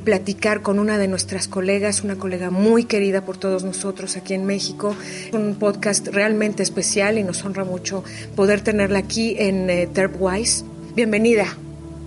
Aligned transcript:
platicar 0.00 0.62
con 0.62 0.78
una 0.78 0.98
de 0.98 1.08
nuestras 1.08 1.48
colegas, 1.48 2.02
una 2.02 2.16
colega 2.16 2.50
muy 2.50 2.84
querida 2.84 3.24
por 3.24 3.36
todos 3.36 3.64
nosotros 3.64 4.16
aquí 4.16 4.34
en 4.34 4.44
México. 4.44 4.94
Un 5.32 5.54
podcast 5.56 6.08
realmente 6.08 6.62
especial 6.62 7.18
y 7.18 7.22
nos 7.22 7.44
honra 7.44 7.64
mucho 7.64 8.04
poder 8.36 8.60
tenerla 8.60 8.98
aquí 8.98 9.36
en 9.38 9.70
eh, 9.70 9.88
Terpwise. 9.92 10.64
Bienvenida. 10.94 11.46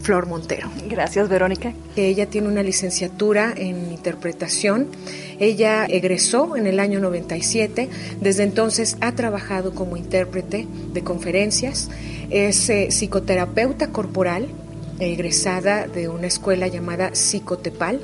Flor 0.04 0.28
Montero. 0.28 0.70
Gracias, 0.90 1.30
Verónica. 1.30 1.74
Ella 1.96 2.26
tiene 2.26 2.50
una 2.50 2.62
licenciatura 2.62 3.54
en 3.56 3.90
interpretación. 3.90 4.90
Ella 5.40 5.86
egresó 5.86 6.58
en 6.58 6.68
el 6.68 6.82
año 6.82 7.00
97. 7.00 7.90
Desde 8.20 8.44
entonces 8.44 8.98
ha 9.00 9.14
trabajado 9.14 9.74
como 9.74 9.96
intérprete 9.96 10.68
de 10.94 11.04
conferencias. 11.04 11.90
Es 12.30 12.70
eh, 12.70 12.90
psicoterapeuta 12.92 13.88
corporal, 13.88 14.50
egresada 15.00 15.88
de 15.88 16.08
una 16.08 16.28
escuela 16.28 16.68
llamada 16.68 17.16
Psicotepal 17.16 18.00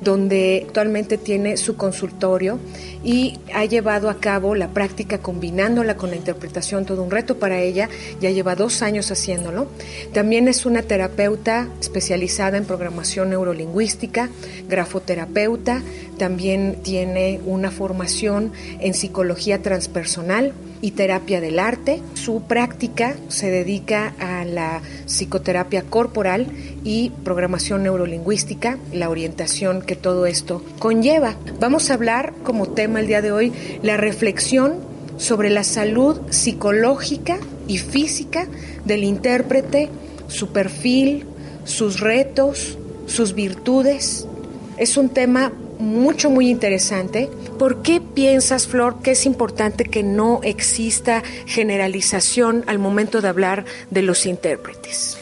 donde 0.00 0.64
actualmente 0.66 1.16
tiene 1.16 1.56
su 1.56 1.76
consultorio 1.76 2.58
y 3.02 3.38
ha 3.54 3.64
llevado 3.64 4.10
a 4.10 4.20
cabo 4.20 4.54
la 4.54 4.68
práctica 4.68 5.18
combinándola 5.18 5.96
con 5.96 6.10
la 6.10 6.16
interpretación, 6.16 6.84
todo 6.84 7.02
un 7.02 7.10
reto 7.10 7.38
para 7.38 7.60
ella, 7.60 7.88
ya 8.20 8.30
lleva 8.30 8.56
dos 8.56 8.82
años 8.82 9.10
haciéndolo. 9.10 9.68
También 10.12 10.48
es 10.48 10.66
una 10.66 10.82
terapeuta 10.82 11.68
especializada 11.80 12.58
en 12.58 12.64
programación 12.64 13.30
neurolingüística, 13.30 14.28
grafoterapeuta, 14.68 15.82
también 16.18 16.78
tiene 16.82 17.40
una 17.44 17.70
formación 17.70 18.52
en 18.80 18.94
psicología 18.94 19.62
transpersonal 19.62 20.52
y 20.80 20.92
terapia 20.92 21.40
del 21.40 21.58
arte. 21.58 22.02
Su 22.14 22.42
práctica 22.42 23.16
se 23.28 23.50
dedica 23.50 24.14
a 24.18 24.44
la 24.44 24.82
psicoterapia 25.06 25.82
corporal 25.82 26.46
y 26.84 27.10
programación 27.24 27.82
neurolingüística, 27.82 28.78
la 28.92 29.10
orientación 29.10 29.82
que 29.82 29.96
todo 29.96 30.26
esto 30.26 30.62
conlleva. 30.78 31.36
Vamos 31.60 31.90
a 31.90 31.94
hablar 31.94 32.32
como 32.42 32.68
tema 32.68 33.00
el 33.00 33.06
día 33.06 33.22
de 33.22 33.32
hoy 33.32 33.52
la 33.82 33.96
reflexión 33.96 34.76
sobre 35.16 35.50
la 35.50 35.64
salud 35.64 36.20
psicológica 36.30 37.38
y 37.68 37.78
física 37.78 38.46
del 38.84 39.04
intérprete, 39.04 39.88
su 40.28 40.48
perfil, 40.52 41.24
sus 41.64 42.00
retos, 42.00 42.78
sus 43.06 43.34
virtudes. 43.34 44.26
Es 44.76 44.96
un 44.96 45.08
tema 45.08 45.52
mucho, 45.78 46.30
muy 46.30 46.50
interesante. 46.50 47.30
¿Por 47.58 47.82
qué 47.82 48.00
piensas, 48.00 48.66
Flor, 48.66 49.00
que 49.02 49.12
es 49.12 49.26
importante 49.26 49.84
que 49.84 50.02
no 50.02 50.40
exista 50.42 51.22
generalización 51.46 52.64
al 52.66 52.78
momento 52.78 53.20
de 53.20 53.28
hablar 53.28 53.64
de 53.90 54.02
los 54.02 54.26
intérpretes? 54.26 55.18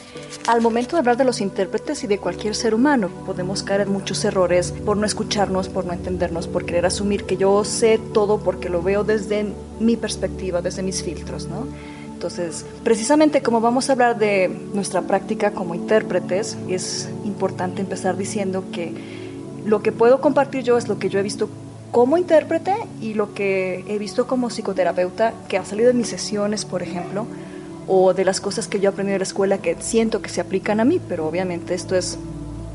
Al 0.47 0.61
momento 0.61 0.97
de 0.97 1.01
hablar 1.01 1.17
de 1.17 1.25
los 1.25 1.41
intérpretes 1.41 2.05
y 2.05 2.07
de 2.07 2.19
cualquier 2.19 2.55
ser 2.55 2.75
humano, 2.75 3.09
podemos 3.25 3.63
caer 3.63 3.83
en 3.83 3.93
muchos 3.93 4.25
errores 4.27 4.73
por 4.85 4.99
no 4.99 5.07
escucharnos, 5.07 5.71
por 5.71 5.87
no 5.87 5.95
entendernos, 5.95 6.49
por 6.49 6.67
querer 6.67 6.85
asumir 6.85 7.25
que 7.25 7.39
yo 7.39 7.65
sé 7.65 7.99
todo 8.13 8.39
porque 8.39 8.69
lo 8.69 8.83
veo 8.83 9.05
desde 9.05 9.47
mi 9.81 9.97
perspectiva, 9.97 10.61
desde 10.61 10.83
mis 10.83 11.03
filtros, 11.03 11.49
¿no? 11.49 11.67
Entonces, 12.13 12.67
precisamente 12.83 13.43
como 13.43 13.61
vamos 13.61 13.89
a 13.89 13.93
hablar 13.93 14.19
de 14.19 14.49
nuestra 14.75 15.03
práctica 15.03 15.53
como 15.53 15.75
intérpretes, 15.75 16.59
es 16.69 17.09
importante 17.25 17.81
empezar 17.81 18.17
diciendo 18.17 18.65
que 18.71 19.24
lo 19.65 19.83
que 19.83 19.93
puedo 19.93 20.21
compartir 20.21 20.63
yo 20.63 20.77
es 20.77 20.89
lo 20.89 20.99
que 20.99 21.09
yo 21.09 21.19
he 21.19 21.23
visto 21.23 21.49
como 21.91 22.19
intérprete 22.19 22.75
y 23.01 23.15
lo 23.15 23.35
que 23.35 23.85
he 23.89 23.99
visto 23.99 24.27
como 24.27 24.49
psicoterapeuta 24.49 25.33
que 25.49 25.59
ha 25.59 25.65
salido 25.65 25.89
de 25.89 25.95
mis 25.95 26.09
sesiones, 26.09 26.65
por 26.65 26.83
ejemplo, 26.83 27.27
o 27.87 28.15
de 28.15 28.25
las 28.25 28.41
cosas 28.41 28.67
que 28.67 28.81
yo 28.81 28.91
he 28.91 28.93
aprendido 28.93 29.15
en 29.15 29.21
la 29.21 29.25
escuela 29.25 29.59
que 29.59 29.77
siento 29.81 30.21
que 30.21 30.29
se 30.29 30.41
aplican 30.41 30.81
a 30.81 30.85
mí, 30.85 31.01
pero 31.09 31.27
obviamente 31.27 31.75
esto 31.75 31.95
es 31.95 32.19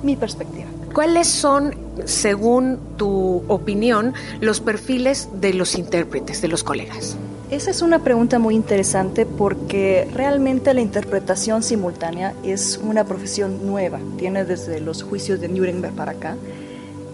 mi 0.03 0.15
perspectiva. 0.15 0.67
¿Cuáles 0.93 1.27
son, 1.27 1.75
según 2.05 2.79
tu 2.97 3.43
opinión, 3.47 4.13
los 4.39 4.59
perfiles 4.61 5.29
de 5.39 5.53
los 5.53 5.75
intérpretes, 5.75 6.41
de 6.41 6.47
los 6.47 6.63
colegas? 6.63 7.17
Esa 7.51 7.71
es 7.71 7.81
una 7.81 7.99
pregunta 7.99 8.39
muy 8.39 8.55
interesante 8.55 9.25
porque 9.25 10.07
realmente 10.13 10.73
la 10.73 10.81
interpretación 10.81 11.63
simultánea 11.63 12.33
es 12.43 12.79
una 12.81 13.03
profesión 13.05 13.65
nueva, 13.65 13.99
tiene 14.17 14.45
desde 14.45 14.79
los 14.79 15.03
juicios 15.03 15.41
de 15.41 15.49
Nuremberg 15.49 15.93
para 15.93 16.11
acá. 16.11 16.37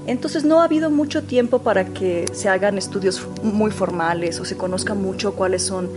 Entonces 0.07 0.43
no 0.43 0.61
ha 0.61 0.65
habido 0.65 0.91
mucho 0.91 1.23
tiempo 1.23 1.59
para 1.59 1.85
que 1.85 2.25
se 2.33 2.47
hagan 2.47 2.77
estudios 2.77 3.27
muy 3.41 3.71
formales 3.71 4.39
o 4.39 4.45
se 4.45 4.55
conozca 4.55 4.93
mucho 4.93 5.33
cuáles 5.33 5.63
son 5.63 5.89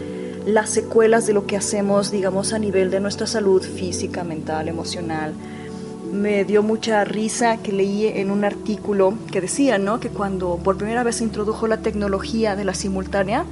las 0.47 0.71
secuelas 0.71 1.27
de 1.27 1.35
lo 1.35 1.47
que 1.47 1.59
hacemos, 1.59 2.11
digamos, 2.11 2.55
a 2.55 2.59
nivel 2.59 2.91
de 2.91 3.01
nuestra 3.01 3.27
salud 3.27 3.63
física, 3.63 4.25
mental, 4.25 4.69
emocional. 4.69 5.35
Me 6.11 6.47
dio 6.47 6.63
mucha 6.63 7.05
risa 7.05 7.59
que 7.59 7.71
leí 7.71 8.07
en 8.07 8.31
un 8.31 8.45
artículo 8.45 9.13
que 9.31 9.43
decía, 9.43 9.77
¿no? 9.77 10.01
Que 10.01 10.09
cuando 10.09 10.57
por 10.57 10.79
primera 10.79 11.03
vez 11.03 11.17
se 11.17 11.25
introdujo 11.25 11.67
la 11.67 11.79
tecnología 11.79 12.57
de 12.57 12.65
la 12.65 12.73
simultánea, 12.73 13.45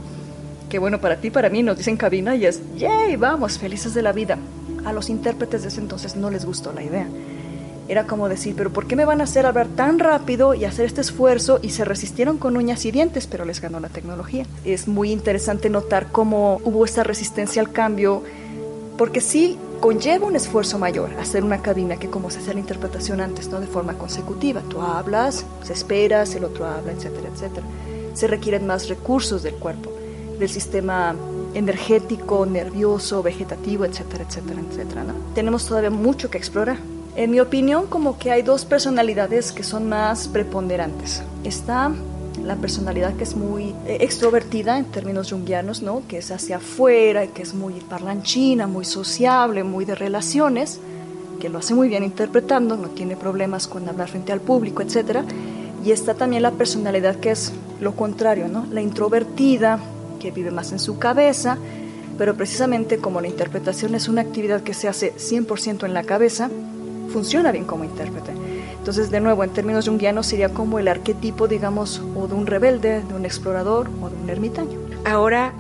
que 0.71 0.79
bueno, 0.79 1.03
para 1.03 1.17
ti, 1.17 1.31
para 1.31 1.51
mí, 1.51 1.63
nos 1.63 1.77
dicen 1.77 1.99
cabina 1.99 2.35
y 2.35 2.47
es, 2.47 2.63
¡yay! 2.79 3.17
Vamos, 3.17 3.59
felices 3.59 3.93
de 3.93 4.01
la 4.01 4.13
vida. 4.13 4.39
A 4.87 4.95
los 4.95 5.11
intérpretes 5.11 5.63
de 5.63 5.69
ese 5.69 5.81
entonces 5.81 6.17
no 6.17 6.31
les 6.31 6.47
gustó 6.47 6.73
la 6.73 6.83
idea 6.83 7.07
era 7.89 8.07
como 8.07 8.29
decir, 8.29 8.55
pero 8.57 8.73
¿por 8.73 8.87
qué 8.87 8.97
me 8.97 9.05
van 9.05 9.21
a 9.21 9.25
hacer 9.25 9.47
hablar 9.47 9.69
tan 9.69 9.99
rápido 9.99 10.55
y 10.55 10.65
hacer 10.65 10.87
este 10.87 11.01
esfuerzo? 11.01 11.61
Y 11.63 11.71
se 11.71 11.85
resistieron 11.85 12.39
con 12.39 12.57
uñas 12.57 12.85
y 12.85 12.91
dientes, 12.91 13.27
pero 13.27 13.45
les 13.45 13.61
ganó 13.61 13.81
la 13.81 13.89
tecnología. 13.89 14.45
Es 14.65 14.89
muy 14.89 15.13
interesante 15.13 15.71
notar 15.71 16.11
cómo 16.11 16.61
hubo 16.65 16.85
esta 16.85 17.05
resistencia 17.05 17.63
al 17.63 17.71
cambio, 17.73 18.23
porque 18.99 19.21
sí 19.21 19.59
conlleva 19.81 20.27
un 20.27 20.37
esfuerzo 20.37 20.79
mayor 20.79 21.11
hacer 21.21 21.45
una 21.45 21.63
cabina 21.63 21.97
que 21.97 22.09
como 22.09 22.31
se 22.31 22.39
hace 22.39 22.55
la 22.55 22.61
interpretación 22.61 23.21
antes, 23.21 23.49
¿no? 23.49 23.61
De 23.61 23.67
forma 23.67 23.95
consecutiva. 23.95 24.63
Tú 24.69 24.81
hablas, 24.81 25.45
se 25.63 25.73
esperas, 25.73 26.35
el 26.35 26.45
otro 26.45 26.67
habla, 26.67 26.93
etcétera, 26.93 27.29
etcétera. 27.33 27.67
Se 28.15 28.27
requieren 28.27 28.67
más 28.67 28.89
recursos 28.89 29.43
del 29.43 29.55
cuerpo, 29.55 29.93
del 30.39 30.49
sistema 30.49 31.15
energético, 31.55 32.47
nervioso, 32.47 33.23
vegetativo, 33.23 33.85
etcétera, 33.85 34.25
etcétera, 34.29 34.61
etcétera. 34.71 35.05
¿no? 35.05 35.15
Tenemos 35.35 35.67
todavía 35.67 35.91
mucho 35.91 36.31
que 36.31 36.39
explorar. 36.39 36.79
En 37.17 37.31
mi 37.31 37.41
opinión, 37.41 37.87
como 37.87 38.19
que 38.19 38.31
hay 38.31 38.43
dos 38.43 38.67
personalidades 38.67 39.51
que 39.51 39.63
son 39.63 39.89
más 39.89 40.29
preponderantes. 40.29 41.23
Está 41.45 41.91
la 42.45 42.57
personalidad 42.57 43.15
que 43.17 43.25
es 43.25 43.35
muy 43.35 43.75
eh, 43.87 43.99
extrovertida 44.01 44.77
en 44.77 44.85
términos 44.85 45.33
junguianos, 45.33 45.81
¿no? 45.81 46.03
que 46.07 46.19
es 46.19 46.31
hacia 46.31 46.59
afuera, 46.59 47.27
que 47.29 47.41
es 47.41 47.55
muy 47.55 47.73
parlanchina, 47.81 48.67
muy 48.67 48.85
sociable, 48.85 49.65
muy 49.65 49.87
de 49.87 49.95
relaciones, 49.95 50.79
que 51.41 51.49
lo 51.49 51.59
hace 51.59 51.75
muy 51.75 51.89
bien 51.89 52.05
interpretando, 52.05 52.77
no 52.77 52.89
tiene 52.89 53.17
problemas 53.17 53.67
con 53.67 53.89
hablar 53.89 54.09
frente 54.09 54.33
al 54.33 54.43
público, 54.43 54.83
etc. 54.83 55.21
Y 55.83 55.93
está 55.93 56.13
también 56.13 56.43
la 56.43 56.51
personalidad 56.51 57.17
que 57.17 57.31
es 57.31 57.51
lo 57.81 57.97
contrario, 57.97 58.47
¿no? 58.49 58.67
la 58.71 58.83
introvertida, 58.83 59.81
que 60.21 60.33
vive 60.33 60.51
más 60.51 60.71
en 60.73 60.79
su 60.79 60.99
cabeza, 60.99 61.57
pero 62.19 62.35
precisamente 62.35 62.99
como 62.99 63.23
la 63.23 63.29
interpretación 63.29 63.95
es 63.95 64.07
una 64.07 64.21
actividad 64.21 64.63
que 64.63 64.75
se 64.75 64.87
hace 64.87 65.15
100% 65.15 65.87
en 65.87 65.95
la 65.95 66.03
cabeza, 66.03 66.51
funciona 67.17 67.51
bien 67.51 67.65
como 67.65 67.83
intérprete. 67.83 68.33
Entonces, 68.79 69.11
de 69.11 69.21
nuevo, 69.21 69.43
en 69.43 69.49
términos 69.49 69.89
junguianos 69.89 70.27
sería 70.27 70.51
como 70.51 70.79
el 70.79 70.87
arquetipo, 70.87 71.49
digamos, 71.49 72.03
o 72.15 72.29
de 72.29 72.35
un 72.35 72.47
rebelde, 72.47 73.01
de 73.01 73.15
un 73.15 73.25
explorador 73.25 73.89
o 74.03 74.11
de 74.11 74.17
un 74.17 74.29
ermitaño. 74.29 74.79
Ahora 75.07 75.55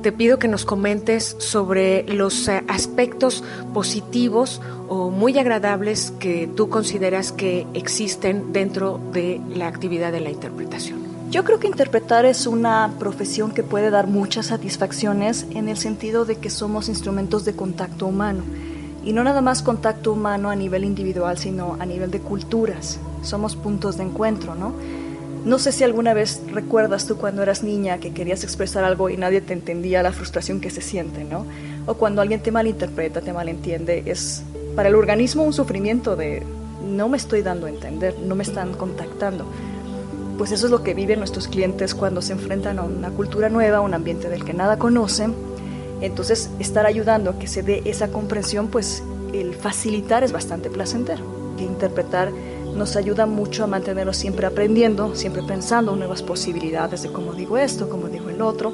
te 0.00 0.10
pido 0.10 0.38
que 0.38 0.48
nos 0.48 0.64
comentes 0.64 1.36
sobre 1.38 2.04
los 2.04 2.48
eh, 2.48 2.64
aspectos 2.66 3.44
positivos 3.74 4.62
o 4.88 5.10
muy 5.10 5.38
agradables 5.38 6.14
que 6.18 6.48
tú 6.56 6.70
consideras 6.70 7.30
que 7.30 7.66
existen 7.74 8.54
dentro 8.54 8.98
de 9.12 9.38
la 9.54 9.66
actividad 9.66 10.12
de 10.12 10.20
la 10.20 10.30
interpretación. 10.30 11.02
Yo 11.30 11.44
creo 11.44 11.60
que 11.60 11.66
interpretar 11.66 12.24
es 12.24 12.46
una 12.46 12.90
profesión 12.98 13.52
que 13.52 13.62
puede 13.62 13.90
dar 13.90 14.06
muchas 14.06 14.46
satisfacciones 14.46 15.44
en 15.50 15.68
el 15.68 15.76
sentido 15.76 16.24
de 16.24 16.36
que 16.36 16.48
somos 16.48 16.88
instrumentos 16.88 17.44
de 17.44 17.54
contacto 17.54 18.06
humano 18.06 18.44
y 19.04 19.12
no 19.12 19.24
nada 19.24 19.40
más 19.40 19.62
contacto 19.62 20.12
humano 20.12 20.50
a 20.50 20.56
nivel 20.56 20.84
individual, 20.84 21.38
sino 21.38 21.76
a 21.80 21.86
nivel 21.86 22.10
de 22.10 22.20
culturas. 22.20 22.98
Somos 23.22 23.56
puntos 23.56 23.96
de 23.96 24.04
encuentro, 24.04 24.54
¿no? 24.54 24.72
No 25.44 25.58
sé 25.58 25.72
si 25.72 25.82
alguna 25.82 26.14
vez 26.14 26.40
recuerdas 26.52 27.06
tú 27.06 27.16
cuando 27.16 27.42
eras 27.42 27.64
niña 27.64 27.98
que 27.98 28.12
querías 28.12 28.44
expresar 28.44 28.84
algo 28.84 29.10
y 29.10 29.16
nadie 29.16 29.40
te 29.40 29.52
entendía 29.52 30.02
la 30.02 30.12
frustración 30.12 30.60
que 30.60 30.70
se 30.70 30.80
siente, 30.80 31.24
¿no? 31.24 31.46
O 31.86 31.94
cuando 31.94 32.22
alguien 32.22 32.40
te 32.40 32.52
malinterpreta, 32.52 33.20
te 33.22 33.32
malentiende, 33.32 34.04
es 34.06 34.44
para 34.76 34.88
el 34.88 34.94
organismo 34.94 35.42
un 35.42 35.52
sufrimiento 35.52 36.14
de 36.14 36.44
no 36.86 37.08
me 37.08 37.16
estoy 37.16 37.42
dando 37.42 37.66
a 37.66 37.70
entender, 37.70 38.16
no 38.20 38.36
me 38.36 38.44
están 38.44 38.74
contactando. 38.74 39.46
Pues 40.38 40.52
eso 40.52 40.66
es 40.66 40.72
lo 40.72 40.84
que 40.84 40.94
viven 40.94 41.18
nuestros 41.18 41.48
clientes 41.48 41.94
cuando 41.94 42.22
se 42.22 42.32
enfrentan 42.32 42.78
a 42.78 42.82
una 42.82 43.10
cultura 43.10 43.48
nueva, 43.48 43.80
un 43.80 43.94
ambiente 43.94 44.28
del 44.28 44.44
que 44.44 44.54
nada 44.54 44.78
conocen 44.78 45.34
entonces, 46.02 46.50
estar 46.58 46.84
ayudando 46.84 47.30
a 47.30 47.38
que 47.38 47.46
se 47.46 47.62
dé 47.62 47.80
esa 47.84 48.08
comprensión, 48.08 48.66
pues 48.66 49.04
el 49.32 49.54
facilitar 49.54 50.24
es 50.24 50.32
bastante 50.32 50.68
placentero. 50.68 51.22
Que 51.56 51.64
interpretar 51.64 52.32
nos 52.74 52.96
ayuda 52.96 53.26
mucho 53.26 53.62
a 53.62 53.66
mantenernos 53.68 54.16
siempre 54.16 54.46
aprendiendo, 54.46 55.14
siempre 55.14 55.42
pensando 55.44 55.94
nuevas 55.94 56.22
posibilidades 56.22 57.02
de 57.02 57.12
cómo 57.12 57.34
digo 57.34 57.56
esto, 57.56 57.88
cómo 57.88 58.08
digo 58.08 58.30
el 58.30 58.42
otro. 58.42 58.72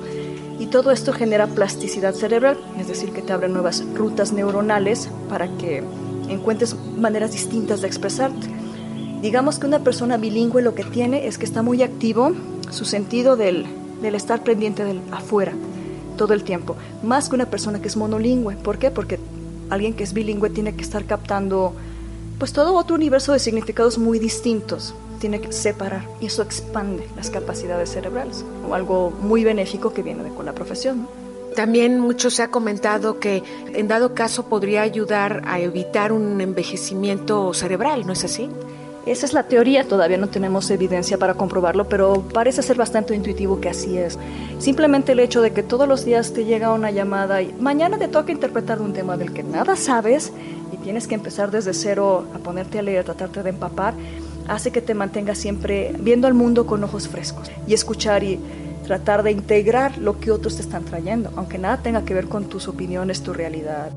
Y 0.58 0.66
todo 0.66 0.90
esto 0.90 1.12
genera 1.12 1.46
plasticidad 1.48 2.14
cerebral, 2.14 2.56
es 2.78 2.88
decir, 2.88 3.12
que 3.12 3.20
te 3.20 3.32
abre 3.34 3.48
nuevas 3.48 3.84
rutas 3.94 4.32
neuronales 4.32 5.10
para 5.28 5.48
que 5.58 5.84
encuentres 6.30 6.76
maneras 6.96 7.32
distintas 7.32 7.82
de 7.82 7.88
expresarte. 7.88 8.46
Digamos 9.20 9.58
que 9.58 9.66
una 9.66 9.80
persona 9.80 10.16
bilingüe 10.16 10.62
lo 10.62 10.74
que 10.74 10.84
tiene 10.84 11.26
es 11.26 11.36
que 11.36 11.44
está 11.44 11.60
muy 11.60 11.82
activo 11.82 12.32
su 12.70 12.86
sentido 12.86 13.36
del, 13.36 13.66
del 14.00 14.14
estar 14.14 14.42
pendiente 14.42 14.84
del 14.84 15.02
afuera 15.10 15.52
todo 16.18 16.34
el 16.34 16.44
tiempo, 16.44 16.76
más 17.02 17.30
que 17.30 17.36
una 17.36 17.46
persona 17.46 17.80
que 17.80 17.88
es 17.88 17.96
monolingüe. 17.96 18.56
¿Por 18.56 18.78
qué? 18.78 18.90
Porque 18.90 19.18
alguien 19.70 19.94
que 19.94 20.04
es 20.04 20.12
bilingüe 20.12 20.50
tiene 20.50 20.76
que 20.76 20.82
estar 20.82 21.06
captando 21.06 21.72
pues 22.38 22.52
todo 22.52 22.74
otro 22.74 22.94
universo 22.94 23.32
de 23.32 23.38
significados 23.38 23.96
muy 23.96 24.18
distintos. 24.18 24.94
Tiene 25.18 25.40
que 25.40 25.50
separar 25.50 26.02
y 26.20 26.26
eso 26.26 26.42
expande 26.42 27.08
las 27.16 27.30
capacidades 27.30 27.90
cerebrales, 27.90 28.44
o 28.68 28.74
algo 28.74 29.10
muy 29.10 29.42
benéfico 29.42 29.94
que 29.94 30.02
viene 30.02 30.22
de 30.22 30.30
con 30.30 30.44
la 30.44 30.52
profesión. 30.52 31.08
También 31.56 31.98
mucho 31.98 32.30
se 32.30 32.42
ha 32.42 32.50
comentado 32.52 33.18
que 33.18 33.42
en 33.74 33.88
dado 33.88 34.14
caso 34.14 34.44
podría 34.44 34.82
ayudar 34.82 35.42
a 35.46 35.58
evitar 35.58 36.12
un 36.12 36.40
envejecimiento 36.40 37.52
cerebral, 37.54 38.06
¿no 38.06 38.12
es 38.12 38.22
así? 38.24 38.48
Esa 39.08 39.24
es 39.24 39.32
la 39.32 39.44
teoría, 39.44 39.88
todavía 39.88 40.18
no 40.18 40.28
tenemos 40.28 40.70
evidencia 40.70 41.16
para 41.16 41.32
comprobarlo, 41.32 41.88
pero 41.88 42.24
parece 42.30 42.60
ser 42.62 42.76
bastante 42.76 43.14
intuitivo 43.14 43.58
que 43.58 43.70
así 43.70 43.96
es. 43.96 44.18
Simplemente 44.58 45.12
el 45.12 45.20
hecho 45.20 45.40
de 45.40 45.50
que 45.52 45.62
todos 45.62 45.88
los 45.88 46.04
días 46.04 46.34
te 46.34 46.44
llega 46.44 46.74
una 46.74 46.90
llamada 46.90 47.40
y 47.40 47.54
mañana 47.58 47.96
te 47.96 48.08
toca 48.08 48.32
interpretar 48.32 48.82
un 48.82 48.92
tema 48.92 49.16
del 49.16 49.32
que 49.32 49.42
nada 49.42 49.76
sabes 49.76 50.30
y 50.74 50.76
tienes 50.76 51.08
que 51.08 51.14
empezar 51.14 51.50
desde 51.50 51.72
cero 51.72 52.26
a 52.34 52.38
ponerte 52.38 52.80
a 52.80 52.82
leer, 52.82 53.00
a 53.00 53.04
tratarte 53.04 53.42
de 53.42 53.48
empapar, 53.48 53.94
hace 54.46 54.72
que 54.72 54.82
te 54.82 54.92
mantengas 54.92 55.38
siempre 55.38 55.94
viendo 55.98 56.26
al 56.26 56.34
mundo 56.34 56.66
con 56.66 56.84
ojos 56.84 57.08
frescos 57.08 57.50
y 57.66 57.72
escuchar 57.72 58.22
y 58.22 58.38
tratar 58.84 59.22
de 59.22 59.30
integrar 59.30 59.96
lo 59.96 60.20
que 60.20 60.30
otros 60.32 60.56
te 60.56 60.60
están 60.60 60.84
trayendo, 60.84 61.32
aunque 61.34 61.56
nada 61.56 61.78
tenga 61.78 62.04
que 62.04 62.12
ver 62.12 62.28
con 62.28 62.44
tus 62.44 62.68
opiniones, 62.68 63.22
tu 63.22 63.32
realidad. 63.32 63.90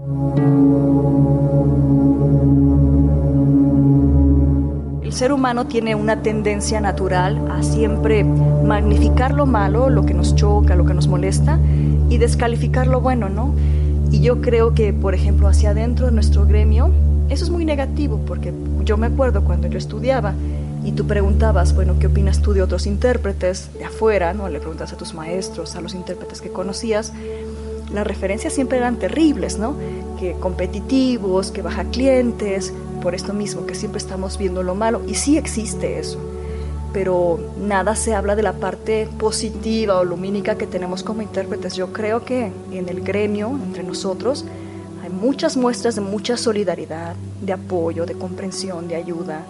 El 5.11 5.17
ser 5.17 5.33
humano 5.33 5.67
tiene 5.67 5.93
una 5.93 6.21
tendencia 6.21 6.79
natural 6.79 7.51
a 7.51 7.63
siempre 7.63 8.23
magnificar 8.23 9.33
lo 9.33 9.45
malo, 9.45 9.89
lo 9.89 10.05
que 10.05 10.13
nos 10.13 10.35
choca, 10.35 10.73
lo 10.77 10.85
que 10.85 10.93
nos 10.93 11.09
molesta, 11.09 11.59
y 12.07 12.17
descalificar 12.17 12.87
lo 12.87 13.01
bueno, 13.01 13.27
¿no? 13.27 13.53
Y 14.09 14.21
yo 14.21 14.39
creo 14.39 14.73
que, 14.73 14.93
por 14.93 15.13
ejemplo, 15.13 15.49
hacia 15.49 15.71
adentro 15.71 16.05
de 16.05 16.13
nuestro 16.13 16.45
gremio, 16.45 16.91
eso 17.27 17.43
es 17.43 17.49
muy 17.49 17.65
negativo, 17.65 18.21
porque 18.25 18.53
yo 18.85 18.95
me 18.95 19.07
acuerdo 19.07 19.43
cuando 19.43 19.67
yo 19.67 19.77
estudiaba, 19.77 20.33
y 20.85 20.93
tú 20.93 21.05
preguntabas, 21.05 21.75
bueno, 21.75 21.99
¿qué 21.99 22.07
opinas 22.07 22.41
tú 22.41 22.53
de 22.53 22.61
otros 22.61 22.87
intérpretes 22.87 23.69
de 23.77 23.83
afuera? 23.83 24.33
¿no? 24.33 24.47
Le 24.47 24.59
preguntas 24.59 24.93
a 24.93 24.97
tus 24.97 25.13
maestros, 25.13 25.75
a 25.75 25.81
los 25.81 25.93
intérpretes 25.93 26.39
que 26.39 26.51
conocías. 26.51 27.11
Las 27.93 28.07
referencias 28.07 28.53
siempre 28.53 28.77
eran 28.77 28.95
terribles, 28.95 29.59
¿no? 29.59 29.75
Que 30.17 30.35
competitivos, 30.39 31.51
que 31.51 31.61
baja 31.61 31.83
clientes, 31.83 32.73
por 33.01 33.15
esto 33.15 33.33
mismo, 33.33 33.65
que 33.65 33.75
siempre 33.75 33.97
estamos 33.97 34.37
viendo 34.37 34.63
lo 34.63 34.75
malo. 34.75 35.01
Y 35.07 35.15
sí 35.15 35.37
existe 35.37 35.99
eso, 35.99 36.19
pero 36.93 37.39
nada 37.59 37.95
se 37.95 38.15
habla 38.15 38.35
de 38.35 38.43
la 38.43 38.53
parte 38.53 39.09
positiva 39.19 39.99
o 39.99 40.05
lumínica 40.05 40.55
que 40.55 40.67
tenemos 40.67 41.03
como 41.03 41.21
intérpretes. 41.21 41.75
Yo 41.75 41.91
creo 41.91 42.23
que 42.23 42.51
en 42.71 42.87
el 42.87 43.01
gremio, 43.01 43.49
entre 43.49 43.83
nosotros, 43.83 44.45
hay 45.03 45.09
muchas 45.09 45.57
muestras 45.57 45.95
de 45.95 46.01
mucha 46.01 46.37
solidaridad, 46.37 47.15
de 47.41 47.53
apoyo, 47.53 48.05
de 48.05 48.13
comprensión, 48.13 48.87
de 48.87 48.95
ayuda. 48.95 49.45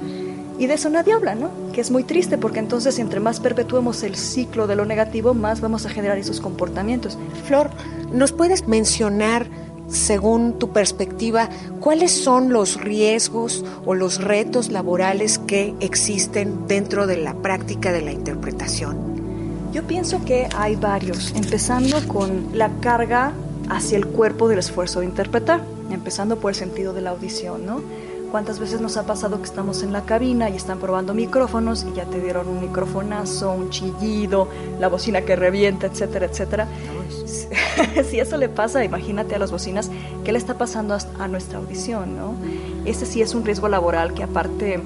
Y 0.57 0.67
de 0.67 0.75
eso 0.75 0.89
nadie 0.89 1.13
habla, 1.13 1.35
¿no? 1.35 1.49
Que 1.73 1.81
es 1.81 1.91
muy 1.91 2.03
triste 2.03 2.37
porque 2.37 2.59
entonces 2.59 2.99
entre 2.99 3.19
más 3.19 3.39
perpetuemos 3.39 4.03
el 4.03 4.15
ciclo 4.15 4.67
de 4.67 4.75
lo 4.75 4.85
negativo, 4.85 5.33
más 5.33 5.59
vamos 5.59 5.85
a 5.85 5.89
generar 5.89 6.17
esos 6.17 6.39
comportamientos. 6.39 7.17
Flor, 7.45 7.71
¿nos 8.13 8.31
puedes 8.31 8.67
mencionar, 8.67 9.47
según 9.91 10.57
tu 10.57 10.69
perspectiva, 10.69 11.49
cuáles 11.79 12.11
son 12.11 12.51
los 12.51 12.79
riesgos 12.81 13.63
o 13.85 13.93
los 13.93 14.23
retos 14.23 14.71
laborales 14.71 15.37
que 15.37 15.75
existen 15.79 16.67
dentro 16.67 17.07
de 17.07 17.17
la 17.17 17.33
práctica 17.35 17.91
de 17.91 18.01
la 18.01 18.11
interpretación? 18.11 19.11
Yo 19.73 19.83
pienso 19.83 20.23
que 20.25 20.49
hay 20.55 20.75
varios, 20.75 21.33
empezando 21.35 21.97
con 22.07 22.57
la 22.57 22.69
carga 22.81 23.33
hacia 23.69 23.97
el 23.97 24.07
cuerpo 24.07 24.49
del 24.49 24.59
esfuerzo 24.59 24.99
de 24.99 25.05
interpretar, 25.05 25.63
empezando 25.91 26.37
por 26.37 26.51
el 26.51 26.55
sentido 26.55 26.93
de 26.93 27.01
la 27.01 27.11
audición, 27.11 27.65
¿no? 27.65 27.81
¿Cuántas 28.31 28.59
veces 28.59 28.79
nos 28.79 28.95
ha 28.95 29.05
pasado 29.05 29.39
que 29.39 29.43
estamos 29.43 29.83
en 29.83 29.91
la 29.91 30.03
cabina 30.03 30.49
y 30.49 30.55
están 30.55 30.79
probando 30.79 31.13
micrófonos 31.13 31.85
y 31.89 31.93
ya 31.95 32.05
te 32.05 32.21
dieron 32.21 32.47
un 32.47 32.61
microfonazo, 32.61 33.51
un 33.51 33.69
chillido, 33.69 34.47
la 34.79 34.87
bocina 34.87 35.21
que 35.21 35.35
revienta, 35.35 35.87
etcétera, 35.87 36.27
etcétera? 36.27 36.67
si 38.09 38.19
eso 38.19 38.37
le 38.37 38.49
pasa, 38.49 38.83
imagínate 38.83 39.35
a 39.35 39.39
las 39.39 39.51
bocinas, 39.51 39.89
¿qué 40.23 40.31
le 40.31 40.37
está 40.37 40.57
pasando 40.57 40.97
a 41.19 41.27
nuestra 41.27 41.59
audición, 41.59 42.17
no? 42.17 42.35
Ese 42.85 43.05
sí 43.05 43.21
es 43.21 43.35
un 43.35 43.45
riesgo 43.45 43.67
laboral 43.67 44.13
que 44.13 44.23
aparte 44.23 44.79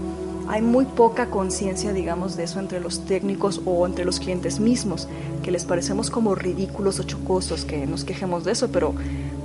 hay 0.48 0.62
muy 0.62 0.86
poca 0.86 1.28
conciencia, 1.28 1.92
digamos, 1.92 2.38
de 2.38 2.44
eso 2.44 2.60
entre 2.60 2.80
los 2.80 3.06
técnicos 3.06 3.62
o 3.66 3.86
entre 3.86 4.06
los 4.06 4.20
clientes 4.20 4.60
mismos, 4.60 5.08
que 5.44 5.52
les 5.52 5.66
parecemos 5.66 6.10
como 6.10 6.36
ridículos 6.36 7.00
o 7.00 7.04
chocosos, 7.04 7.66
que 7.66 7.88
nos 7.88 8.04
quejemos 8.04 8.44
de 8.44 8.52
eso, 8.52 8.70
pero 8.70 8.94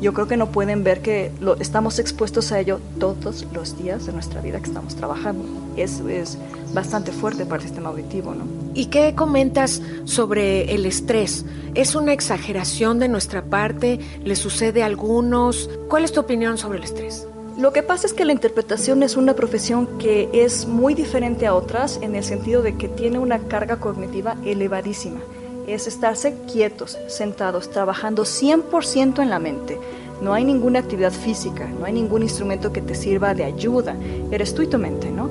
yo 0.01 0.13
creo 0.13 0.27
que 0.27 0.37
no 0.37 0.51
pueden 0.51 0.85
ver 0.85 1.01
que 1.01 1.31
estamos 1.59 1.99
expuestos 1.99 2.53
a 2.53 2.61
ello 2.61 2.81
todos 2.99 3.47
los 3.53 3.79
días 3.79 4.07
de 4.07 4.13
nuestra 4.13 4.41
vida 4.41 4.59
que 4.59 4.67
estamos 4.67 4.95
trabajando. 4.95 5.45
Eso 5.77 6.09
es 6.09 6.39
bastante 6.75 7.13
fuerte 7.13 7.45
para 7.47 7.57
el 7.57 7.69
sistema 7.69 7.91
auditivo, 7.91 8.35
¿no? 8.35 8.45
¿Y 8.73 8.87
qué 8.87 9.15
comentas 9.17 9.83
sobre 10.05 10.75
el 10.75 10.87
estrés? 10.87 11.45
¿Es 11.75 11.97
una 11.97 12.13
exageración 12.13 13.01
de 13.01 13.09
nuestra 13.09 13.43
parte? 13.43 13.99
¿Le 14.25 14.37
sucede 14.37 14.83
a 14.83 14.87
algunos? 14.87 15.69
¿Cuál 15.89 16.05
es 16.05 16.13
tu 16.13 16.21
opinión 16.21 16.57
sobre 16.57 16.79
el 16.79 16.85
estrés? 16.85 17.27
Lo 17.59 17.73
que 17.73 17.83
pasa 17.83 18.07
es 18.07 18.13
que 18.13 18.25
la 18.25 18.33
interpretación 18.33 19.03
es 19.03 19.17
una 19.17 19.35
profesión 19.35 19.99
que 19.99 20.31
es 20.33 20.67
muy 20.67 20.95
diferente 20.95 21.47
a 21.47 21.55
otras 21.55 21.99
en 22.01 22.15
el 22.15 22.23
sentido 22.23 22.63
de 22.63 22.77
que 22.77 22.89
tiene 22.89 23.19
una 23.19 23.41
carga 23.41 23.77
cognitiva 23.77 24.37
elevadísima. 24.45 25.21
Es 25.67 25.87
estarse 25.87 26.37
quietos, 26.51 26.97
sentados, 27.09 27.71
trabajando 27.71 28.23
100% 28.23 29.21
en 29.21 29.31
la 29.31 29.41
mente. 29.41 29.79
No 30.23 30.33
hay 30.33 30.45
ninguna 30.45 30.79
actividad 30.79 31.13
física, 31.13 31.67
no 31.67 31.87
hay 31.87 31.93
ningún 31.93 32.23
instrumento 32.23 32.73
que 32.73 32.83
te 32.83 32.95
sirva 32.95 33.35
de 33.35 33.45
ayuda. 33.45 33.97
Eres 34.31 34.55
tú 34.55 34.63
y 34.63 34.67
tu 34.67 34.79
mente, 34.79 35.11
¿no? 35.11 35.31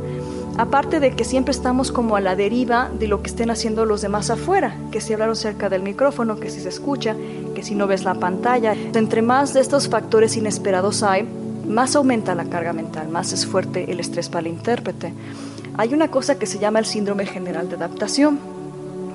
Aparte 0.60 1.00
de 1.00 1.16
que 1.16 1.24
siempre 1.24 1.54
estamos 1.54 1.89
como 1.89 2.18
a 2.18 2.20
la 2.20 2.36
deriva 2.36 2.89
de 3.00 3.08
lo 3.08 3.22
que 3.22 3.30
estén 3.30 3.50
haciendo 3.50 3.86
los 3.86 4.01
demás 4.01 4.30
afuera, 4.30 4.75
que 4.92 5.00
si 5.00 5.13
hablaron 5.13 5.38
cerca 5.38 5.70
del 5.70 5.82
micrófono, 5.82 6.38
que 6.38 6.50
si 6.50 6.60
se 6.60 6.68
escucha, 6.68 7.16
que 7.56 7.63
si 7.63 7.75
no 7.75 7.88
ves 7.88 8.04
la 8.04 8.16
pantalla. 8.16 8.74
Entre 8.74 9.22
más 9.22 9.54
de 9.54 9.62
estos 9.62 9.88
factores 9.88 10.36
inesperados 10.36 11.01
hay, 11.01 11.25
más 11.66 11.96
aumenta 11.96 12.36
la 12.36 12.44
carga 12.44 12.74
mental, 12.74 13.08
más 13.08 13.32
es 13.32 13.46
fuerte 13.46 13.89
el 13.89 14.01
estrés 14.01 14.28
para 14.28 14.42
el 14.42 14.48
intérprete. 14.48 15.13
Hay 15.78 15.94
una 15.94 16.12
cosa 16.12 16.38
que 16.38 16.46
se 16.46 16.60
llama 16.60 16.80
el 16.80 16.86
síndrome 16.86 17.25
general 17.25 17.70
de 17.70 17.78
adaptación, 17.78 18.38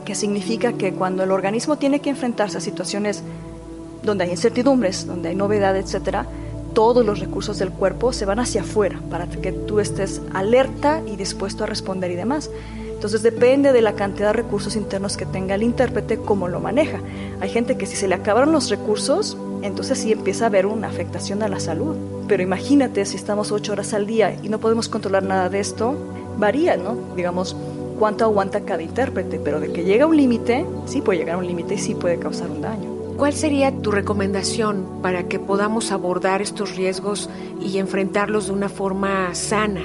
que 0.07 0.15
significa 0.15 0.73
que 0.73 0.95
cuando 0.95 1.25
el 1.25 1.31
organismo 1.31 1.77
tiene 1.77 2.01
que 2.01 2.09
enfrentarse 2.09 2.57
a 2.57 2.63
situaciones 2.63 3.23
donde 4.03 4.25
hay 4.25 4.31
incertidumbres, 4.31 5.07
donde 5.07 5.29
hay 5.29 5.35
novedad, 5.35 5.77
etc., 5.77 6.25
todos 6.75 7.07
los 7.07 7.21
recursos 7.21 7.59
del 7.59 7.71
cuerpo 7.71 8.13
se 8.13 8.27
van 8.27 8.41
hacia 8.41 8.63
afuera 8.63 9.01
para 9.11 9.27
que 9.27 9.53
tú 9.53 9.81
estés 9.81 10.21
alerta 10.33 11.03
y 11.07 11.17
dispuesto 11.17 11.65
a 11.65 11.67
responder 11.67 12.11
y 12.11 12.17
demás. 12.17 12.51
Entonces 12.93 13.23
depende 13.23 13.73
de 13.73 13.83
la 13.83 13.95
cantidad 13.95 14.29
de 14.29 14.43
recursos 14.43 14.77
internos 14.77 15.17
que 15.17 15.27
tenga 15.27 15.55
el 15.55 15.63
intérprete, 15.63 16.19
cómo 16.19 16.49
lo 16.49 16.61
maneja. 16.61 17.01
Hay 17.41 17.51
gente 17.51 17.77
que 17.77 17.87
si 17.87 17.97
se 17.97 18.09
le 18.09 18.15
acabaron 18.15 18.53
los 18.53 18.71
recursos, 18.71 19.37
entonces 19.63 19.99
sí 19.99 20.13
empieza 20.13 20.45
a 20.45 20.49
haber 20.49 20.67
una 20.67 20.89
afectación 20.89 21.43
a 21.43 21.49
la 21.49 21.61
salud. 21.61 21.97
Pero 22.29 22.43
imagínate 22.43 23.05
si 23.05 23.17
estamos 23.17 23.53
ocho 23.53 23.73
horas 23.73 23.95
al 23.95 24.07
día 24.07 24.37
y 24.43 24.49
no 24.49 24.59
podemos 24.59 24.89
controlar 24.89 25.23
nada 25.23 25.49
de 25.49 25.61
esto, 25.61 25.95
varía, 26.39 26.77
¿no? 26.77 26.97
Digamos, 27.15 27.55
cuánto 27.99 28.25
aguanta 28.25 28.61
cada 28.61 28.83
intérprete, 28.83 29.39
pero 29.39 29.61
de 29.61 29.73
que 29.73 29.85
llega 29.85 30.05
a 30.05 30.09
un 30.09 30.17
límite, 30.17 30.67
sí 30.87 31.03
puede 31.03 31.19
llegar 31.19 31.37
a 31.37 31.39
un 31.39 31.47
límite 31.47 31.75
y 31.75 31.79
sí 31.79 31.95
puede 31.95 32.19
causar 32.19 32.51
un 32.51 32.63
daño. 32.63 32.94
¿Cuál 33.17 33.33
sería 33.33 33.71
tu 33.71 33.93
recomendación 33.93 34.99
para 35.01 35.29
que 35.29 35.39
podamos 35.39 35.93
abordar 35.93 36.43
estos 36.43 36.75
riesgos 36.75 37.31
y 37.61 37.79
enfrentarlos 37.79 38.49
de 38.49 38.53
una 38.53 38.69
forma 38.69 39.33
sana? 39.37 39.83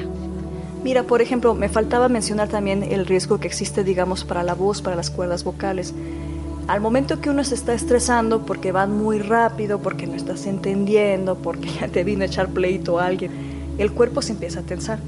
Mira, 0.84 1.04
por 1.04 1.22
ejemplo, 1.22 1.54
me 1.54 1.70
faltaba 1.70 2.10
mencionar 2.10 2.50
también 2.50 2.82
el 2.82 3.06
riesgo 3.06 3.40
que 3.40 3.48
existe, 3.48 3.84
digamos, 3.84 4.24
para 4.24 4.42
la 4.42 4.56
voz, 4.56 4.82
para 4.82 4.96
las 4.96 5.12
cuerdas 5.12 5.44
vocales. 5.44 5.94
Al 6.68 6.82
momento 6.82 7.22
que 7.22 7.30
uno 7.30 7.44
se 7.44 7.54
está 7.54 7.76
estresando 7.76 8.48
porque 8.48 8.72
van 8.72 8.98
muy 8.98 9.20
rápido, 9.20 9.78
porque 9.80 10.08
no 10.08 10.16
estás 10.16 10.48
entendiendo, 10.48 11.36
porque 11.36 11.70
ya 11.80 11.88
te 11.88 12.04
vino 12.04 12.24
a 12.24 12.28
echar 12.28 12.50
pleito 12.50 12.98
a 12.98 13.06
alguien, 13.06 13.32
el 13.78 13.92
cuerpo 13.92 14.24
se 14.24 14.32
empieza 14.32 14.62
a 14.62 14.64
tensar. 14.64 15.00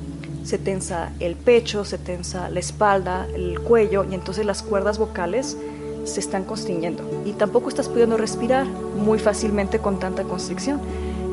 Se 0.43 0.59
tensa 0.59 1.11
el 1.19 1.35
pecho, 1.35 1.85
se 1.85 1.97
tensa 1.97 2.49
la 2.49 2.59
espalda, 2.59 3.27
el 3.33 3.59
cuello 3.59 4.05
y 4.09 4.13
entonces 4.13 4.45
las 4.45 4.61
cuerdas 4.61 4.99
vocales 4.99 5.57
se 6.03 6.19
están 6.19 6.43
constriñendo 6.43 7.03
y 7.25 7.33
tampoco 7.33 7.69
estás 7.69 7.89
pudiendo 7.89 8.17
respirar 8.17 8.65
muy 8.65 9.19
fácilmente 9.19 9.79
con 9.79 9.99
tanta 9.99 10.23
constricción. 10.23 10.79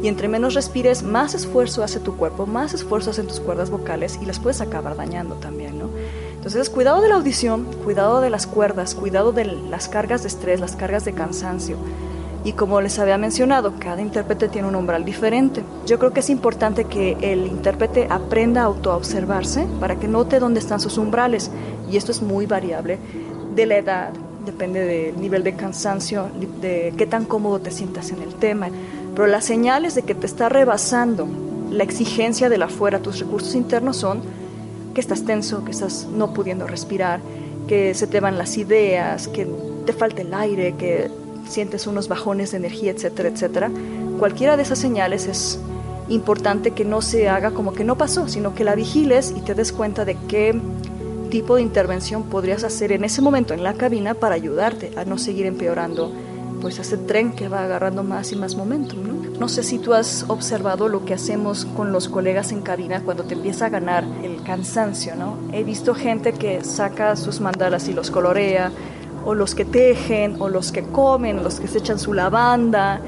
Y 0.03 0.07
entre 0.07 0.29
menos 0.29 0.55
respires, 0.55 1.03
más 1.03 1.35
esfuerzo 1.35 1.83
hace 1.83 1.99
tu 1.99 2.17
cuerpo, 2.17 2.47
más 2.47 2.73
esfuerzo 2.73 3.11
hacen 3.11 3.27
tus 3.27 3.41
cuerdas 3.41 3.71
vocales 3.71 4.19
y 4.23 4.27
las 4.27 4.39
puedes 4.39 4.61
acabar 4.61 4.97
dañando 4.97 5.35
también, 5.37 5.79
¿no? 5.79 5.89
Entonces, 6.37 6.71
cuidado 6.71 7.01
de 7.01 7.09
la 7.09 7.17
audición, 7.17 7.67
cuidado 7.85 8.21
de 8.21 8.31
las 8.31 8.47
cuerdas, 8.47 8.95
cuidado 8.95 9.33
de 9.33 9.45
las 9.45 9.89
cargas 9.89 10.23
de 10.23 10.29
estrés, 10.29 10.61
las 10.61 10.77
cargas 10.77 11.05
de 11.05 11.15
cansancio. 11.15 11.77
Y 12.45 12.53
como 12.53 12.81
les 12.81 13.01
había 13.01 13.19
mencionado, 13.19 13.75
cada 13.81 14.01
intérprete 14.01 14.49
tiene 14.49 14.69
un 14.69 14.77
umbral 14.77 15.05
diferente. 15.05 15.65
Yo 15.85 15.99
creo 15.99 16.13
que 16.13 16.21
es 16.21 16.31
importante 16.31 16.85
que 16.85 17.17
el 17.21 17.47
intérprete 17.47 18.07
aprenda 18.09 18.63
a 18.63 18.67
autoobservarse 18.67 19.67
para 19.81 19.97
que 19.97 20.07
note 20.07 20.39
dónde 20.39 20.61
están 20.61 20.79
sus 20.79 20.97
umbrales. 20.97 21.51
Y 21.91 21.97
esto 21.97 22.13
es 22.13 22.23
muy 22.23 22.47
variable 22.47 23.01
de 23.57 23.67
la 23.67 23.77
edad, 23.77 24.13
depende 24.49 24.85
del 24.85 25.21
nivel 25.21 25.45
de 25.45 25.55
cansancio, 25.55 26.31
de 26.63 26.95
qué 26.97 27.07
tan 27.07 27.27
cómodo 27.27 27.61
te 27.61 27.71
sientas 27.71 28.11
en 28.11 28.23
el 28.23 28.35
tema. 28.35 28.69
Pero 29.15 29.27
las 29.27 29.45
señales 29.45 29.95
de 29.95 30.03
que 30.03 30.15
te 30.15 30.27
está 30.27 30.49
rebasando 30.49 31.29
la 31.71 31.85
exigencia 31.85 32.49
de 32.49 32.57
la 32.57 32.65
afuera, 32.65 33.01
tus 33.01 33.19
recursos 33.19 33.55
internos 33.55 33.99
son 33.99 34.23
que 34.95 35.01
estás 35.03 35.25
tenso, 35.25 35.65
que 35.65 35.71
estás 35.71 36.07
no 36.11 36.33
pudiendo 36.33 36.67
respirar, 36.67 37.21
que 37.67 37.93
se 37.93 38.07
te 38.07 38.21
van 38.21 38.39
las 38.39 38.57
ideas, 38.57 39.29
que 39.29 39.47
te 39.85 39.93
falta 39.93 40.23
el 40.23 40.33
aire, 40.33 40.75
que 40.77 41.11
sientes 41.47 41.87
unos 41.87 42.09
bajones 42.09 42.53
de 42.53 42.57
energía, 42.57 42.93
etcétera, 42.93 43.29
etcétera. 43.29 43.71
Cualquiera 44.19 44.57
de 44.57 44.63
esas 44.63 44.79
señales 44.79 45.27
es 45.27 45.61
importante 46.09 46.71
que 46.71 46.87
no 46.87 47.03
se 47.03 47.29
haga 47.29 47.51
como 47.51 47.75
que 47.75 47.85
no 47.85 47.99
pasó, 47.99 48.29
sino 48.29 48.55
que 48.55 48.65
la 48.65 48.75
vigiles 48.75 49.35
y 49.37 49.41
te 49.41 49.55
des 49.55 49.73
cuenta 49.73 50.07
de 50.07 50.17
qué 50.27 50.59
tipo 51.29 51.57
de 51.57 51.63
intervención 51.63 52.25
podrías 52.25 52.65
hacer 52.65 52.93
en 52.93 53.05
ese 53.05 53.23
momento 53.23 53.55
en 53.55 53.63
la 53.63 53.75
cabina 53.75 54.15
para 54.15 54.35
ayudarte 54.35 54.93
a 54.97 55.05
no 55.05 55.19
seguir 55.19 55.47
empeorando 55.47 56.13
pues 56.61 56.79
ese 56.79 56.97
tren 56.97 57.33
que 57.33 57.49
va 57.49 57.65
agarrando 57.65 58.03
más 58.03 58.33
y 58.33 58.37
más 58.37 58.57
momentum. 58.57 58.99
¿no? 59.39 59.49
sé 59.49 59.63
si 59.63 59.79
tú 59.79 59.95
has 59.95 60.25
observado 60.29 60.89
lo 60.89 61.05
que 61.05 61.15
hacemos 61.15 61.65
con 61.65 61.93
los 61.93 62.09
colegas 62.09 62.53
en 62.53 62.63
cabina 62.63 63.03
cuando 63.05 63.25
te 63.25 63.35
empieza 63.35 63.67
a 63.67 63.69
ganar 63.69 64.05
el 64.23 64.43
cansancio. 64.43 65.15
¿no? 65.15 65.37
He 65.53 65.63
visto 65.63 65.95
gente 65.95 66.33
que 66.33 66.65
saca 66.65 67.17
sus 67.17 67.41
mandalas 67.41 67.89
y 67.89 67.93
los 67.93 68.11
colorea, 68.11 68.73
o 69.25 69.35
los 69.35 69.55
que 69.55 69.65
tejen, 69.65 70.37
o 70.39 70.49
los 70.49 70.73
que 70.73 70.83
comen, 70.83 71.43
los 71.43 71.61
que 71.61 71.69
se 71.69 71.79
echan 71.79 71.99
su 71.99 72.15
lavanda. 72.15 73.01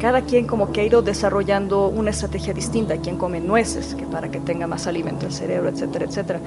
Cada 0.00 0.22
quien 0.22 0.46
como 0.46 0.72
que 0.72 0.80
ha 0.80 0.84
ido 0.84 1.02
desarrollando 1.02 1.88
una 1.88 2.10
estrategia 2.10 2.52
distinta. 2.52 2.96
Quien 2.96 3.16
come 3.16 3.40
nueces, 3.40 3.94
que 3.94 4.04
para 4.04 4.30
que 4.30 4.40
tenga 4.40 4.66
más 4.66 4.86
alimento 4.86 5.26
el 5.26 5.32
cerebro, 5.32 5.68
etcétera, 5.68 6.06
etcétera. 6.06 6.40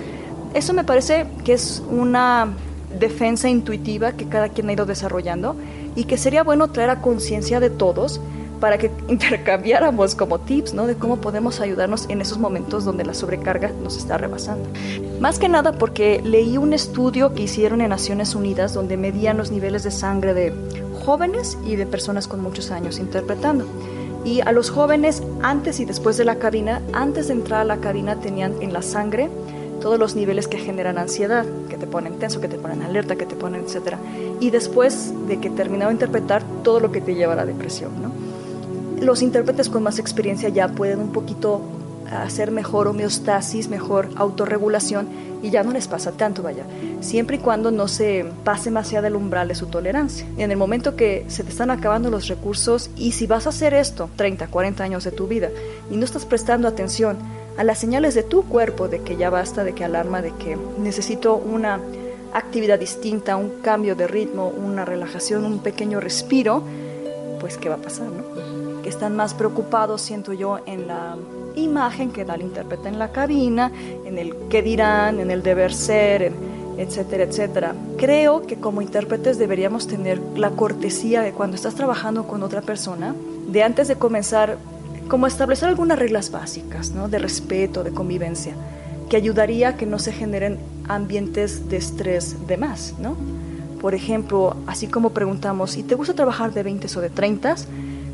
Eso 0.54 0.74
me 0.74 0.84
parece 0.84 1.28
que 1.44 1.54
es 1.54 1.84
una 1.90 2.54
defensa 3.00 3.50
intuitiva 3.50 4.14
que 4.14 4.28
cada 4.28 4.50
quien 4.50 4.70
ha 4.70 4.74
ido 4.74 4.86
desarrollando 4.86 5.56
y 5.96 6.06
que 6.06 6.18
sería 6.18 6.44
bueno 6.44 6.70
traer 6.70 6.90
a 6.90 7.02
conciencia 7.02 7.60
de 7.60 7.70
todos 7.70 8.20
para 8.60 8.78
que 8.78 8.92
intercambiáramos 9.08 10.16
como 10.16 10.40
tips, 10.40 10.74
¿no? 10.74 10.88
De 10.88 10.96
cómo 10.96 11.18
podemos 11.18 11.60
ayudarnos 11.60 12.10
en 12.10 12.22
esos 12.22 12.38
momentos 12.38 12.86
donde 12.86 13.06
la 13.06 13.14
sobrecarga 13.14 13.72
nos 13.84 13.98
está 13.98 14.18
rebasando. 14.18 14.70
Más 15.20 15.40
que 15.40 15.50
nada 15.50 15.74
porque 15.74 16.22
leí 16.24 16.58
un 16.58 16.74
estudio 16.74 17.34
que 17.34 17.44
hicieron 17.44 17.82
en 17.82 17.90
Naciones 17.90 18.36
Unidas 18.36 18.74
donde 18.74 18.98
medían 18.98 19.38
los 19.38 19.52
niveles 19.52 19.84
de 19.84 19.92
sangre 19.92 20.34
de 20.34 20.54
jóvenes 21.06 21.58
y 21.66 21.76
de 21.76 21.86
personas 21.86 22.28
con 22.28 22.42
muchos 22.42 22.72
años 22.72 23.00
interpretando. 23.00 23.66
Y 24.26 24.42
a 24.42 24.52
los 24.52 24.70
jóvenes 24.70 25.24
antes 25.42 25.80
y 25.80 25.86
después 25.86 26.18
de 26.18 26.26
la 26.26 26.36
cabina, 26.36 26.82
antes 26.92 27.28
de 27.28 27.34
entrar 27.34 27.62
a 27.62 27.66
la 27.66 27.78
cabina 27.78 28.20
tenían 28.20 28.62
en 28.62 28.74
la 28.74 28.82
sangre 28.82 29.30
todos 29.80 30.00
los 30.00 30.16
niveles 30.16 30.48
que 30.48 30.58
generan 30.58 30.98
ansiedad, 30.98 31.46
que 31.70 31.78
te 31.78 31.88
ponen 31.88 32.20
tenso, 32.20 32.42
que 32.42 32.48
te 32.48 32.58
ponen 32.58 32.82
alerta, 32.82 33.16
que 33.16 33.26
te 33.26 33.36
ponen 33.36 33.64
etcétera. 33.64 34.00
Y 34.40 34.50
después 34.50 35.14
de 35.28 35.40
que 35.40 35.50
terminado 35.50 35.90
de 35.90 35.96
interpretar, 35.96 36.44
todo 36.64 36.80
lo 36.80 36.92
que 36.92 37.02
te 37.02 37.16
lleva 37.16 37.34
a 37.34 37.38
la 37.38 37.46
depresión, 37.46 37.92
los 39.00 39.22
intérpretes 39.22 39.70
con 39.70 39.84
más 39.84 40.00
experiencia 40.00 40.50
ya 40.50 40.70
pueden 40.70 41.00
un 41.00 41.12
poquito 41.12 41.62
hacer 42.12 42.52
mejor 42.52 42.88
homeostasis, 42.88 43.70
mejor 43.70 44.10
autorregulación 44.16 45.08
y 45.44 45.50
ya 45.50 45.64
no 45.64 45.72
les 45.72 45.88
pasa 45.88 46.12
tanto, 46.14 46.42
vaya, 46.42 46.64
siempre 47.02 47.38
y 47.38 47.40
cuando 47.40 47.70
no 47.70 47.88
se 47.88 48.26
pase 48.44 48.72
más 48.72 48.90
allá 48.90 49.02
del 49.02 49.16
umbral 49.16 49.48
de 49.50 49.56
su 49.56 49.68
tolerancia. 49.68 50.26
En 50.38 50.52
el 50.52 50.58
momento 50.58 50.96
que 50.96 51.26
se 51.28 51.44
te 51.44 51.50
están 51.50 51.70
acabando 51.70 52.10
los 52.10 52.28
recursos 52.28 52.90
y 52.96 53.12
si 53.12 53.28
vas 53.28 53.46
a 53.46 53.50
hacer 53.50 53.74
esto 53.74 54.10
30, 54.16 54.48
40 54.48 54.84
años 54.84 55.04
de 55.04 55.12
tu 55.12 55.28
vida 55.28 55.50
y 55.92 55.98
no 55.98 56.06
estás 56.06 56.26
prestando 56.26 56.68
atención 56.68 57.18
a 57.58 57.64
las 57.64 57.80
señales 57.80 58.14
de 58.14 58.24
tu 58.24 58.44
cuerpo 58.44 58.88
de 58.88 59.02
que 59.02 59.16
ya 59.16 59.30
basta, 59.30 59.64
de 59.64 59.74
que 59.74 59.84
alarma, 59.84 60.22
de 60.22 60.32
que 60.32 60.58
necesito 60.78 61.36
una 61.36 61.80
actividad 62.34 62.80
distinta, 62.80 63.36
un 63.36 63.62
cambio 63.62 63.96
de 63.96 64.08
ritmo, 64.08 64.48
una 64.48 64.86
relajación, 64.86 65.44
un 65.46 65.60
pequeño 65.60 66.00
respiro, 66.00 66.64
pues 67.40 67.58
¿qué 67.58 67.70
va 67.70 67.76
a 67.76 67.80
pasar, 67.80 68.08
no? 68.08 68.28
están 68.88 69.16
más 69.16 69.34
preocupados, 69.34 70.02
siento 70.02 70.34
yo, 70.34 70.60
en 70.66 70.88
la 70.88 71.18
imagen 71.56 72.12
que 72.12 72.26
da 72.26 72.36
el 72.36 72.42
intérprete 72.42 72.88
en 72.88 73.00
la 73.00 73.12
cabina, 73.12 73.72
en 74.06 74.18
el 74.18 74.36
qué 74.50 74.62
dirán, 74.62 75.20
en 75.20 75.32
el 75.32 75.44
deber 75.44 75.74
ser, 75.74 76.32
etcétera, 76.78 77.24
etcétera. 77.24 77.76
Creo 77.98 78.44
que 78.44 78.58
como 78.58 78.82
intérpretes 78.82 79.38
deberíamos 79.38 79.88
tener 79.88 80.20
la 80.36 80.52
cortesía 80.52 81.22
de 81.22 81.34
cuando 81.34 81.56
estás 81.56 81.76
trabajando 81.76 82.28
con 82.28 82.44
otra 82.44 82.62
persona, 82.62 83.16
de 83.48 83.64
antes 83.64 83.88
de 83.88 83.96
comenzar, 83.96 84.58
como 85.08 85.28
establecer 85.28 85.70
algunas 85.70 86.00
reglas 86.00 86.32
básicas, 86.32 86.92
¿no? 86.92 87.08
De 87.08 87.20
respeto, 87.20 87.84
de 87.84 87.92
convivencia, 87.92 88.54
que 89.10 89.18
ayudaría 89.18 89.70
a 89.70 89.78
que 89.78 89.86
no 89.86 90.00
se 90.00 90.12
generen 90.12 90.60
ambientes 90.88 91.70
de 91.70 91.78
estrés 91.78 92.48
de 92.48 92.58
más, 92.58 92.96
¿no? 93.00 93.16
Por 93.82 93.94
ejemplo, 93.94 94.58
así 94.66 94.88
como 94.88 95.12
preguntamos, 95.12 95.78
¿y 95.78 95.84
te 95.84 95.96
gusta 95.96 96.14
trabajar 96.14 96.54
de 96.54 96.64
20 96.64 96.88
o 96.98 97.02
de 97.02 97.10
30? 97.10 97.56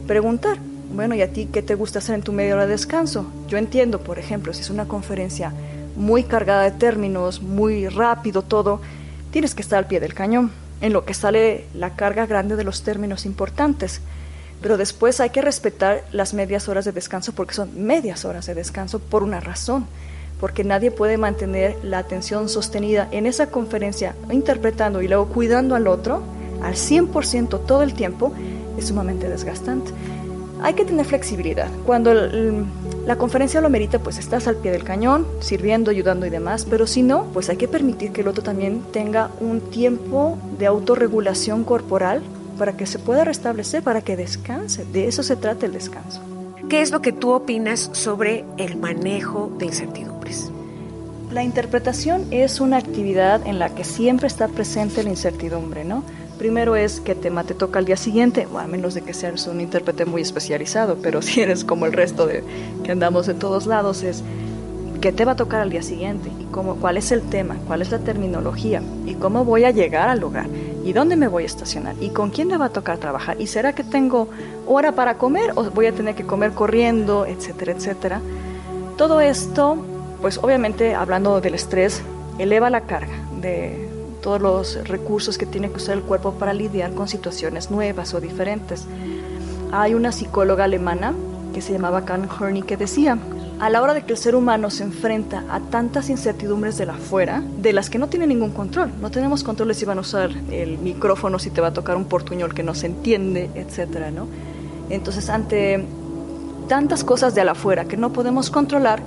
preguntar, 0.07 0.57
bueno, 0.93 1.15
¿y 1.15 1.21
a 1.21 1.31
ti 1.31 1.47
qué 1.51 1.61
te 1.61 1.75
gusta 1.75 1.99
hacer 1.99 2.15
en 2.15 2.21
tu 2.21 2.33
media 2.33 2.53
hora 2.55 2.65
de 2.65 2.73
descanso? 2.73 3.25
Yo 3.47 3.57
entiendo, 3.57 4.01
por 4.01 4.19
ejemplo, 4.19 4.53
si 4.53 4.61
es 4.61 4.69
una 4.69 4.85
conferencia 4.85 5.53
muy 5.95 6.23
cargada 6.23 6.63
de 6.63 6.71
términos, 6.71 7.41
muy 7.41 7.87
rápido 7.87 8.41
todo, 8.41 8.81
tienes 9.31 9.55
que 9.55 9.61
estar 9.61 9.79
al 9.79 9.87
pie 9.87 9.99
del 9.99 10.13
cañón, 10.13 10.51
en 10.81 10.93
lo 10.93 11.05
que 11.05 11.13
sale 11.13 11.65
la 11.73 11.95
carga 11.95 12.25
grande 12.25 12.55
de 12.55 12.63
los 12.63 12.83
términos 12.83 13.25
importantes. 13.25 14.01
Pero 14.63 14.77
después 14.77 15.19
hay 15.19 15.29
que 15.29 15.41
respetar 15.41 16.05
las 16.13 16.33
medias 16.33 16.69
horas 16.69 16.85
de 16.85 16.93
descanso 16.93 17.33
porque 17.33 17.53
son 17.53 17.69
medias 17.85 18.23
horas 18.23 18.45
de 18.45 18.55
descanso 18.55 18.97
por 18.97 19.21
una 19.21 19.41
razón, 19.41 19.85
porque 20.39 20.63
nadie 20.63 20.89
puede 20.89 21.17
mantener 21.17 21.75
la 21.83 21.97
atención 21.99 22.47
sostenida 22.47 23.09
en 23.11 23.25
esa 23.25 23.47
conferencia 23.47 24.15
interpretando 24.31 25.01
y 25.01 25.09
luego 25.09 25.27
cuidando 25.27 25.75
al 25.75 25.87
otro 25.87 26.23
al 26.61 26.75
100% 26.75 27.65
todo 27.65 27.83
el 27.83 27.93
tiempo 27.93 28.31
es 28.77 28.87
sumamente 28.87 29.27
desgastante. 29.27 29.91
Hay 30.61 30.75
que 30.75 30.85
tener 30.85 31.05
flexibilidad. 31.05 31.67
Cuando 31.85 32.13
la 32.13 33.17
conferencia 33.17 33.59
lo 33.59 33.69
merita, 33.69 33.99
pues 33.99 34.17
estás 34.17 34.47
al 34.47 34.55
pie 34.55 34.71
del 34.71 34.85
cañón, 34.85 35.27
sirviendo, 35.41 35.91
ayudando 35.91 36.25
y 36.25 36.29
demás, 36.29 36.65
pero 36.69 36.87
si 36.87 37.03
no, 37.03 37.25
pues 37.33 37.49
hay 37.49 37.57
que 37.57 37.67
permitir 37.67 38.13
que 38.13 38.21
el 38.21 38.29
otro 38.29 38.43
también 38.43 38.81
tenga 38.93 39.29
un 39.41 39.59
tiempo 39.59 40.37
de 40.57 40.67
autorregulación 40.67 41.65
corporal 41.65 42.21
para 42.57 42.77
que 42.77 42.85
se 42.85 42.99
pueda 42.99 43.23
restablecer, 43.23 43.83
para 43.83 44.01
que 44.01 44.15
descanse. 44.15 44.85
De 44.85 45.07
eso 45.07 45.23
se 45.23 45.35
trata 45.35 45.65
el 45.65 45.73
descanso. 45.73 46.21
¿Qué 46.69 46.81
es 46.81 46.91
lo 46.91 47.01
que 47.01 47.11
tú 47.11 47.31
opinas 47.31 47.89
sobre 47.93 48.45
el 48.57 48.77
manejo 48.77 49.51
de 49.57 49.65
incertidumbres? 49.65 50.51
La 51.31 51.43
interpretación 51.43 52.27
es 52.31 52.61
una 52.61 52.77
actividad 52.77 53.45
en 53.47 53.57
la 53.57 53.73
que 53.73 53.83
siempre 53.83 54.27
está 54.27 54.47
presente 54.47 55.03
la 55.03 55.09
incertidumbre, 55.09 55.83
¿no? 55.83 56.03
Primero 56.37 56.75
es 56.75 56.99
que 56.99 57.15
tema 57.15 57.43
te 57.43 57.53
toca 57.53 57.79
al 57.79 57.85
día 57.85 57.97
siguiente, 57.97 58.47
o 58.51 58.59
a 58.59 58.67
menos 58.67 58.93
de 58.93 59.01
que 59.01 59.13
seas 59.13 59.47
un 59.47 59.61
intérprete 59.61 60.05
muy 60.05 60.21
especializado, 60.21 60.97
pero 61.01 61.21
si 61.23 61.41
eres 61.41 61.63
como 61.63 61.85
el 61.85 61.93
resto 61.93 62.27
de 62.27 62.43
que 62.83 62.91
andamos 62.91 63.27
de 63.27 63.33
todos 63.33 63.65
lados, 63.65 64.03
es 64.03 64.23
qué 65.01 65.11
te 65.11 65.25
va 65.25 65.33
a 65.33 65.35
tocar 65.35 65.61
al 65.61 65.69
día 65.69 65.83
siguiente, 65.83 66.29
y 66.39 66.45
cómo, 66.45 66.75
cuál 66.75 66.97
es 66.97 67.11
el 67.11 67.21
tema, 67.21 67.57
cuál 67.67 67.81
es 67.81 67.91
la 67.91 67.99
terminología, 67.99 68.81
y 69.05 69.15
cómo 69.15 69.43
voy 69.43 69.63
a 69.63 69.71
llegar 69.71 70.09
al 70.09 70.19
lugar, 70.19 70.47
y 70.83 70.93
dónde 70.93 71.15
me 71.15 71.27
voy 71.27 71.43
a 71.43 71.45
estacionar, 71.45 71.95
y 71.99 72.09
con 72.09 72.29
quién 72.29 72.47
me 72.47 72.57
va 72.57 72.65
a 72.65 72.69
tocar 72.69 72.97
trabajar, 72.97 73.39
y 73.39 73.47
será 73.47 73.73
que 73.73 73.83
tengo 73.83 74.27
hora 74.67 74.91
para 74.91 75.17
comer 75.17 75.51
o 75.55 75.63
voy 75.71 75.85
a 75.85 75.93
tener 75.93 76.15
que 76.15 76.25
comer 76.25 76.51
corriendo, 76.51 77.25
etcétera, 77.25 77.71
etcétera. 77.71 78.21
Todo 78.97 79.21
esto, 79.21 79.77
pues 80.21 80.37
obviamente 80.37 80.93
hablando 80.95 81.41
del 81.41 81.55
estrés, 81.55 82.01
eleva 82.37 82.69
la 82.69 82.81
carga 82.81 83.13
de 83.41 83.89
todos 84.21 84.41
los 84.41 84.87
recursos 84.87 85.37
que 85.37 85.45
tiene 85.45 85.69
que 85.69 85.77
usar 85.77 85.97
el 85.97 86.03
cuerpo 86.03 86.33
para 86.33 86.53
lidiar 86.53 86.93
con 86.93 87.07
situaciones 87.07 87.71
nuevas 87.71 88.13
o 88.13 88.21
diferentes. 88.21 88.85
Hay 89.71 89.93
una 89.93 90.11
psicóloga 90.11 90.63
alemana 90.63 91.13
que 91.53 91.61
se 91.61 91.73
llamaba 91.73 92.05
Karen 92.05 92.29
Horney 92.29 92.61
que 92.61 92.77
decía, 92.77 93.17
a 93.63 93.69
la 93.69 93.81
hora 93.81 93.93
de 93.93 94.03
que 94.03 94.11
el 94.11 94.17
ser 94.17 94.35
humano 94.35 94.69
se 94.69 94.83
enfrenta 94.83 95.45
a 95.49 95.61
tantas 95.61 96.09
incertidumbres 96.09 96.77
de 96.77 96.85
la 96.85 96.95
afuera, 96.95 97.41
de 97.59 97.71
las 97.71 97.89
que 97.89 97.97
no 97.97 98.09
tiene 98.09 98.27
ningún 98.27 98.51
control, 98.51 98.91
no 98.99 99.09
tenemos 99.09 99.41
control 99.45 99.69
de 99.69 99.73
si 99.73 99.85
van 99.85 99.99
a 99.99 100.01
usar 100.01 100.31
el 100.51 100.79
micrófono, 100.79 101.39
si 101.39 101.49
te 101.49 101.61
va 101.61 101.67
a 101.67 101.73
tocar 101.73 101.95
un 101.95 102.03
portuñol 102.03 102.53
que 102.53 102.61
no 102.61 102.75
se 102.75 102.87
entiende, 102.87 103.49
etcétera, 103.55 104.11
¿no? 104.11 104.27
Entonces, 104.89 105.29
ante 105.29 105.85
tantas 106.67 107.05
cosas 107.05 107.35
de 107.35 107.41
afuera 107.43 107.85
que 107.85 107.95
no 107.95 108.11
podemos 108.11 108.49
controlar, 108.49 109.01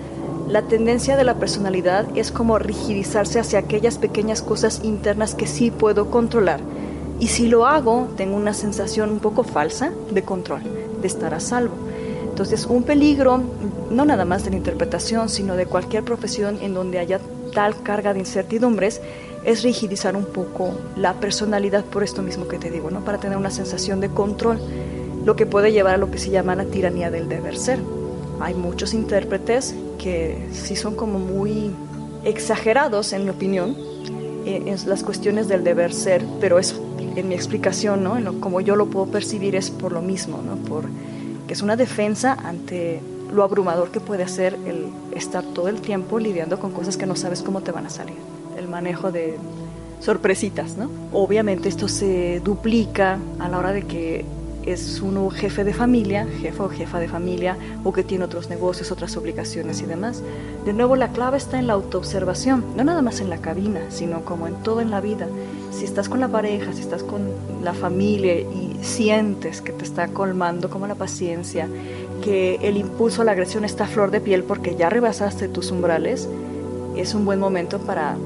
la 0.48 0.62
tendencia 0.62 1.18
de 1.18 1.24
la 1.24 1.34
personalidad 1.34 2.06
es 2.16 2.32
como 2.32 2.58
rigidizarse 2.58 3.38
hacia 3.38 3.58
aquellas 3.58 3.98
pequeñas 3.98 4.40
cosas 4.40 4.80
internas 4.84 5.34
que 5.34 5.46
sí 5.46 5.70
puedo 5.70 6.10
controlar. 6.10 6.60
Y 7.20 7.26
si 7.26 7.46
lo 7.46 7.66
hago, 7.66 8.08
tengo 8.16 8.38
una 8.38 8.54
sensación 8.54 9.10
un 9.10 9.18
poco 9.18 9.44
falsa 9.44 9.92
de 10.10 10.22
control, 10.22 10.62
de 11.02 11.06
estar 11.06 11.34
a 11.34 11.40
salvo. 11.40 11.85
Entonces, 12.36 12.66
un 12.66 12.82
peligro, 12.82 13.42
no 13.90 14.04
nada 14.04 14.26
más 14.26 14.44
de 14.44 14.50
la 14.50 14.56
interpretación, 14.56 15.30
sino 15.30 15.56
de 15.56 15.64
cualquier 15.64 16.04
profesión 16.04 16.58
en 16.60 16.74
donde 16.74 16.98
haya 16.98 17.18
tal 17.54 17.82
carga 17.82 18.12
de 18.12 18.18
incertidumbres, 18.18 19.00
es 19.46 19.62
rigidizar 19.62 20.14
un 20.14 20.26
poco 20.26 20.72
la 20.98 21.14
personalidad 21.14 21.82
por 21.86 22.02
esto 22.02 22.20
mismo 22.20 22.46
que 22.46 22.58
te 22.58 22.70
digo, 22.70 22.90
¿no? 22.90 23.02
Para 23.06 23.16
tener 23.16 23.38
una 23.38 23.50
sensación 23.50 24.00
de 24.00 24.10
control, 24.10 24.60
lo 25.24 25.34
que 25.34 25.46
puede 25.46 25.72
llevar 25.72 25.94
a 25.94 25.96
lo 25.96 26.10
que 26.10 26.18
se 26.18 26.28
llama 26.28 26.54
la 26.54 26.66
tiranía 26.66 27.10
del 27.10 27.26
deber 27.26 27.56
ser. 27.56 27.78
Hay 28.38 28.52
muchos 28.52 28.92
intérpretes 28.92 29.74
que 29.96 30.36
sí 30.52 30.76
son 30.76 30.94
como 30.94 31.18
muy 31.18 31.70
exagerados, 32.22 33.14
en 33.14 33.24
mi 33.24 33.30
opinión, 33.30 33.74
en 34.44 34.76
las 34.86 35.02
cuestiones 35.02 35.48
del 35.48 35.64
deber 35.64 35.94
ser, 35.94 36.22
pero 36.38 36.58
es 36.58 36.78
en 37.16 37.28
mi 37.28 37.34
explicación, 37.34 38.04
¿no? 38.04 38.18
En 38.18 38.40
como 38.40 38.60
yo 38.60 38.76
lo 38.76 38.88
puedo 38.88 39.06
percibir 39.06 39.56
es 39.56 39.70
por 39.70 39.92
lo 39.92 40.02
mismo, 40.02 40.42
¿no? 40.42 40.56
Por 40.56 40.84
es 41.56 41.62
una 41.62 41.76
defensa 41.76 42.34
ante 42.44 43.00
lo 43.32 43.42
abrumador 43.42 43.90
que 43.90 43.98
puede 43.98 44.28
ser 44.28 44.58
el 44.66 44.88
estar 45.16 45.42
todo 45.42 45.68
el 45.68 45.80
tiempo 45.80 46.18
lidiando 46.18 46.60
con 46.60 46.70
cosas 46.70 46.98
que 46.98 47.06
no 47.06 47.16
sabes 47.16 47.40
cómo 47.40 47.62
te 47.62 47.72
van 47.72 47.86
a 47.86 47.88
salir. 47.88 48.18
El 48.58 48.68
manejo 48.68 49.10
de 49.10 49.38
sorpresitas, 50.00 50.76
¿no? 50.76 50.90
Obviamente 51.14 51.70
esto 51.70 51.88
se 51.88 52.40
duplica 52.40 53.18
a 53.38 53.48
la 53.48 53.56
hora 53.56 53.72
de 53.72 53.84
que 53.84 54.26
es 54.66 55.00
uno 55.00 55.30
jefe 55.30 55.64
de 55.64 55.72
familia, 55.72 56.26
jefe 56.42 56.62
o 56.62 56.68
jefa 56.68 56.98
de 56.98 57.08
familia, 57.08 57.56
o 57.84 57.90
que 57.90 58.04
tiene 58.04 58.24
otros 58.24 58.50
negocios, 58.50 58.92
otras 58.92 59.16
obligaciones 59.16 59.80
y 59.80 59.86
demás. 59.86 60.22
De 60.66 60.74
nuevo, 60.74 60.94
la 60.94 61.08
clave 61.12 61.38
está 61.38 61.58
en 61.58 61.68
la 61.68 61.72
autoobservación, 61.72 62.64
no 62.76 62.84
nada 62.84 63.00
más 63.00 63.20
en 63.20 63.30
la 63.30 63.38
cabina, 63.38 63.80
sino 63.88 64.26
como 64.26 64.46
en 64.46 64.56
todo 64.56 64.82
en 64.82 64.90
la 64.90 65.00
vida. 65.00 65.26
Si 65.70 65.84
estás 65.84 66.08
con 66.08 66.20
la 66.20 66.28
pareja, 66.28 66.72
si 66.72 66.80
estás 66.80 67.02
con 67.02 67.30
la 67.62 67.74
familia 67.74 68.34
y 68.40 68.76
sientes 68.82 69.60
que 69.60 69.72
te 69.72 69.84
está 69.84 70.08
colmando 70.08 70.70
como 70.70 70.86
la 70.86 70.94
paciencia, 70.94 71.68
que 72.22 72.58
el 72.62 72.76
impulso 72.76 73.22
a 73.22 73.24
la 73.24 73.32
agresión 73.32 73.64
está 73.64 73.84
a 73.84 73.88
flor 73.88 74.10
de 74.10 74.20
piel 74.20 74.42
porque 74.44 74.76
ya 74.76 74.88
rebasaste 74.88 75.48
tus 75.48 75.70
umbrales, 75.70 76.28
es 76.96 77.14
un 77.14 77.24
buen 77.24 77.38
momento 77.38 77.78
para 77.78 78.16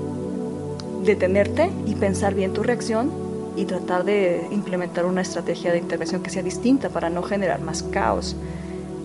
detenerte 1.04 1.70
y 1.86 1.94
pensar 1.94 2.34
bien 2.34 2.52
tu 2.52 2.62
reacción 2.62 3.10
y 3.56 3.64
tratar 3.64 4.04
de 4.04 4.46
implementar 4.50 5.06
una 5.06 5.22
estrategia 5.22 5.72
de 5.72 5.78
intervención 5.78 6.22
que 6.22 6.30
sea 6.30 6.42
distinta 6.42 6.88
para 6.88 7.10
no 7.10 7.22
generar 7.22 7.60
más 7.60 7.82
caos. 7.82 8.36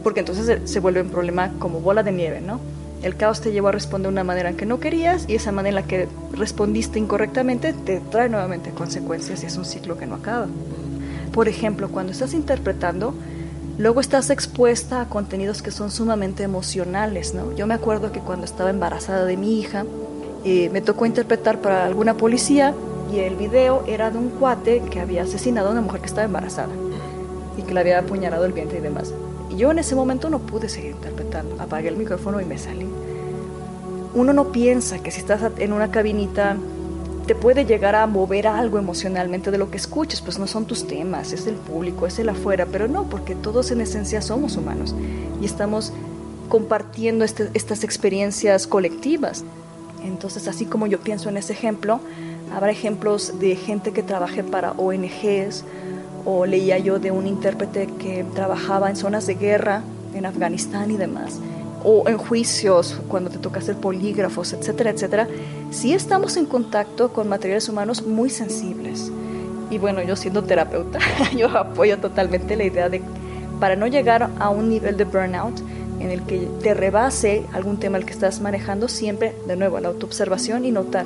Porque 0.04 0.20
entonces 0.20 0.70
se 0.70 0.80
vuelve 0.80 1.02
un 1.02 1.10
problema 1.10 1.54
como 1.58 1.80
bola 1.80 2.04
de 2.04 2.12
nieve, 2.12 2.42
¿no? 2.42 2.60
El 3.06 3.16
caos 3.16 3.40
te 3.40 3.52
llevó 3.52 3.68
a 3.68 3.72
responder 3.72 4.10
de 4.10 4.14
una 4.14 4.24
manera 4.24 4.54
que 4.54 4.66
no 4.66 4.80
querías 4.80 5.26
y 5.28 5.36
esa 5.36 5.52
manera 5.52 5.78
en 5.78 5.84
la 5.84 5.88
que 5.88 6.08
respondiste 6.32 6.98
incorrectamente 6.98 7.72
te 7.72 8.00
trae 8.00 8.30
nuevamente 8.30 8.72
consecuencias 8.72 9.44
y 9.44 9.46
es 9.46 9.58
un 9.58 9.66
ciclo 9.66 9.96
que 9.96 10.08
no 10.08 10.16
acaba. 10.16 10.48
Por 11.32 11.48
ejemplo, 11.48 11.90
cuando 11.90 12.14
estás 12.14 12.34
interpretando, 12.34 13.14
luego 13.78 14.02
estás 14.02 14.32
expuesta 14.32 15.02
a 15.02 15.06
contenidos 15.08 15.62
que 15.62 15.70
son 15.70 15.92
sumamente 15.92 16.42
emocionales, 16.42 17.36
¿no? 17.36 17.56
Yo 17.56 17.68
me 17.68 17.76
acuerdo 17.76 18.12
que 18.12 18.22
cuando 18.22 18.44
estaba 18.44 18.72
embarazada 18.72 19.24
de 19.26 19.38
mi 19.38 19.60
hija, 19.60 19.86
eh, 20.44 20.72
me 20.74 20.82
tocó 20.82 21.06
interpretar 21.06 21.62
para 21.62 21.86
alguna 21.86 22.16
policía 22.16 22.74
y 23.14 23.20
el 23.20 23.36
video 23.36 23.84
era 23.86 24.10
de 24.10 24.18
un 24.18 24.30
cuate 24.30 24.82
que 24.90 25.00
había 25.00 25.22
asesinado 25.22 25.68
a 25.68 25.74
una 25.74 25.82
mujer 25.82 26.02
que 26.02 26.08
estaba 26.08 26.26
embarazada 26.26 26.74
y 27.56 27.62
que 27.62 27.72
le 27.72 27.82
había 27.82 28.00
apuñalado 28.00 28.46
el 28.46 28.54
vientre 28.54 28.80
y 28.80 28.82
demás. 28.82 29.14
Yo 29.58 29.72
en 29.72 29.80
ese 29.80 29.96
momento 29.96 30.30
no 30.30 30.40
pude 30.40 30.70
seguir 30.70 30.92
interpretando, 30.92 31.56
apagué 31.60 31.90
el 31.90 31.98
micrófono 31.98 32.42
y 32.42 32.46
me 32.46 32.58
salí. 32.58 32.88
Uno 34.14 34.34
no 34.34 34.52
piensa 34.52 35.00
que 35.00 35.12
si 35.12 35.20
estás 35.20 35.42
en 35.58 35.74
una 35.74 35.92
cabinita 35.92 36.58
te 37.26 37.36
puede 37.36 37.66
llegar 37.66 37.96
a 37.96 38.06
mover 38.06 38.48
algo 38.48 38.78
emocionalmente 38.78 39.50
de 39.52 39.58
lo 39.58 39.72
que 39.72 39.78
escuches, 39.78 40.22
pues 40.22 40.38
no 40.38 40.46
son 40.46 40.66
tus 40.66 40.88
temas, 40.88 41.34
es 41.34 41.48
el 41.48 41.56
público, 41.56 42.06
es 42.06 42.20
el 42.20 42.30
afuera, 42.30 42.68
pero 42.72 42.88
no, 42.88 43.06
porque 43.06 43.34
todos 43.34 43.72
en 43.72 43.82
esencia 43.82 44.22
somos 44.22 44.58
humanos 44.58 44.96
y 45.42 45.46
estamos 45.46 45.92
compartiendo 46.50 47.26
este, 47.26 47.50
estas 47.56 47.84
experiencias 47.84 48.68
colectivas. 48.68 49.44
Entonces, 50.04 50.48
así 50.48 50.66
como 50.66 50.86
yo 50.86 51.00
pienso 51.00 51.30
en 51.30 51.38
ese 51.38 51.54
ejemplo, 51.54 52.00
Habrá 52.54 52.72
ejemplos 52.72 53.40
de 53.40 53.56
gente 53.56 53.92
que 53.92 54.04
trabaje 54.04 54.44
para 54.44 54.72
ONGs 54.74 55.64
o 56.26 56.46
leía 56.46 56.80
yo 56.80 57.00
de 57.00 57.12
un 57.12 57.28
intérprete 57.28 57.88
que 58.00 58.26
trabajaba 58.34 58.90
en 58.90 58.96
zonas 58.96 59.28
de 59.28 59.36
guerra 59.36 59.84
en 60.16 60.26
Afganistán 60.26 60.90
y 60.92 60.98
demás, 60.98 61.40
o 61.84 62.08
en 62.10 62.18
juicios 62.18 63.00
cuando 63.08 63.30
te 63.30 63.38
toca 63.38 63.60
hacer 63.60 63.76
polígrafos, 63.76 64.54
etcétera, 64.54 64.90
etcétera. 64.90 65.28
Sí 65.70 65.94
estamos 65.94 66.36
en 66.38 66.46
contacto 66.46 67.14
con 67.14 67.30
materiales 67.30 67.70
humanos 67.70 68.06
muy 68.06 68.30
sensibles. 68.30 69.12
Y 69.70 69.78
bueno, 69.78 70.02
yo 70.02 70.16
siendo 70.16 70.44
terapeuta, 70.44 71.00
yo 71.38 71.50
apoyo 71.50 72.00
totalmente 72.00 72.56
la 72.56 72.64
idea 72.64 72.90
de, 72.90 73.02
para 73.60 73.76
no 73.76 73.88
llegar 73.88 74.32
a 74.40 74.50
un 74.50 74.70
nivel 74.70 74.98
de 74.98 75.04
burnout, 75.04 75.60
en 76.00 76.12
el 76.12 76.24
que 76.24 76.48
te 76.62 76.74
rebase 76.74 77.46
algún 77.54 77.78
tema 77.78 77.98
el 77.98 78.06
que 78.06 78.12
estás 78.12 78.42
manejando, 78.42 78.88
siempre, 78.88 79.36
de 79.48 79.56
nuevo, 79.56 79.80
la 79.80 79.90
autoobservación 79.90 80.66
y 80.66 80.72
notar 80.72 81.06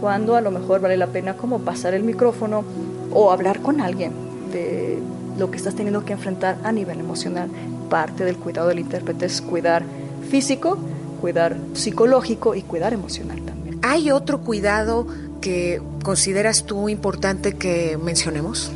cuando 0.00 0.34
a 0.34 0.40
lo 0.40 0.50
mejor 0.50 0.80
vale 0.80 0.96
la 0.96 1.06
pena 1.08 1.36
como 1.36 1.60
pasar 1.60 1.94
el 1.94 2.02
micrófono 2.02 2.64
o 3.12 3.30
hablar 3.30 3.60
con 3.60 3.80
alguien 3.80 4.21
de 4.52 4.98
lo 5.38 5.50
que 5.50 5.56
estás 5.56 5.74
teniendo 5.74 6.04
que 6.04 6.12
enfrentar 6.12 6.58
a 6.62 6.72
nivel 6.72 7.00
emocional. 7.00 7.48
Parte 7.90 8.24
del 8.24 8.36
cuidado 8.36 8.68
del 8.68 8.78
intérprete 8.78 9.26
es 9.26 9.40
cuidar 9.40 9.82
físico, 10.30 10.78
cuidar 11.20 11.56
psicológico 11.74 12.54
y 12.54 12.62
cuidar 12.62 12.92
emocional 12.92 13.40
también. 13.42 13.78
¿Hay 13.82 14.10
otro 14.10 14.40
cuidado 14.40 15.06
que 15.40 15.82
consideras 16.02 16.64
tú 16.64 16.88
importante 16.88 17.54
que 17.54 17.98
mencionemos? 18.02 18.70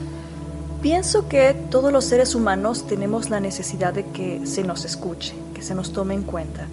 Pienso 0.82 1.28
que 1.28 1.54
todos 1.70 1.92
los 1.92 2.04
seres 2.04 2.34
humanos 2.34 2.86
tenemos 2.86 3.30
la 3.30 3.40
necesidad 3.40 3.92
de 3.92 4.04
que 4.04 4.46
se 4.46 4.62
nos 4.62 4.84
escuche, 4.84 5.34
que 5.54 5.62
se 5.62 5.74
nos 5.74 5.92
tome 5.92 6.14
en 6.14 6.22
cuenta, 6.22 6.66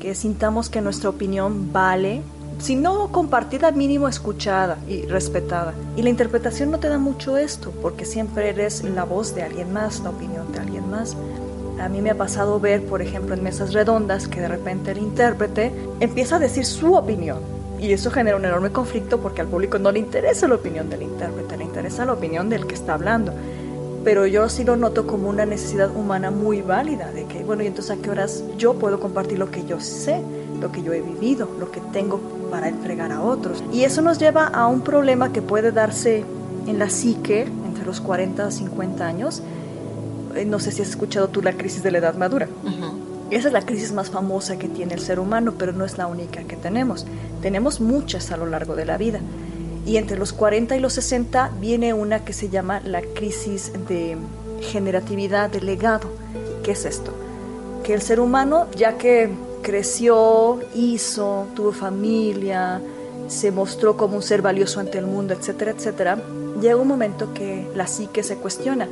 que 0.00 0.14
sintamos 0.14 0.68
que 0.68 0.80
nuestra 0.80 1.10
opinión 1.10 1.72
vale 1.72 2.22
si 2.58 2.74
no 2.74 3.12
compartida, 3.12 3.70
mínimo 3.70 4.08
escuchada 4.08 4.78
y 4.88 5.02
respetada. 5.02 5.74
Y 5.96 6.02
la 6.02 6.10
interpretación 6.10 6.70
no 6.70 6.80
te 6.80 6.88
da 6.88 6.98
mucho 6.98 7.36
esto, 7.36 7.72
porque 7.82 8.04
siempre 8.04 8.48
eres 8.48 8.82
la 8.82 9.04
voz 9.04 9.34
de 9.34 9.42
alguien 9.42 9.72
más, 9.72 10.00
la 10.00 10.10
opinión 10.10 10.50
de 10.52 10.58
alguien 10.58 10.90
más. 10.90 11.16
A 11.80 11.88
mí 11.88 12.02
me 12.02 12.10
ha 12.10 12.16
pasado 12.16 12.58
ver, 12.58 12.84
por 12.84 13.00
ejemplo, 13.00 13.34
en 13.34 13.44
mesas 13.44 13.72
redondas, 13.72 14.26
que 14.26 14.40
de 14.40 14.48
repente 14.48 14.90
el 14.90 14.98
intérprete 14.98 15.72
empieza 16.00 16.36
a 16.36 16.40
decir 16.40 16.66
su 16.66 16.94
opinión. 16.94 17.38
Y 17.78 17.92
eso 17.92 18.10
genera 18.10 18.36
un 18.36 18.44
enorme 18.44 18.72
conflicto 18.72 19.20
porque 19.20 19.40
al 19.40 19.46
público 19.46 19.78
no 19.78 19.92
le 19.92 20.00
interesa 20.00 20.48
la 20.48 20.56
opinión 20.56 20.90
del 20.90 21.02
intérprete, 21.02 21.56
le 21.56 21.64
interesa 21.64 22.04
la 22.04 22.14
opinión 22.14 22.48
del 22.48 22.66
que 22.66 22.74
está 22.74 22.94
hablando. 22.94 23.32
Pero 24.02 24.26
yo 24.26 24.48
sí 24.48 24.64
lo 24.64 24.74
noto 24.76 25.06
como 25.06 25.28
una 25.28 25.46
necesidad 25.46 25.94
humana 25.94 26.32
muy 26.32 26.62
válida, 26.62 27.12
de 27.12 27.26
que, 27.26 27.44
bueno, 27.44 27.62
y 27.62 27.68
entonces 27.68 27.96
a 27.96 28.02
qué 28.02 28.10
horas 28.10 28.42
yo 28.56 28.74
puedo 28.74 28.98
compartir 28.98 29.38
lo 29.38 29.48
que 29.52 29.64
yo 29.64 29.80
sé, 29.80 30.20
lo 30.60 30.72
que 30.72 30.82
yo 30.82 30.92
he 30.92 31.00
vivido, 31.00 31.48
lo 31.60 31.70
que 31.70 31.80
tengo 31.92 32.20
para 32.50 32.68
entregar 32.68 33.12
a 33.12 33.22
otros. 33.22 33.62
Y 33.72 33.84
eso 33.84 34.02
nos 34.02 34.18
lleva 34.18 34.46
a 34.46 34.66
un 34.66 34.80
problema 34.80 35.32
que 35.32 35.42
puede 35.42 35.72
darse 35.72 36.24
en 36.66 36.78
la 36.78 36.90
psique 36.90 37.42
entre 37.66 37.84
los 37.84 38.00
40 38.00 38.46
a 38.46 38.50
50 38.50 39.06
años. 39.06 39.42
Eh, 40.34 40.44
no 40.44 40.58
sé 40.58 40.72
si 40.72 40.82
has 40.82 40.88
escuchado 40.88 41.28
tú 41.28 41.42
la 41.42 41.52
crisis 41.52 41.82
de 41.82 41.90
la 41.90 41.98
edad 41.98 42.14
madura. 42.14 42.48
Esa 43.30 43.48
es 43.48 43.52
la 43.52 43.62
crisis 43.62 43.92
más 43.92 44.10
famosa 44.10 44.58
que 44.58 44.68
tiene 44.68 44.94
el 44.94 45.00
ser 45.00 45.20
humano, 45.20 45.54
pero 45.58 45.72
no 45.72 45.84
es 45.84 45.98
la 45.98 46.06
única 46.06 46.44
que 46.44 46.56
tenemos. 46.56 47.06
Tenemos 47.42 47.80
muchas 47.80 48.30
a 48.32 48.38
lo 48.38 48.46
largo 48.46 48.74
de 48.74 48.86
la 48.86 48.96
vida. 48.96 49.20
Y 49.84 49.96
entre 49.96 50.18
los 50.18 50.32
40 50.32 50.76
y 50.76 50.80
los 50.80 50.94
60 50.94 51.52
viene 51.60 51.92
una 51.94 52.24
que 52.24 52.32
se 52.32 52.48
llama 52.48 52.80
la 52.80 53.02
crisis 53.02 53.72
de 53.88 54.16
generatividad 54.60 55.50
de 55.50 55.60
legado. 55.60 56.08
¿Qué 56.62 56.72
es 56.72 56.84
esto? 56.84 57.12
Que 57.84 57.94
el 57.94 58.02
ser 58.02 58.20
humano, 58.20 58.66
ya 58.76 58.98
que 58.98 59.30
creció, 59.62 60.60
hizo, 60.74 61.46
tuvo 61.54 61.72
familia, 61.72 62.80
se 63.28 63.50
mostró 63.50 63.96
como 63.96 64.16
un 64.16 64.22
ser 64.22 64.42
valioso 64.42 64.80
ante 64.80 64.98
el 64.98 65.06
mundo, 65.06 65.34
etcétera, 65.34 65.72
etcétera, 65.72 66.18
llega 66.60 66.76
un 66.76 66.88
momento 66.88 67.34
que 67.34 67.66
la 67.74 67.86
psique 67.86 68.22
se 68.22 68.36
cuestiona. 68.36 68.88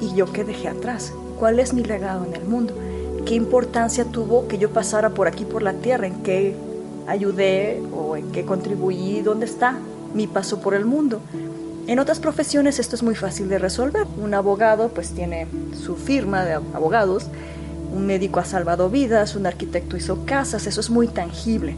¿Y 0.00 0.14
yo 0.14 0.32
qué 0.32 0.44
dejé 0.44 0.68
atrás? 0.68 1.12
¿Cuál 1.38 1.58
es 1.58 1.74
mi 1.74 1.84
legado 1.84 2.24
en 2.24 2.34
el 2.34 2.44
mundo? 2.44 2.74
¿Qué 3.26 3.34
importancia 3.34 4.04
tuvo 4.04 4.48
que 4.48 4.58
yo 4.58 4.70
pasara 4.70 5.10
por 5.10 5.28
aquí, 5.28 5.44
por 5.44 5.62
la 5.62 5.74
tierra? 5.74 6.06
¿En 6.06 6.22
qué 6.22 6.54
ayudé 7.06 7.82
o 7.94 8.16
en 8.16 8.32
qué 8.32 8.44
contribuí? 8.44 9.20
¿Dónde 9.20 9.46
está 9.46 9.78
mi 10.14 10.26
paso 10.26 10.60
por 10.60 10.74
el 10.74 10.84
mundo? 10.84 11.20
En 11.86 11.98
otras 11.98 12.20
profesiones 12.20 12.78
esto 12.78 12.94
es 12.94 13.02
muy 13.02 13.14
fácil 13.14 13.48
de 13.48 13.58
resolver. 13.58 14.06
Un 14.20 14.34
abogado 14.34 14.88
pues 14.88 15.10
tiene 15.10 15.46
su 15.84 15.96
firma 15.96 16.44
de 16.44 16.54
abogados 16.54 17.26
un 17.92 18.06
médico 18.06 18.40
ha 18.40 18.44
salvado 18.44 18.88
vidas, 18.88 19.36
un 19.36 19.46
arquitecto 19.46 19.96
hizo 19.96 20.24
casas, 20.24 20.66
eso 20.66 20.80
es 20.80 20.90
muy 20.90 21.08
tangible. 21.08 21.74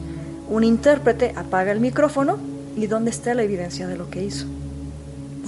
Un 0.48 0.64
intérprete 0.64 1.32
apaga 1.36 1.72
el 1.72 1.80
micrófono 1.80 2.38
y 2.76 2.86
¿dónde 2.86 3.10
está 3.10 3.34
la 3.34 3.42
evidencia 3.42 3.86
de 3.86 3.96
lo 3.96 4.10
que 4.10 4.22
hizo? 4.22 4.46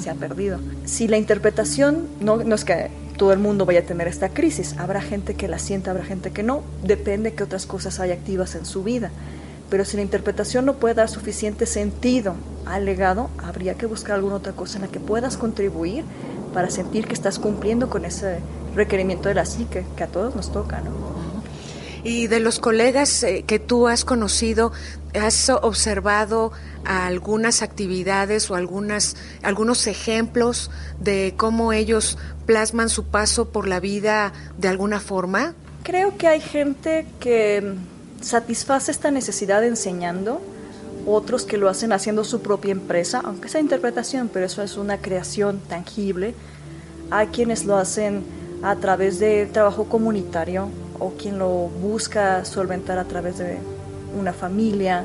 Se 0.01 0.11
ha 0.11 0.15
perdido. 0.15 0.59
Si 0.85 1.09
la 1.09 1.17
interpretación, 1.17 2.07
no, 2.21 2.37
no 2.39 2.55
es 2.55 2.65
que 2.65 2.91
todo 3.17 3.33
el 3.33 3.39
mundo 3.39 3.65
vaya 3.65 3.81
a 3.81 3.85
tener 3.85 4.09
esta 4.09 4.31
crisis, 4.31 4.75
habrá 4.79 5.01
gente 5.01 5.35
que 5.35 5.49
la 5.49 5.59
sienta, 5.59 5.91
habrá 5.91 6.05
gente 6.05 6.33
que 6.33 6.43
no, 6.43 6.63
depende 6.83 7.33
que 7.33 7.45
otras 7.45 7.67
cosas 7.67 8.01
hay 8.01 8.11
activas 8.11 8.55
en 8.55 8.67
su 8.67 8.83
vida. 8.83 9.11
Pero 9.71 9.85
si 9.85 9.97
la 9.97 10.03
interpretación 10.03 10.65
no 10.65 10.75
puede 10.75 10.95
dar 10.95 11.09
suficiente 11.09 11.67
sentido 11.67 12.35
al 12.67 12.85
legado, 12.85 13.31
habría 13.39 13.75
que 13.75 13.87
buscar 13.87 14.17
alguna 14.17 14.37
otra 14.37 14.53
cosa 14.53 14.77
en 14.77 14.83
la 14.83 14.89
que 14.89 15.01
puedas 15.01 15.37
contribuir 15.37 16.05
para 16.53 16.71
sentir 16.71 17.07
que 17.07 17.15
estás 17.15 17.39
cumpliendo 17.39 17.91
con 17.91 18.05
ese 18.05 18.39
requerimiento 18.77 19.29
de 19.29 19.35
la 19.35 19.45
psique 19.45 19.85
que 19.97 20.05
a 20.05 20.07
todos 20.07 20.35
nos 20.37 20.53
toca, 20.53 20.81
¿no? 20.81 21.17
Y 22.05 22.29
de 22.29 22.39
los 22.39 22.61
colegas 22.61 23.25
eh, 23.25 23.43
que 23.45 23.59
tú 23.59 23.89
has 23.89 24.05
conocido, 24.05 24.71
¿has 25.13 25.49
observado 25.51 26.53
algunas 26.85 27.63
actividades 27.63 28.49
o 28.49 28.55
algunas, 28.55 29.17
algunos 29.43 29.89
ejemplos 29.89 30.71
de 31.01 31.35
cómo 31.37 31.73
ellos 31.73 32.17
plasman 32.47 32.91
su 32.91 33.07
paso 33.07 33.49
por 33.49 33.67
la 33.67 33.81
vida 33.81 34.33
de 34.57 34.69
alguna 34.69 35.01
forma? 35.01 35.55
Creo 35.83 36.17
que 36.17 36.29
hay 36.29 36.41
gente 36.41 37.07
que 37.19 37.75
satisface 38.21 38.93
esta 38.93 39.11
necesidad 39.11 39.65
enseñando, 39.65 40.41
otros 41.07 41.45
que 41.45 41.57
lo 41.57 41.69
hacen 41.69 41.93
haciendo 41.93 42.23
su 42.23 42.41
propia 42.41 42.73
empresa, 42.73 43.21
aunque 43.25 43.49
sea 43.49 43.61
interpretación, 43.61 44.31
pero 44.33 44.47
eso 44.47 44.63
es 44.63 44.77
una 44.77 44.99
creación 44.99 45.61
tangible. 45.69 46.35
Hay 47.11 47.29
quienes 47.29 47.65
lo 47.65 47.77
hacen 47.77 48.25
a 48.63 48.77
través 48.77 49.19
de 49.19 49.47
trabajo 49.47 49.85
comunitario 49.85 50.69
o 50.99 51.11
quien 51.11 51.39
lo 51.39 51.49
busca 51.49 52.45
solventar 52.45 52.99
a 52.99 53.05
través 53.05 53.39
de 53.39 53.59
una 54.19 54.33
familia, 54.33 55.05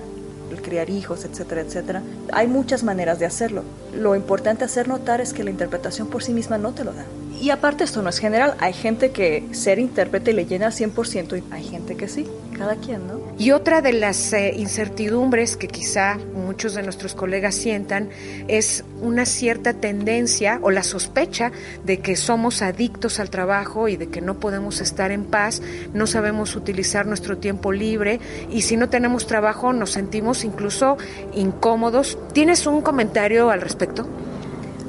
el 0.51 0.61
criar 0.61 0.89
hijos, 0.89 1.25
etcétera, 1.25 1.61
etcétera. 1.61 2.01
Hay 2.33 2.47
muchas 2.47 2.83
maneras 2.83 3.19
de 3.19 3.25
hacerlo. 3.25 3.63
Lo 3.93 4.15
importante 4.15 4.65
hacer 4.65 4.87
notar 4.87 5.21
es 5.21 5.33
que 5.33 5.43
la 5.43 5.49
interpretación 5.49 6.07
por 6.07 6.23
sí 6.23 6.33
misma 6.33 6.57
no 6.57 6.73
te 6.73 6.83
lo 6.83 6.93
da. 6.93 7.05
Y 7.41 7.49
aparte 7.49 7.83
esto 7.83 8.03
no 8.03 8.09
es 8.09 8.19
general, 8.19 8.53
hay 8.59 8.71
gente 8.71 9.09
que 9.09 9.43
ser 9.51 9.79
intérprete 9.79 10.31
le 10.31 10.45
llena 10.45 10.67
al 10.67 10.73
100% 10.73 11.39
y 11.39 11.43
hay 11.51 11.63
gente 11.63 11.97
que 11.97 12.07
sí, 12.07 12.27
cada 12.55 12.75
quien, 12.75 13.07
¿no? 13.07 13.19
Y 13.39 13.49
otra 13.49 13.81
de 13.81 13.93
las 13.93 14.31
eh, 14.33 14.53
incertidumbres 14.55 15.57
que 15.57 15.67
quizá 15.67 16.19
muchos 16.35 16.75
de 16.75 16.83
nuestros 16.83 17.15
colegas 17.15 17.55
sientan 17.55 18.09
es 18.47 18.83
una 19.01 19.25
cierta 19.25 19.73
tendencia 19.73 20.59
o 20.61 20.69
la 20.69 20.83
sospecha 20.83 21.51
de 21.83 21.97
que 21.97 22.15
somos 22.15 22.61
adictos 22.61 23.19
al 23.19 23.31
trabajo 23.31 23.87
y 23.87 23.97
de 23.97 24.09
que 24.09 24.21
no 24.21 24.39
podemos 24.39 24.79
estar 24.79 25.11
en 25.11 25.23
paz, 25.23 25.63
no 25.95 26.05
sabemos 26.05 26.55
utilizar 26.55 27.07
nuestro 27.07 27.39
tiempo 27.39 27.71
libre 27.71 28.19
y 28.51 28.61
si 28.61 28.77
no 28.77 28.87
tenemos 28.87 29.25
trabajo 29.25 29.73
nos 29.73 29.89
sentimos 29.89 30.43
incluso 30.43 30.99
incómodos. 31.33 32.19
¿Tienes 32.33 32.67
un 32.67 32.81
comentario 32.81 33.49
al 33.49 33.61
respecto? 33.61 34.07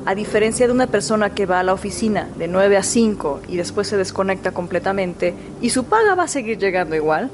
A 0.04 0.16
diferencia 0.16 0.66
de 0.66 0.72
una 0.72 0.88
persona 0.88 1.30
que 1.30 1.46
va 1.46 1.60
a 1.60 1.62
la 1.62 1.72
oficina 1.72 2.28
de 2.36 2.48
9 2.48 2.76
a 2.76 2.82
5 2.82 3.42
y 3.48 3.56
después 3.56 3.86
se 3.86 3.96
desconecta 3.96 4.50
completamente 4.50 5.32
y 5.60 5.70
su 5.70 5.84
paga 5.84 6.16
va 6.16 6.24
a 6.24 6.28
seguir 6.28 6.58
llegando 6.58 6.96
igual, 6.96 7.30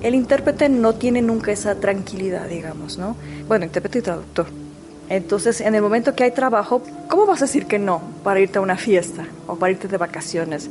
el 0.00 0.14
intérprete 0.14 0.68
no 0.68 0.94
tiene 0.94 1.22
nunca 1.22 1.50
esa 1.50 1.74
tranquilidad, 1.76 2.46
digamos, 2.46 2.98
¿no? 2.98 3.16
Bueno, 3.48 3.64
intérprete 3.64 3.98
y 3.98 4.02
traductor. 4.02 4.46
Entonces, 5.08 5.60
en 5.60 5.74
el 5.74 5.82
momento 5.82 6.14
que 6.14 6.24
hay 6.24 6.30
trabajo, 6.30 6.82
¿cómo 7.08 7.26
vas 7.26 7.42
a 7.42 7.46
decir 7.46 7.66
que 7.66 7.78
no 7.78 8.00
para 8.22 8.38
irte 8.38 8.58
a 8.58 8.62
una 8.62 8.76
fiesta 8.76 9.26
o 9.46 9.56
para 9.56 9.72
irte 9.72 9.88
de 9.88 9.96
vacaciones? 9.96 10.70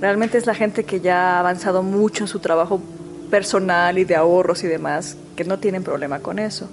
Realmente 0.00 0.38
es 0.38 0.46
la 0.46 0.54
gente 0.54 0.84
que 0.84 1.00
ya 1.00 1.36
ha 1.36 1.40
avanzado 1.40 1.82
mucho 1.82 2.24
en 2.24 2.28
su 2.28 2.40
trabajo 2.40 2.80
personal 3.30 3.96
y 3.98 4.04
de 4.04 4.16
ahorros 4.16 4.64
y 4.64 4.66
demás, 4.66 5.16
que 5.36 5.44
no 5.44 5.58
tienen 5.58 5.84
problema 5.84 6.18
con 6.18 6.38
eso. 6.38 6.68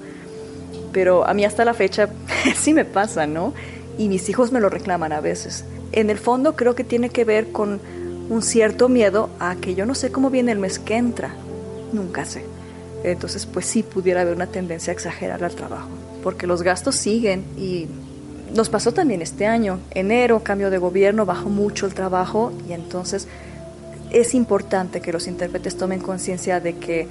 Pero 0.91 1.27
a 1.27 1.33
mí 1.33 1.45
hasta 1.45 1.65
la 1.65 1.73
fecha 1.73 2.09
sí 2.55 2.73
me 2.73 2.83
pasa, 2.83 3.27
¿no? 3.27 3.53
Y 3.97 4.09
mis 4.09 4.29
hijos 4.29 4.51
me 4.51 4.59
lo 4.59 4.69
reclaman 4.69 5.11
a 5.11 5.21
veces. 5.21 5.63
En 5.91 6.09
el 6.09 6.17
fondo 6.17 6.55
creo 6.55 6.75
que 6.75 6.83
tiene 6.83 7.09
que 7.09 7.25
ver 7.25 7.51
con 7.51 7.79
un 8.29 8.41
cierto 8.41 8.89
miedo 8.89 9.29
a 9.39 9.55
que 9.55 9.75
yo 9.75 9.85
no 9.85 9.95
sé 9.95 10.11
cómo 10.11 10.29
viene 10.29 10.51
el 10.51 10.59
mes 10.59 10.79
que 10.79 10.97
entra, 10.97 11.33
nunca 11.93 12.25
sé. 12.25 12.43
Entonces 13.03 13.45
pues 13.45 13.65
sí 13.65 13.83
pudiera 13.83 14.21
haber 14.21 14.35
una 14.35 14.47
tendencia 14.47 14.91
a 14.91 14.95
exagerar 14.95 15.43
al 15.43 15.55
trabajo, 15.55 15.89
porque 16.23 16.47
los 16.47 16.61
gastos 16.61 16.95
siguen 16.95 17.45
y 17.57 17.87
nos 18.53 18.69
pasó 18.69 18.93
también 18.93 19.21
este 19.21 19.45
año. 19.45 19.79
Enero, 19.91 20.41
cambio 20.43 20.69
de 20.69 20.77
gobierno, 20.77 21.25
bajó 21.25 21.49
mucho 21.49 21.85
el 21.85 21.93
trabajo 21.93 22.51
y 22.67 22.73
entonces 22.73 23.27
es 24.11 24.33
importante 24.33 25.01
que 25.01 25.11
los 25.11 25.27
intérpretes 25.27 25.77
tomen 25.77 25.99
conciencia 25.99 26.59
de 26.59 26.75
que 26.75 27.07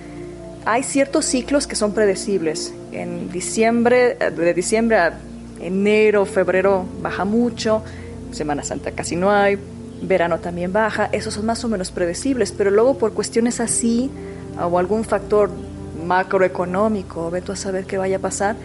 hay 0.64 0.82
ciertos 0.82 1.24
ciclos 1.24 1.66
que 1.66 1.76
son 1.76 1.92
predecibles. 1.92 2.72
En 2.92 3.30
diciembre, 3.30 4.16
de 4.16 4.54
diciembre 4.54 4.96
a 4.96 5.18
enero, 5.60 6.26
febrero 6.26 6.84
baja 7.02 7.24
mucho, 7.24 7.82
Semana 8.32 8.62
Santa 8.62 8.92
casi 8.92 9.16
no 9.16 9.30
hay, 9.30 9.58
verano 10.02 10.38
también 10.38 10.72
baja, 10.72 11.08
esos 11.12 11.34
son 11.34 11.46
más 11.46 11.64
o 11.64 11.68
menos 11.68 11.90
predecibles, 11.90 12.52
pero 12.52 12.70
luego 12.70 12.98
por 12.98 13.12
cuestiones 13.12 13.60
así 13.60 14.10
o 14.60 14.78
algún 14.78 15.04
factor 15.04 15.50
macroeconómico, 16.06 17.30
ve 17.30 17.40
tú 17.40 17.52
a 17.52 17.56
saber 17.56 17.84
qué 17.84 17.98
vaya 17.98 18.16
a 18.16 18.20
pasar, 18.20 18.56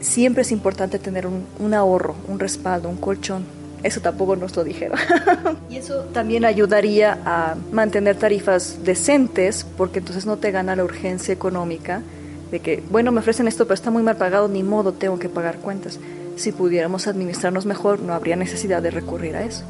siempre 0.00 0.42
es 0.42 0.52
importante 0.52 0.98
tener 0.98 1.26
un, 1.26 1.46
un 1.58 1.74
ahorro, 1.74 2.14
un 2.28 2.38
respaldo, 2.38 2.88
un 2.88 2.96
colchón. 2.96 3.44
Eso 3.82 4.00
tampoco 4.00 4.34
nos 4.36 4.56
lo 4.56 4.64
dijeron. 4.64 4.98
y 5.70 5.76
eso 5.76 6.06
también 6.12 6.44
ayudaría 6.44 7.18
a 7.24 7.54
mantener 7.72 8.16
tarifas 8.16 8.84
decentes, 8.84 9.64
porque 9.76 10.00
entonces 10.00 10.26
no 10.26 10.38
te 10.38 10.50
gana 10.50 10.74
la 10.74 10.84
urgencia 10.84 11.32
económica 11.32 12.02
de 12.50 12.60
que, 12.60 12.82
bueno, 12.90 13.12
me 13.12 13.20
ofrecen 13.20 13.48
esto, 13.48 13.64
pero 13.64 13.74
está 13.74 13.90
muy 13.90 14.02
mal 14.02 14.16
pagado, 14.16 14.48
ni 14.48 14.62
modo, 14.62 14.92
tengo 14.92 15.18
que 15.18 15.28
pagar 15.28 15.58
cuentas. 15.58 15.98
Si 16.36 16.52
pudiéramos 16.52 17.06
administrarnos 17.06 17.66
mejor, 17.66 18.00
no 18.00 18.12
habría 18.12 18.36
necesidad 18.36 18.82
de 18.82 18.90
recurrir 18.90 19.36
a 19.36 19.44
eso. 19.44 19.64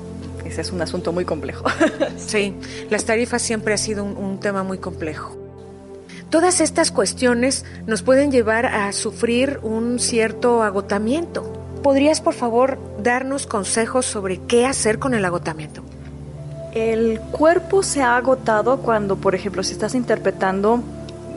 Ese 0.44 0.60
es 0.60 0.72
un 0.72 0.82
asunto 0.82 1.12
muy 1.12 1.24
complejo. 1.24 1.64
sí, 2.16 2.54
las 2.90 3.04
tarifas 3.04 3.42
siempre 3.42 3.74
ha 3.74 3.78
sido 3.78 4.04
un, 4.04 4.16
un 4.16 4.40
tema 4.40 4.62
muy 4.62 4.78
complejo. 4.78 5.36
Todas 6.30 6.60
estas 6.60 6.90
cuestiones 6.90 7.64
nos 7.86 8.02
pueden 8.02 8.32
llevar 8.32 8.66
a 8.66 8.92
sufrir 8.92 9.60
un 9.62 9.98
cierto 10.00 10.62
agotamiento. 10.62 11.52
¿Podrías, 11.82 12.20
por 12.20 12.34
favor, 12.34 12.78
darnos 13.00 13.46
consejos 13.46 14.06
sobre 14.06 14.38
qué 14.38 14.66
hacer 14.66 14.98
con 14.98 15.14
el 15.14 15.24
agotamiento? 15.24 15.84
El 16.74 17.20
cuerpo 17.20 17.82
se 17.82 18.02
ha 18.02 18.16
agotado 18.16 18.78
cuando, 18.78 19.16
por 19.16 19.34
ejemplo, 19.34 19.62
si 19.62 19.72
estás 19.72 19.94
interpretando 19.94 20.82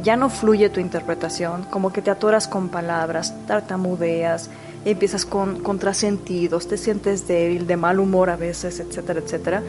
ya 0.03 0.15
no 0.15 0.29
fluye 0.29 0.69
tu 0.69 0.79
interpretación, 0.79 1.63
como 1.69 1.91
que 1.91 2.01
te 2.01 2.11
atoras 2.11 2.47
con 2.47 2.69
palabras, 2.69 3.33
tartamudeas, 3.47 4.49
empiezas 4.85 5.25
con 5.25 5.61
contrasentidos, 5.61 6.67
te 6.67 6.77
sientes 6.77 7.27
débil, 7.27 7.67
de 7.67 7.77
mal 7.77 7.99
humor 7.99 8.29
a 8.29 8.35
veces, 8.35 8.79
etcétera, 8.79 9.19
etcétera. 9.19 9.63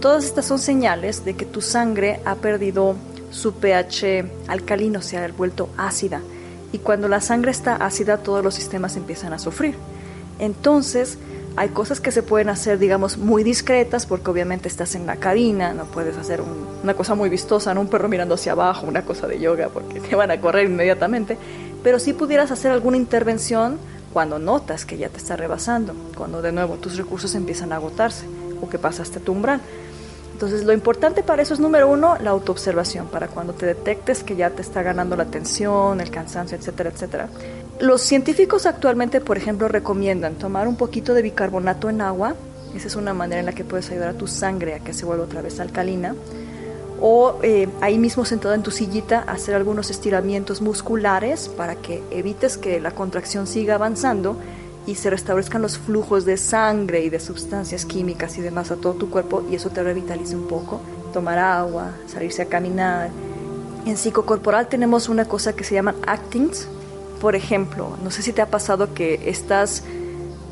Todas 0.00 0.24
estas 0.24 0.46
son 0.46 0.58
señales 0.58 1.24
de 1.24 1.34
que 1.34 1.44
tu 1.44 1.60
sangre 1.60 2.20
ha 2.24 2.34
perdido 2.36 2.94
su 3.30 3.54
pH 3.54 4.24
alcalino, 4.48 5.02
se 5.02 5.18
ha 5.18 5.28
vuelto 5.28 5.68
ácida. 5.76 6.20
Y 6.72 6.78
cuando 6.78 7.08
la 7.08 7.20
sangre 7.20 7.50
está 7.50 7.76
ácida, 7.76 8.18
todos 8.18 8.44
los 8.44 8.54
sistemas 8.54 8.96
empiezan 8.96 9.32
a 9.32 9.38
sufrir. 9.38 9.76
Entonces, 10.38 11.18
hay 11.56 11.70
cosas 11.70 12.00
que 12.00 12.12
se 12.12 12.22
pueden 12.22 12.48
hacer, 12.48 12.78
digamos, 12.78 13.18
muy 13.18 13.42
discretas, 13.42 14.06
porque 14.06 14.30
obviamente 14.30 14.68
estás 14.68 14.94
en 14.94 15.06
la 15.06 15.16
cabina, 15.16 15.74
no 15.74 15.84
puedes 15.84 16.16
hacer 16.16 16.40
una 16.82 16.94
cosa 16.94 17.14
muy 17.14 17.28
vistosa, 17.28 17.74
¿no? 17.74 17.80
un 17.80 17.88
perro 17.88 18.08
mirando 18.08 18.34
hacia 18.34 18.52
abajo, 18.52 18.86
una 18.86 19.02
cosa 19.02 19.26
de 19.26 19.40
yoga, 19.40 19.68
porque 19.68 20.00
te 20.00 20.16
van 20.16 20.30
a 20.30 20.40
correr 20.40 20.66
inmediatamente. 20.66 21.36
Pero 21.82 21.98
sí 21.98 22.12
pudieras 22.12 22.50
hacer 22.50 22.70
alguna 22.70 22.96
intervención 22.96 23.78
cuando 24.12 24.38
notas 24.38 24.84
que 24.84 24.98
ya 24.98 25.08
te 25.08 25.18
está 25.18 25.36
rebasando, 25.36 25.94
cuando 26.16 26.42
de 26.42 26.52
nuevo 26.52 26.76
tus 26.76 26.96
recursos 26.96 27.34
empiezan 27.34 27.72
a 27.72 27.76
agotarse 27.76 28.26
o 28.60 28.68
que 28.68 28.78
pasaste 28.78 29.20
tu 29.20 29.32
umbral. 29.32 29.60
Entonces, 30.40 30.64
lo 30.64 30.72
importante 30.72 31.22
para 31.22 31.42
eso 31.42 31.52
es, 31.52 31.60
número 31.60 31.86
uno, 31.86 32.16
la 32.18 32.30
autoobservación, 32.30 33.08
para 33.08 33.28
cuando 33.28 33.52
te 33.52 33.66
detectes 33.66 34.24
que 34.24 34.36
ya 34.36 34.48
te 34.48 34.62
está 34.62 34.82
ganando 34.82 35.14
la 35.14 35.26
tensión, 35.26 36.00
el 36.00 36.10
cansancio, 36.10 36.56
etcétera, 36.56 36.88
etcétera. 36.88 37.28
Los 37.80 38.02
científicos 38.02 38.66
actualmente, 38.66 39.22
por 39.22 39.38
ejemplo, 39.38 39.66
recomiendan 39.66 40.34
tomar 40.34 40.68
un 40.68 40.76
poquito 40.76 41.14
de 41.14 41.22
bicarbonato 41.22 41.88
en 41.88 42.02
agua. 42.02 42.34
Esa 42.76 42.88
es 42.88 42.94
una 42.94 43.14
manera 43.14 43.40
en 43.40 43.46
la 43.46 43.52
que 43.52 43.64
puedes 43.64 43.90
ayudar 43.90 44.10
a 44.10 44.12
tu 44.12 44.26
sangre 44.26 44.74
a 44.74 44.80
que 44.80 44.92
se 44.92 45.06
vuelva 45.06 45.24
otra 45.24 45.40
vez 45.40 45.58
alcalina. 45.60 46.14
O 47.00 47.38
eh, 47.42 47.70
ahí 47.80 47.96
mismo 47.96 48.26
sentado 48.26 48.52
en 48.52 48.62
tu 48.62 48.70
sillita, 48.70 49.20
hacer 49.20 49.54
algunos 49.54 49.90
estiramientos 49.90 50.60
musculares 50.60 51.48
para 51.48 51.74
que 51.74 52.02
evites 52.10 52.58
que 52.58 52.80
la 52.80 52.90
contracción 52.90 53.46
siga 53.46 53.76
avanzando 53.76 54.36
y 54.86 54.96
se 54.96 55.08
restablezcan 55.08 55.62
los 55.62 55.78
flujos 55.78 56.26
de 56.26 56.36
sangre 56.36 57.02
y 57.02 57.08
de 57.08 57.18
sustancias 57.18 57.86
químicas 57.86 58.36
y 58.36 58.42
demás 58.42 58.70
a 58.70 58.76
todo 58.76 58.92
tu 58.92 59.08
cuerpo 59.08 59.42
y 59.50 59.54
eso 59.54 59.70
te 59.70 59.82
revitalice 59.82 60.36
un 60.36 60.48
poco. 60.48 60.82
Tomar 61.14 61.38
agua, 61.38 61.92
salirse 62.06 62.42
a 62.42 62.46
caminar. 62.46 63.08
En 63.86 63.96
psicocorporal 63.96 64.68
tenemos 64.68 65.08
una 65.08 65.24
cosa 65.24 65.54
que 65.54 65.64
se 65.64 65.72
llama 65.72 65.94
actings. 66.06 66.68
Por 67.20 67.36
ejemplo, 67.36 67.96
no 68.02 68.10
sé 68.10 68.22
si 68.22 68.32
te 68.32 68.40
ha 68.40 68.46
pasado 68.46 68.94
que 68.94 69.28
estás 69.28 69.82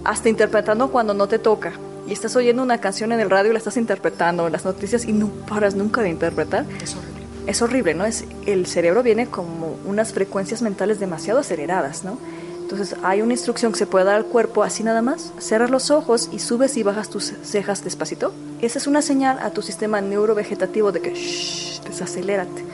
hasta 0.04 0.28
interpretando 0.28 0.90
cuando 0.90 1.14
no 1.14 1.26
te 1.26 1.38
toca 1.38 1.72
y 2.06 2.12
estás 2.12 2.36
oyendo 2.36 2.62
una 2.62 2.78
canción 2.78 3.12
en 3.12 3.20
el 3.20 3.30
radio 3.30 3.50
y 3.50 3.52
la 3.52 3.58
estás 3.58 3.76
interpretando 3.76 4.46
en 4.46 4.52
las 4.52 4.64
noticias 4.64 5.04
y 5.04 5.12
no 5.12 5.28
paras 5.48 5.74
nunca 5.74 6.02
de 6.02 6.10
interpretar. 6.10 6.66
Es 6.82 6.94
horrible. 6.94 7.26
Es 7.46 7.62
horrible, 7.62 7.94
¿no? 7.94 8.04
Es, 8.04 8.24
el 8.46 8.66
cerebro 8.66 9.02
viene 9.02 9.26
como 9.26 9.78
unas 9.86 10.12
frecuencias 10.12 10.62
mentales 10.62 11.00
demasiado 11.00 11.40
aceleradas, 11.40 12.04
¿no? 12.04 12.18
Entonces 12.60 12.96
hay 13.02 13.22
una 13.22 13.32
instrucción 13.32 13.72
que 13.72 13.78
se 13.78 13.86
puede 13.86 14.04
dar 14.04 14.16
al 14.16 14.26
cuerpo 14.26 14.62
así 14.62 14.82
nada 14.82 15.00
más. 15.00 15.32
Cierras 15.38 15.70
los 15.70 15.90
ojos 15.90 16.28
y 16.32 16.38
subes 16.38 16.76
y 16.76 16.82
bajas 16.82 17.08
tus 17.08 17.32
cejas 17.42 17.82
despacito. 17.82 18.34
Esa 18.60 18.78
es 18.78 18.86
una 18.86 19.00
señal 19.00 19.38
a 19.38 19.50
tu 19.50 19.62
sistema 19.62 20.02
neurovegetativo 20.02 20.92
de 20.92 21.00
que 21.00 21.14
shh, 21.14 21.82
desacelérate. 21.84 22.64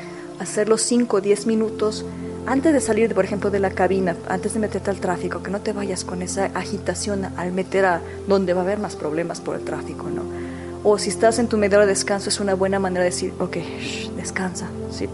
Hacerlo 0.40 0.78
5 0.78 1.16
o 1.16 1.20
10 1.20 1.46
minutos 1.46 2.04
antes 2.46 2.72
de 2.72 2.80
salir, 2.80 3.14
por 3.14 3.24
ejemplo, 3.24 3.50
de 3.50 3.58
la 3.58 3.70
cabina, 3.70 4.16
antes 4.28 4.54
de 4.54 4.60
meterte 4.60 4.90
al 4.90 5.00
tráfico, 5.00 5.42
que 5.42 5.50
no 5.50 5.60
te 5.60 5.72
vayas 5.72 6.04
con 6.04 6.20
esa 6.22 6.46
agitación 6.54 7.26
al 7.36 7.52
meter 7.52 7.86
a 7.86 8.00
donde 8.28 8.52
va 8.52 8.60
a 8.60 8.64
haber 8.64 8.78
más 8.78 8.96
problemas 8.96 9.40
por 9.40 9.56
el 9.56 9.64
tráfico, 9.64 10.10
¿no? 10.10 10.22
O 10.82 10.98
si 10.98 11.08
estás 11.08 11.38
en 11.38 11.48
tu 11.48 11.56
media 11.56 11.78
de 11.78 11.86
descanso 11.86 12.28
es 12.28 12.40
una 12.40 12.54
buena 12.54 12.78
manera 12.78 13.04
de 13.04 13.10
decir, 13.10 13.32
ok, 13.38 13.56
descansa, 14.16 14.68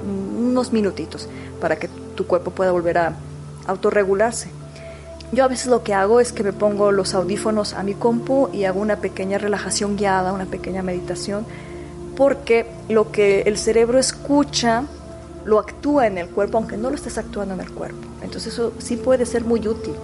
unos 0.05 0.73
minutitos 0.73 1.29
para 1.61 1.77
que 1.77 1.89
tu 2.17 2.27
cuerpo 2.27 2.51
pueda 2.51 2.73
volver 2.73 2.99
a 2.99 3.15
autorregularse. 3.67 4.49
Yo 5.31 5.45
a 5.45 5.49
veces 5.49 5.69
lo 5.69 5.85
que 5.85 5.95
hago 5.95 6.19
es 6.19 6.33
que 6.33 6.43
me 6.43 6.53
pongo 6.53 6.91
los 6.91 7.15
audífonos 7.15 7.75
a 7.75 7.85
mi 7.85 7.95
compu 7.95 8.49
y 8.53 8.65
hago 8.65 8.81
una 8.81 8.97
pequeña 8.97 9.39
relajación 9.39 9.97
guiada, 9.97 10.33
una 10.33 10.47
pequeña 10.47 10.83
meditación, 10.83 11.47
porque 12.17 12.67
lo 12.89 13.13
que 13.13 13.43
el 13.43 13.57
cerebro 13.57 14.01
escucha 14.01 14.87
lo 15.45 15.59
actúa 15.59 16.07
en 16.07 16.19
el 16.19 16.29
cuerpo, 16.29 16.59
aunque 16.59 16.77
no 16.77 16.91
lo 16.91 16.97
estés 16.97 17.19
actuando 17.19 17.55
en 17.55 17.61
el 17.61 17.71
cuerpo. 17.71 17.99
Entonces 18.23 18.53
eso 18.55 18.73
sí 18.79 18.97
puede 18.97 19.27
ser 19.27 19.45
muy 19.45 19.67
útil. 19.67 19.95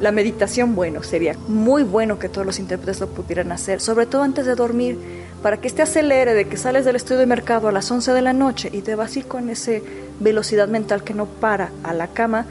La 0.00 0.10
meditación, 0.10 0.74
bueno, 0.74 1.02
sería 1.02 1.36
muy 1.46 1.84
bueno 1.84 2.18
que 2.18 2.28
todos 2.28 2.46
los 2.46 2.58
intérpretes 2.58 3.00
lo 3.00 3.08
pudieran 3.08 3.52
hacer, 3.52 3.80
sobre 3.80 4.06
todo 4.06 4.22
antes 4.22 4.46
de 4.46 4.56
dormir, 4.56 4.98
para 5.42 5.60
que 5.60 5.68
este 5.68 5.82
acelere 5.82 6.34
de 6.34 6.48
que 6.48 6.56
sales 6.56 6.84
del 6.84 6.96
estudio 6.96 7.20
de 7.20 7.26
mercado 7.26 7.68
a 7.68 7.72
las 7.72 7.90
11 7.90 8.12
de 8.12 8.22
la 8.22 8.32
noche 8.32 8.68
y 8.72 8.80
te 8.80 8.96
vas 8.96 9.14
a 9.14 9.18
ir 9.20 9.26
con 9.26 9.48
esa 9.48 9.72
velocidad 10.18 10.68
mental 10.68 11.04
que 11.04 11.14
no 11.14 11.26
para 11.26 11.70
a 11.84 11.92
la 11.92 12.08
cama, 12.08 12.46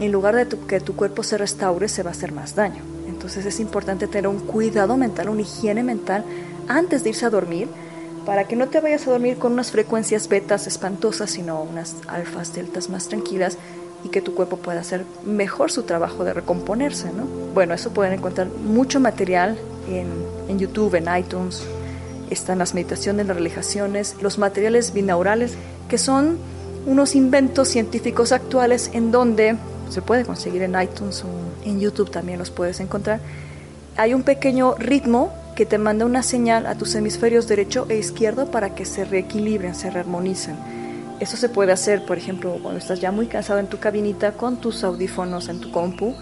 en 0.00 0.12
lugar 0.12 0.34
de 0.34 0.46
que 0.66 0.80
tu 0.80 0.94
cuerpo 0.94 1.22
se 1.22 1.38
restaure, 1.38 1.88
se 1.88 2.02
va 2.02 2.10
a 2.10 2.12
hacer 2.12 2.32
más 2.32 2.54
daño. 2.54 2.82
Entonces 3.08 3.46
es 3.46 3.60
importante 3.60 4.06
tener 4.06 4.28
un 4.28 4.40
cuidado 4.40 4.96
mental, 4.96 5.28
una 5.30 5.42
higiene 5.42 5.82
mental 5.82 6.24
antes 6.68 7.02
de 7.02 7.10
irse 7.10 7.24
a 7.24 7.30
dormir, 7.30 7.68
para 8.24 8.44
que 8.44 8.56
no 8.56 8.68
te 8.68 8.80
vayas 8.80 9.06
a 9.06 9.10
dormir 9.10 9.38
con 9.38 9.52
unas 9.52 9.70
frecuencias 9.70 10.28
betas 10.28 10.66
espantosas, 10.66 11.30
sino 11.30 11.62
unas 11.62 11.96
alfas, 12.06 12.54
deltas 12.54 12.88
más 12.88 13.08
tranquilas 13.08 13.58
y 14.04 14.08
que 14.08 14.20
tu 14.20 14.34
cuerpo 14.34 14.56
pueda 14.56 14.80
hacer 14.80 15.04
mejor 15.24 15.70
su 15.70 15.82
trabajo 15.82 16.24
de 16.24 16.32
recomponerse. 16.32 17.10
¿no? 17.12 17.24
Bueno, 17.54 17.74
eso 17.74 17.92
pueden 17.92 18.12
encontrar 18.14 18.48
mucho 18.48 19.00
material 19.00 19.58
en, 19.88 20.08
en 20.48 20.58
YouTube, 20.58 20.94
en 20.94 21.14
iTunes. 21.16 21.62
Están 22.30 22.58
las 22.58 22.74
meditaciones, 22.74 23.26
las 23.26 23.36
relajaciones, 23.36 24.16
los 24.20 24.38
materiales 24.38 24.92
binaurales, 24.92 25.54
que 25.88 25.98
son 25.98 26.38
unos 26.86 27.14
inventos 27.14 27.68
científicos 27.68 28.32
actuales 28.32 28.90
en 28.92 29.10
donde 29.10 29.56
se 29.90 30.02
puede 30.02 30.24
conseguir 30.24 30.62
en 30.62 30.80
iTunes 30.80 31.24
o 31.24 31.28
en 31.64 31.80
YouTube 31.80 32.10
también 32.10 32.38
los 32.38 32.50
puedes 32.50 32.80
encontrar. 32.80 33.20
Hay 33.96 34.12
un 34.12 34.22
pequeño 34.22 34.74
ritmo 34.74 35.32
que 35.54 35.66
te 35.66 35.78
manda 35.78 36.04
una 36.04 36.22
señal 36.22 36.66
a 36.66 36.74
tus 36.74 36.94
hemisferios 36.94 37.46
derecho 37.46 37.86
e 37.88 37.96
izquierdo 37.96 38.50
para 38.50 38.74
que 38.74 38.84
se 38.84 39.04
reequilibren, 39.04 39.74
se 39.74 39.90
rearmonicen. 39.90 40.56
Eso 41.20 41.36
se 41.36 41.48
puede 41.48 41.72
hacer, 41.72 42.04
por 42.04 42.18
ejemplo, 42.18 42.58
cuando 42.60 42.78
estás 42.78 43.00
ya 43.00 43.12
muy 43.12 43.26
cansado 43.26 43.60
en 43.60 43.68
tu 43.68 43.78
cabinita 43.78 44.32
con 44.32 44.56
tus 44.60 44.82
audífonos 44.82 45.48
en 45.48 45.60
tu 45.60 45.70
compu 45.70 46.14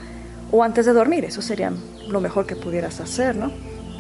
o 0.50 0.62
antes 0.62 0.84
de 0.84 0.92
dormir. 0.92 1.24
Eso 1.24 1.40
sería 1.40 1.72
lo 2.08 2.20
mejor 2.20 2.46
que 2.46 2.56
pudieras 2.56 3.00
hacer, 3.00 3.34
¿no? 3.34 3.50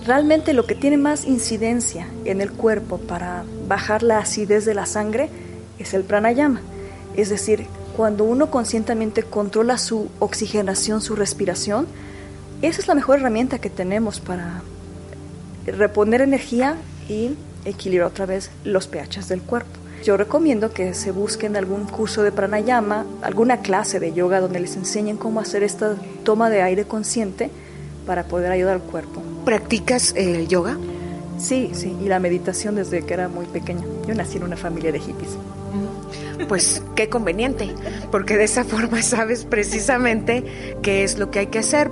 Realmente 0.06 0.52
lo 0.52 0.66
que 0.66 0.74
tiene 0.74 0.96
más 0.96 1.24
incidencia 1.24 2.06
en 2.24 2.40
el 2.40 2.52
cuerpo 2.52 2.98
para 2.98 3.44
bajar 3.68 4.02
la 4.02 4.18
acidez 4.18 4.64
de 4.64 4.74
la 4.74 4.84
sangre 4.84 5.30
es 5.78 5.94
el 5.94 6.02
pranayama. 6.02 6.60
Es 7.16 7.30
decir, 7.30 7.66
cuando 7.96 8.24
uno 8.24 8.50
conscientemente 8.50 9.22
controla 9.22 9.78
su 9.78 10.10
oxigenación, 10.18 11.00
su 11.00 11.14
respiración, 11.14 11.86
esa 12.62 12.80
es 12.80 12.88
la 12.88 12.94
mejor 12.94 13.18
herramienta 13.18 13.58
que 13.58 13.70
tenemos 13.70 14.20
para 14.20 14.62
reponer 15.66 16.20
energía 16.20 16.76
y 17.08 17.36
equilibrar 17.64 18.08
otra 18.08 18.26
vez 18.26 18.50
los 18.64 18.88
pHs 18.88 19.28
del 19.28 19.42
cuerpo. 19.42 19.70
Yo 20.04 20.16
recomiendo 20.16 20.72
que 20.72 20.94
se 20.94 21.12
busquen 21.12 21.56
algún 21.56 21.84
curso 21.84 22.24
de 22.24 22.32
pranayama, 22.32 23.06
alguna 23.22 23.58
clase 23.58 24.00
de 24.00 24.12
yoga 24.12 24.40
donde 24.40 24.58
les 24.58 24.76
enseñen 24.76 25.16
cómo 25.16 25.38
hacer 25.38 25.62
esta 25.62 25.94
toma 26.24 26.50
de 26.50 26.60
aire 26.60 26.84
consciente 26.84 27.50
para 28.04 28.24
poder 28.24 28.50
ayudar 28.50 28.74
al 28.74 28.82
cuerpo. 28.82 29.22
¿Practicas 29.44 30.12
el 30.16 30.48
yoga? 30.48 30.76
Sí, 31.38 31.70
sí, 31.72 31.96
y 32.02 32.08
la 32.08 32.18
meditación 32.18 32.74
desde 32.74 33.04
que 33.04 33.14
era 33.14 33.28
muy 33.28 33.46
pequeña. 33.46 33.84
Yo 34.06 34.14
nací 34.14 34.38
en 34.38 34.44
una 34.44 34.56
familia 34.56 34.90
de 34.90 34.98
hippies. 34.98 35.30
Pues 36.48 36.82
qué 36.96 37.08
conveniente, 37.08 37.72
porque 38.10 38.36
de 38.36 38.44
esa 38.44 38.64
forma 38.64 39.02
sabes 39.02 39.44
precisamente 39.44 40.44
qué 40.82 41.04
es 41.04 41.18
lo 41.18 41.30
que 41.30 41.40
hay 41.40 41.46
que 41.46 41.60
hacer. 41.60 41.90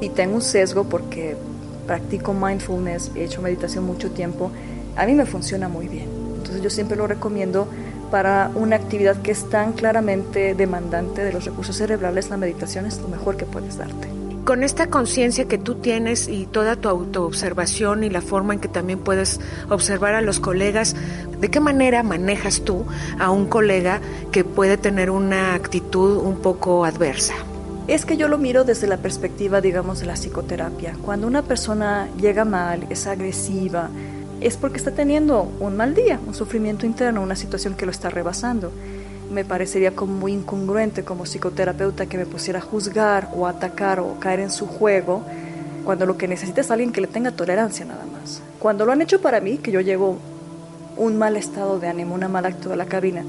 Y 0.00 0.08
tengo 0.08 0.34
un 0.34 0.42
sesgo 0.42 0.84
porque 0.84 1.36
practico 1.86 2.32
mindfulness, 2.32 3.10
he 3.14 3.24
hecho 3.24 3.42
meditación 3.42 3.84
mucho 3.84 4.10
tiempo, 4.10 4.50
a 4.96 5.06
mí 5.06 5.14
me 5.14 5.26
funciona 5.26 5.68
muy 5.68 5.88
bien. 5.88 6.08
Entonces 6.36 6.62
yo 6.62 6.70
siempre 6.70 6.96
lo 6.96 7.06
recomiendo 7.06 7.68
para 8.10 8.50
una 8.54 8.76
actividad 8.76 9.22
que 9.22 9.30
es 9.30 9.48
tan 9.48 9.72
claramente 9.72 10.54
demandante 10.54 11.24
de 11.24 11.32
los 11.32 11.44
recursos 11.44 11.76
cerebrales, 11.76 12.30
la 12.30 12.36
meditación 12.36 12.86
es 12.86 13.00
lo 13.00 13.08
mejor 13.08 13.36
que 13.36 13.46
puedes 13.46 13.78
darte 13.78 14.22
con 14.44 14.64
esta 14.64 14.88
conciencia 14.88 15.46
que 15.46 15.58
tú 15.58 15.76
tienes 15.76 16.28
y 16.28 16.46
toda 16.46 16.76
tu 16.76 16.88
autoobservación 16.88 18.04
y 18.04 18.10
la 18.10 18.20
forma 18.20 18.54
en 18.54 18.60
que 18.60 18.68
también 18.68 18.98
puedes 18.98 19.40
observar 19.68 20.14
a 20.14 20.20
los 20.20 20.40
colegas, 20.40 20.96
¿de 21.38 21.50
qué 21.50 21.60
manera 21.60 22.02
manejas 22.02 22.62
tú 22.62 22.84
a 23.18 23.30
un 23.30 23.46
colega 23.46 24.00
que 24.32 24.44
puede 24.44 24.76
tener 24.76 25.10
una 25.10 25.54
actitud 25.54 26.16
un 26.18 26.40
poco 26.40 26.84
adversa? 26.84 27.34
Es 27.88 28.04
que 28.04 28.16
yo 28.16 28.28
lo 28.28 28.38
miro 28.38 28.64
desde 28.64 28.86
la 28.86 28.96
perspectiva, 28.96 29.60
digamos, 29.60 30.00
de 30.00 30.06
la 30.06 30.14
psicoterapia. 30.14 30.96
Cuando 31.02 31.26
una 31.26 31.42
persona 31.42 32.08
llega 32.20 32.44
mal, 32.44 32.86
es 32.90 33.06
agresiva, 33.06 33.90
es 34.40 34.56
porque 34.56 34.78
está 34.78 34.92
teniendo 34.92 35.52
un 35.60 35.76
mal 35.76 35.94
día, 35.94 36.20
un 36.26 36.34
sufrimiento 36.34 36.86
interno, 36.86 37.22
una 37.22 37.36
situación 37.36 37.74
que 37.74 37.84
lo 37.84 37.90
está 37.90 38.08
rebasando 38.10 38.72
me 39.32 39.44
parecería 39.44 39.96
como 39.96 40.12
muy 40.12 40.32
incongruente 40.32 41.04
como 41.04 41.24
psicoterapeuta 41.24 42.06
que 42.06 42.18
me 42.18 42.26
pusiera 42.26 42.58
a 42.58 42.62
juzgar 42.62 43.30
o 43.34 43.46
atacar 43.46 43.98
o 44.00 44.18
caer 44.20 44.40
en 44.40 44.50
su 44.50 44.66
juego 44.66 45.22
cuando 45.84 46.06
lo 46.06 46.16
que 46.16 46.28
necesita 46.28 46.60
es 46.60 46.70
alguien 46.70 46.92
que 46.92 47.00
le 47.00 47.06
tenga 47.08 47.32
tolerancia 47.32 47.84
nada 47.84 48.04
más. 48.06 48.42
Cuando 48.58 48.84
lo 48.84 48.92
han 48.92 49.02
hecho 49.02 49.20
para 49.20 49.40
mí, 49.40 49.58
que 49.58 49.72
yo 49.72 49.80
llego 49.80 50.18
un 50.96 51.18
mal 51.18 51.36
estado 51.36 51.80
de 51.80 51.88
ánimo, 51.88 52.14
una 52.14 52.28
mala 52.28 52.48
actitud 52.48 52.72
a 52.72 52.76
la 52.76 52.86
cabina 52.86 53.24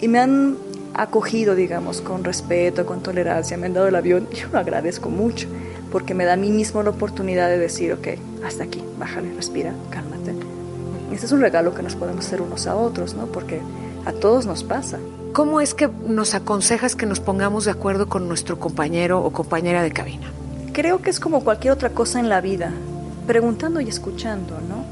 y 0.00 0.08
me 0.08 0.18
han 0.18 0.56
acogido, 0.94 1.54
digamos, 1.54 2.00
con 2.00 2.24
respeto, 2.24 2.86
con 2.86 3.02
tolerancia, 3.02 3.56
me 3.56 3.66
han 3.66 3.74
dado 3.74 3.88
el 3.88 3.96
avión, 3.96 4.28
yo 4.30 4.48
lo 4.52 4.58
agradezco 4.58 5.10
mucho 5.10 5.48
porque 5.90 6.14
me 6.14 6.24
da 6.24 6.34
a 6.34 6.36
mí 6.36 6.50
mismo 6.50 6.82
la 6.82 6.90
oportunidad 6.90 7.48
de 7.48 7.58
decir, 7.58 7.92
ok, 7.92 8.08
hasta 8.44 8.64
aquí, 8.64 8.82
bájale, 8.98 9.32
respira, 9.34 9.74
cálmate. 9.90 10.34
Este 11.12 11.26
es 11.26 11.32
un 11.32 11.40
regalo 11.40 11.74
que 11.74 11.82
nos 11.82 11.96
podemos 11.96 12.24
hacer 12.24 12.40
unos 12.40 12.66
a 12.66 12.76
otros, 12.76 13.14
¿no? 13.14 13.26
Porque 13.26 13.60
a 14.06 14.12
todos 14.12 14.46
nos 14.46 14.62
pasa. 14.62 14.98
¿Cómo 15.32 15.60
es 15.60 15.74
que 15.74 15.88
nos 16.06 16.34
aconsejas 16.34 16.96
que 16.96 17.06
nos 17.06 17.20
pongamos 17.20 17.64
de 17.64 17.72
acuerdo 17.72 18.08
con 18.08 18.28
nuestro 18.28 18.58
compañero 18.58 19.22
o 19.22 19.32
compañera 19.32 19.82
de 19.82 19.90
cabina? 19.90 20.28
Creo 20.72 21.02
que 21.02 21.10
es 21.10 21.18
como 21.18 21.42
cualquier 21.42 21.72
otra 21.72 21.90
cosa 21.90 22.20
en 22.20 22.28
la 22.28 22.40
vida, 22.40 22.72
preguntando 23.26 23.80
y 23.80 23.88
escuchando, 23.88 24.54
¿no? 24.68 24.84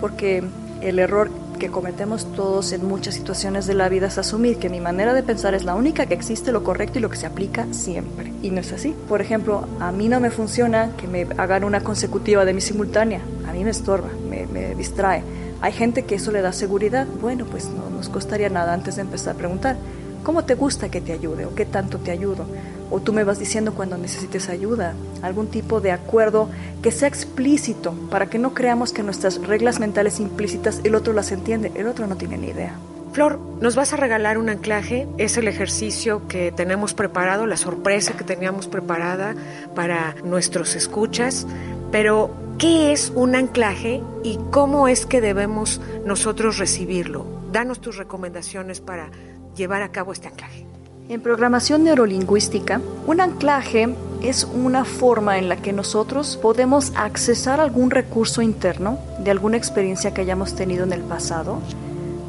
Porque 0.00 0.44
el 0.80 0.98
error 0.98 1.30
que 1.64 1.70
cometemos 1.70 2.30
todos 2.32 2.72
en 2.72 2.86
muchas 2.86 3.14
situaciones 3.14 3.66
de 3.66 3.72
la 3.72 3.88
vida 3.88 4.08
es 4.08 4.18
asumir 4.18 4.58
que 4.58 4.68
mi 4.68 4.80
manera 4.80 5.14
de 5.14 5.22
pensar 5.22 5.54
es 5.54 5.64
la 5.64 5.74
única 5.74 6.04
que 6.04 6.12
existe, 6.12 6.52
lo 6.52 6.62
correcto 6.62 6.98
y 6.98 7.00
lo 7.00 7.08
que 7.08 7.16
se 7.16 7.24
aplica 7.24 7.66
siempre. 7.72 8.34
Y 8.42 8.50
no 8.50 8.60
es 8.60 8.70
así. 8.70 8.94
Por 9.08 9.22
ejemplo, 9.22 9.66
a 9.80 9.90
mí 9.90 10.10
no 10.10 10.20
me 10.20 10.30
funciona 10.30 10.90
que 10.98 11.08
me 11.08 11.26
hagan 11.38 11.64
una 11.64 11.80
consecutiva 11.80 12.44
de 12.44 12.52
mi 12.52 12.60
simultánea. 12.60 13.22
A 13.48 13.52
mí 13.54 13.64
me 13.64 13.70
estorba, 13.70 14.10
me, 14.28 14.46
me 14.46 14.74
distrae 14.74 15.22
hay 15.62 15.72
gente 15.72 16.02
que 16.02 16.16
eso 16.16 16.30
le 16.30 16.42
da 16.42 16.52
seguridad. 16.52 17.06
Bueno, 17.22 17.46
pues 17.46 17.70
no 17.70 17.88
nos 17.88 18.10
costaría 18.10 18.50
nada 18.50 18.74
antes 18.74 18.96
de 18.96 19.00
empezar 19.00 19.34
a 19.34 19.38
preguntar, 19.38 19.76
¿cómo 20.22 20.44
te 20.44 20.56
gusta 20.56 20.90
que 20.90 21.00
te 21.00 21.12
ayude 21.12 21.46
o 21.46 21.54
qué 21.54 21.64
tanto 21.64 21.96
te 21.96 22.10
ayudo? 22.10 22.44
O 22.90 23.00
tú 23.00 23.12
me 23.12 23.24
vas 23.24 23.38
diciendo 23.38 23.74
cuando 23.74 23.98
necesites 23.98 24.48
ayuda, 24.48 24.94
algún 25.22 25.48
tipo 25.48 25.80
de 25.80 25.92
acuerdo 25.92 26.48
que 26.82 26.90
sea 26.90 27.08
explícito 27.08 27.92
para 28.10 28.26
que 28.26 28.38
no 28.38 28.54
creamos 28.54 28.92
que 28.92 29.02
nuestras 29.02 29.40
reglas 29.46 29.80
mentales 29.80 30.20
implícitas 30.20 30.80
el 30.84 30.94
otro 30.94 31.12
las 31.12 31.32
entiende, 31.32 31.72
el 31.74 31.86
otro 31.86 32.06
no 32.06 32.16
tiene 32.16 32.38
ni 32.38 32.48
idea. 32.48 32.74
Flor, 33.12 33.38
nos 33.60 33.76
vas 33.76 33.92
a 33.92 33.96
regalar 33.96 34.38
un 34.38 34.48
anclaje, 34.48 35.06
es 35.18 35.36
el 35.36 35.46
ejercicio 35.46 36.26
que 36.26 36.50
tenemos 36.50 36.94
preparado, 36.94 37.46
la 37.46 37.56
sorpresa 37.56 38.16
que 38.16 38.24
teníamos 38.24 38.66
preparada 38.66 39.34
para 39.74 40.16
nuestros 40.24 40.74
escuchas, 40.74 41.46
pero 41.92 42.44
¿Qué 42.58 42.92
es 42.92 43.10
un 43.16 43.34
anclaje 43.34 44.00
y 44.22 44.38
cómo 44.52 44.86
es 44.86 45.06
que 45.06 45.20
debemos 45.20 45.80
nosotros 46.04 46.58
recibirlo? 46.58 47.26
Danos 47.50 47.80
tus 47.80 47.96
recomendaciones 47.96 48.80
para 48.80 49.10
llevar 49.56 49.82
a 49.82 49.90
cabo 49.90 50.12
este 50.12 50.28
anclaje. 50.28 50.64
En 51.06 51.20
programación 51.20 51.84
neurolingüística, 51.84 52.80
un 53.06 53.20
anclaje 53.20 53.94
es 54.22 54.44
una 54.44 54.86
forma 54.86 55.36
en 55.36 55.50
la 55.50 55.56
que 55.56 55.74
nosotros 55.74 56.38
podemos 56.38 56.92
accesar 56.96 57.60
algún 57.60 57.90
recurso 57.90 58.40
interno 58.40 58.98
de 59.18 59.30
alguna 59.30 59.58
experiencia 59.58 60.14
que 60.14 60.22
hayamos 60.22 60.56
tenido 60.56 60.84
en 60.84 60.94
el 60.94 61.02
pasado, 61.02 61.58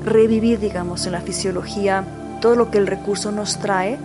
revivir, 0.04 0.60
digamos, 0.60 1.06
en 1.06 1.14
la 1.14 1.22
fisiología 1.22 2.04
todo 2.42 2.58
lo 2.58 2.70
que 2.70 2.78
el 2.78 2.88
recurso 2.88 3.32
nos 3.32 3.60
trae 3.60 3.98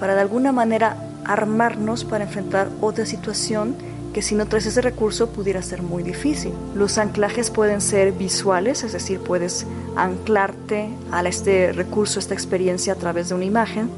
para 0.00 0.14
de 0.14 0.22
alguna 0.22 0.52
manera 0.52 0.96
armarnos 1.26 2.04
para 2.04 2.24
enfrentar 2.24 2.70
otra 2.80 3.04
situación 3.04 3.76
que 4.14 4.22
si 4.22 4.36
no 4.36 4.46
traes 4.46 4.64
ese 4.64 4.80
recurso 4.80 5.28
pudiera 5.28 5.60
ser 5.60 5.82
muy 5.82 6.02
difícil. 6.02 6.52
Los 6.74 6.96
anclajes 6.96 7.50
pueden 7.50 7.80
ser 7.80 8.12
visuales, 8.12 8.84
es 8.84 8.92
decir, 8.92 9.18
puedes 9.18 9.66
anclarte 9.96 10.88
a 11.10 11.22
este 11.24 11.72
recurso, 11.72 12.18
a 12.18 12.22
esta 12.22 12.32
experiencia 12.32 12.94
a 12.94 12.96
través 12.96 13.28
de 13.28 13.34
una 13.34 13.44
imagen. 13.44 13.90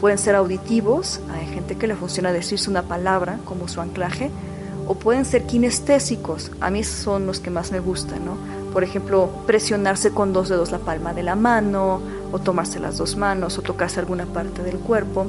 Pueden 0.00 0.18
ser 0.18 0.34
auditivos, 0.34 1.20
hay 1.32 1.46
gente 1.46 1.76
que 1.76 1.86
le 1.86 1.96
funciona 1.96 2.32
decirse 2.32 2.68
una 2.68 2.82
palabra 2.82 3.38
como 3.44 3.66
su 3.68 3.80
anclaje, 3.80 4.30
o 4.86 4.94
pueden 4.94 5.24
ser 5.24 5.44
kinestésicos. 5.44 6.52
A 6.60 6.70
mí 6.70 6.84
son 6.84 7.26
los 7.26 7.40
que 7.40 7.50
más 7.50 7.72
me 7.72 7.80
gustan, 7.80 8.24
¿no? 8.24 8.36
Por 8.72 8.84
ejemplo, 8.84 9.30
presionarse 9.46 10.10
con 10.10 10.32
dos 10.32 10.48
dedos 10.48 10.70
la 10.70 10.78
palma 10.78 11.14
de 11.14 11.22
la 11.22 11.34
mano, 11.34 12.00
o 12.30 12.38
tomarse 12.38 12.78
las 12.78 12.98
dos 12.98 13.16
manos, 13.16 13.58
o 13.58 13.62
tocarse 13.62 14.00
alguna 14.00 14.26
parte 14.26 14.62
del 14.62 14.78
cuerpo. 14.78 15.26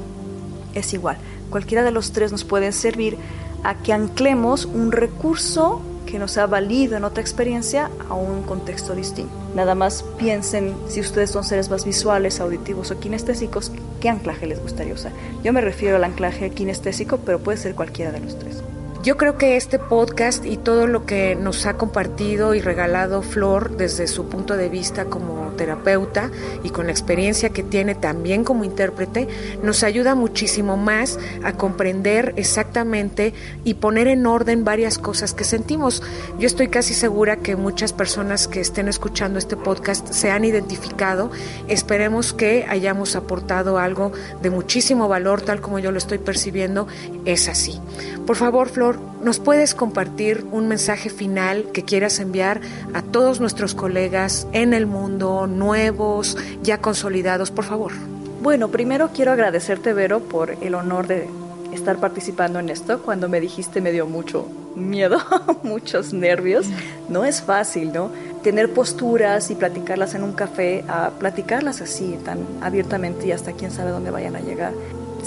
Es 0.74 0.94
igual, 0.94 1.18
cualquiera 1.50 1.84
de 1.84 1.92
los 1.92 2.12
tres 2.12 2.32
nos 2.32 2.44
puede 2.44 2.72
servir 2.72 3.18
a 3.64 3.76
que 3.76 3.94
anclemos 3.94 4.66
un 4.66 4.92
recurso 4.92 5.82
que 6.06 6.20
nos 6.20 6.38
ha 6.38 6.46
valido 6.46 6.96
en 6.96 7.04
otra 7.04 7.22
experiencia 7.22 7.90
a 8.10 8.14
un 8.14 8.44
contexto 8.44 8.96
distinto. 8.96 9.32
Nada 9.56 9.76
más 9.76 10.04
piensen 10.18 10.76
si 10.88 11.02
ustedes 11.02 11.32
son 11.32 11.44
seres 11.44 11.70
más 11.70 11.86
visuales, 11.86 12.40
auditivos 12.40 12.92
o 12.92 13.00
kinestésicos, 13.00 13.72
¿qué 14.00 14.10
anclaje 14.10 14.48
les 14.48 14.62
gustaría 14.62 14.94
usar? 14.94 15.12
Yo 15.44 15.54
me 15.54 15.62
refiero 15.62 15.96
al 15.96 16.04
anclaje 16.04 16.50
kinestésico, 16.50 17.18
pero 17.18 17.40
puede 17.40 17.58
ser 17.58 17.76
cualquiera 17.76 18.12
de 18.12 18.20
los 18.20 18.38
tres. 18.38 18.64
Yo 19.04 19.16
creo 19.16 19.38
que 19.38 19.56
este 19.56 19.80
podcast 19.80 20.46
y 20.46 20.58
todo 20.58 20.86
lo 20.88 21.06
que 21.06 21.36
nos 21.36 21.66
ha 21.66 21.76
compartido 21.76 22.56
y 22.56 22.62
regalado 22.62 23.22
Flor 23.22 23.78
desde 23.78 24.08
su 24.08 24.28
punto 24.28 24.58
de 24.58 24.70
vista 24.70 25.06
como 25.06 25.47
terapeuta 25.58 26.32
y 26.64 26.70
con 26.70 26.86
la 26.86 26.92
experiencia 26.92 27.50
que 27.50 27.64
tiene 27.64 27.96
también 27.96 28.46
como 28.46 28.64
intérprete, 28.64 29.28
nos 29.64 29.84
ayuda 29.84 30.16
muchísimo 30.16 30.78
más 30.78 31.20
a 31.44 31.54
comprender 31.54 32.34
exactamente 32.38 33.34
y 33.64 33.74
poner 33.74 34.08
en 34.08 34.26
orden 34.26 34.64
varias 34.64 34.98
cosas 34.98 35.34
que 35.34 35.44
sentimos. 35.44 36.02
Yo 36.40 36.48
estoy 36.48 36.70
casi 36.70 36.94
segura 36.94 37.38
que 37.38 37.56
muchas 37.56 37.92
personas 37.92 38.48
que 38.48 38.62
estén 38.62 38.88
escuchando 38.88 39.40
este 39.40 39.58
podcast 39.58 40.08
se 40.14 40.32
han 40.32 40.46
identificado. 40.46 41.32
Esperemos 41.68 42.32
que 42.32 42.66
hayamos 42.70 43.16
aportado 43.16 43.80
algo 43.80 44.12
de 44.42 44.50
muchísimo 44.50 45.08
valor, 45.08 45.42
tal 45.42 45.60
como 45.60 45.80
yo 45.80 45.92
lo 45.92 45.98
estoy 45.98 46.20
percibiendo. 46.20 46.88
Es 47.26 47.50
así. 47.50 47.82
Por 48.26 48.36
favor, 48.36 48.70
Flor, 48.70 49.00
¿nos 49.24 49.40
puedes 49.40 49.74
compartir 49.74 50.46
un 50.52 50.68
mensaje 50.68 51.10
final 51.10 51.72
que 51.74 51.84
quieras 51.84 52.20
enviar 52.20 52.62
a 52.94 53.02
todos 53.02 53.40
nuestros 53.40 53.74
colegas 53.74 54.48
en 54.52 54.74
el 54.74 54.86
mundo, 54.86 55.48
nuevos, 55.48 56.38
ya 56.62 56.80
consolidados, 56.80 57.52
por 57.52 57.66
favor? 57.66 57.94
Bueno, 58.42 58.70
primero 58.70 59.10
quiero 59.14 59.32
agradecerte, 59.32 59.94
Vero, 59.94 60.20
por 60.20 60.52
el 60.62 60.76
honor 60.76 61.08
de 61.08 61.28
estar 61.74 61.98
participando 61.98 62.60
en 62.60 62.70
esto. 62.70 63.02
Cuando 63.02 63.30
me 63.30 63.42
dijiste 63.42 63.82
me 63.82 63.92
dio 63.92 64.06
mucho 64.06 64.48
miedo, 64.76 65.20
muchos 65.64 66.14
nervios. 66.14 66.68
No 67.10 67.26
es 67.26 67.42
fácil, 67.42 67.92
¿no? 67.94 68.12
Tener 68.44 68.72
posturas 68.72 69.50
y 69.52 69.56
platicarlas 69.56 70.14
en 70.16 70.24
un 70.24 70.34
café, 70.34 70.84
a 70.88 71.12
platicarlas 71.12 71.82
así, 71.82 72.18
tan 72.24 72.40
abiertamente 72.62 73.28
y 73.28 73.32
hasta 73.32 73.54
quién 73.54 73.72
sabe 73.72 73.92
dónde 73.92 74.12
vayan 74.12 74.36
a 74.36 74.40
llegar 74.40 74.74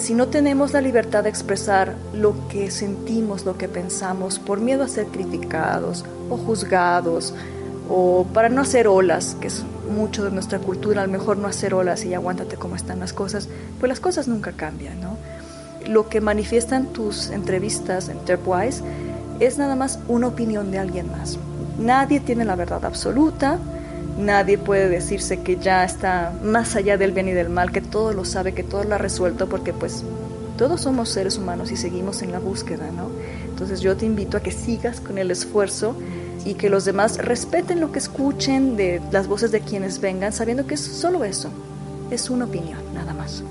si 0.01 0.15
no 0.15 0.29
tenemos 0.29 0.73
la 0.73 0.81
libertad 0.81 1.25
de 1.25 1.29
expresar 1.29 1.95
lo 2.15 2.49
que 2.49 2.71
sentimos, 2.71 3.45
lo 3.45 3.59
que 3.59 3.69
pensamos, 3.69 4.39
por 4.39 4.61
miedo 4.61 4.83
a 4.83 4.89
ser 4.89 5.07
criticados 5.07 6.05
o 6.31 6.37
juzgados, 6.37 7.35
o 7.89 8.27
para 8.33 8.49
no 8.49 8.63
hacer 8.63 8.89
olas, 8.89 9.37
que 9.41 9.49
es 9.49 9.65
mucho 9.91 10.25
de 10.25 10.31
nuestra 10.31 10.59
cultura, 10.59 11.03
a 11.03 11.07
lo 11.07 11.13
mejor 11.13 11.37
no 11.37 11.49
hacer 11.49 11.75
olas 11.75 12.05
y 12.05 12.15
aguántate 12.15 12.57
cómo 12.57 12.77
están 12.77 13.01
las 13.01 13.13
cosas, 13.13 13.49
pues 13.79 13.89
las 13.89 14.01
cosas 14.01 14.29
nunca 14.29 14.53
cambian, 14.53 15.01
¿no? 15.01 15.17
Lo 15.87 16.09
que 16.09 16.21
manifiestan 16.21 16.87
tus 16.87 17.31
entrevistas 17.31 18.09
en 18.09 18.19
Terpwise 18.25 18.83
es 19.41 19.59
nada 19.59 19.75
más 19.77 19.99
una 20.09 20.29
opinión 20.29 20.71
de 20.71 20.79
alguien 20.79 21.11
más. 21.11 21.39
Nadie 21.79 22.21
tiene 22.21 22.45
la 22.45 22.57
verdad 22.57 22.85
absoluta, 22.85 23.59
Nadie 24.21 24.59
puede 24.59 24.89
decirse 24.89 25.41
que 25.41 25.57
ya 25.57 25.83
está 25.83 26.33
más 26.43 26.77
allá 26.77 26.99
del 26.99 27.13
bien 27.13 27.29
y 27.29 27.33
del 27.33 27.49
mal, 27.49 27.73
que 27.73 27.81
todo 27.81 28.13
lo 28.13 28.25
sabe, 28.25 28.53
que 28.53 28.63
todo 28.63 28.85
lo 28.85 28.95
ha 28.95 28.99
resuelto, 28.99 29.49
porque 29.49 29.73
pues 29.73 30.05
todos 30.59 30.83
somos 30.83 31.09
seres 31.09 31.39
humanos 31.39 31.71
y 31.73 31.77
seguimos 31.77 32.21
en 32.21 32.33
la 32.33 32.39
búsqueda, 32.39 32.91
¿no? 32.95 33.09
Entonces 33.49 33.81
yo 33.81 33.97
te 33.97 34.05
invito 34.05 34.37
a 34.37 34.41
que 34.41 34.51
sigas 34.51 35.01
con 35.01 35.17
el 35.17 35.31
esfuerzo 35.31 35.97
y 36.45 36.55
que 36.55 36.69
los 36.69 36.85
demás 36.85 37.17
respeten 37.17 37.81
lo 37.81 37.93
que 37.93 37.99
escuchen 37.99 38.77
de 38.77 39.01
las 39.11 39.27
voces 39.27 39.53
de 39.53 39.61
quienes 39.61 40.01
vengan, 40.01 40.35
sabiendo 40.35 40.67
que 40.67 40.75
es 40.75 40.81
solo 40.81 41.25
eso, 41.25 41.49
es 42.11 42.29
una 42.29 42.45
opinión, 42.45 42.79
nada 42.95 43.15
más. 43.15 43.43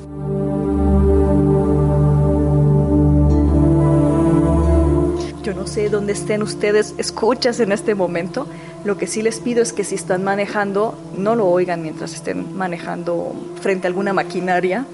Yo 5.42 5.54
no 5.56 5.66
sé 5.66 5.90
dónde 5.90 6.14
estén 6.14 6.44
ustedes 6.44 6.94
escuchas 7.00 7.60
en 7.60 7.72
este 7.72 7.96
momento. 7.96 8.46
Lo 8.86 8.98
que 8.98 9.08
sí 9.08 9.22
les 9.22 9.39
pido 9.39 9.62
es 9.62 9.74
que 9.74 9.84
si 9.84 9.96
están 9.96 10.24
manejando, 10.24 10.98
no 11.18 11.36
lo 11.36 11.48
oigan 11.48 11.82
mientras 11.82 12.13
estén 12.13 12.56
manejando 12.56 13.34
frente 13.62 13.88
a 13.88 13.89
alguna 13.89 14.13
maquinaria. 14.13 14.86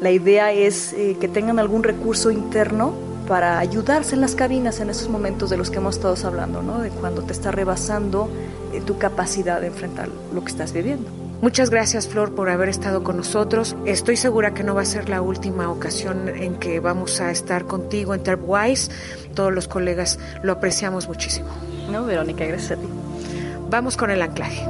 La 0.00 0.10
idea 0.10 0.52
es 0.52 0.92
eh, 0.94 1.16
que 1.20 1.28
tengan 1.28 1.58
algún 1.58 1.82
recurso 1.82 2.30
interno 2.30 2.94
para 3.26 3.58
ayudarse 3.58 4.14
en 4.14 4.20
las 4.20 4.34
cabinas 4.34 4.80
en 4.80 4.88
esos 4.88 5.08
momentos 5.08 5.50
de 5.50 5.56
los 5.56 5.70
que 5.70 5.78
hemos 5.78 5.96
estado 5.96 6.16
hablando, 6.26 6.62
¿no? 6.62 6.80
de 6.80 6.90
cuando 6.90 7.22
te 7.22 7.32
está 7.32 7.50
rebasando 7.50 8.30
eh, 8.72 8.80
tu 8.80 8.98
capacidad 8.98 9.60
de 9.60 9.66
enfrentar 9.66 10.08
lo 10.32 10.42
que 10.42 10.50
estás 10.50 10.72
viviendo. 10.72 11.10
Muchas 11.42 11.68
gracias 11.68 12.08
Flor 12.08 12.34
por 12.34 12.48
haber 12.48 12.70
estado 12.70 13.04
con 13.04 13.18
nosotros. 13.18 13.76
Estoy 13.84 14.16
segura 14.16 14.54
que 14.54 14.64
no 14.64 14.74
va 14.74 14.82
a 14.82 14.86
ser 14.86 15.10
la 15.10 15.20
última 15.20 15.70
ocasión 15.70 16.28
en 16.28 16.56
que 16.56 16.80
vamos 16.80 17.20
a 17.20 17.30
estar 17.30 17.66
contigo 17.66 18.14
en 18.14 18.22
Terpwise. 18.22 18.90
Todos 19.34 19.52
los 19.52 19.68
colegas 19.68 20.18
lo 20.42 20.52
apreciamos 20.52 21.08
muchísimo. 21.08 21.48
No, 21.90 22.06
Verónica, 22.06 22.46
gracias 22.46 22.72
a 22.72 22.76
ti. 22.76 22.86
Vamos 23.70 23.96
con 23.96 24.10
el 24.10 24.22
anclaje. 24.22 24.64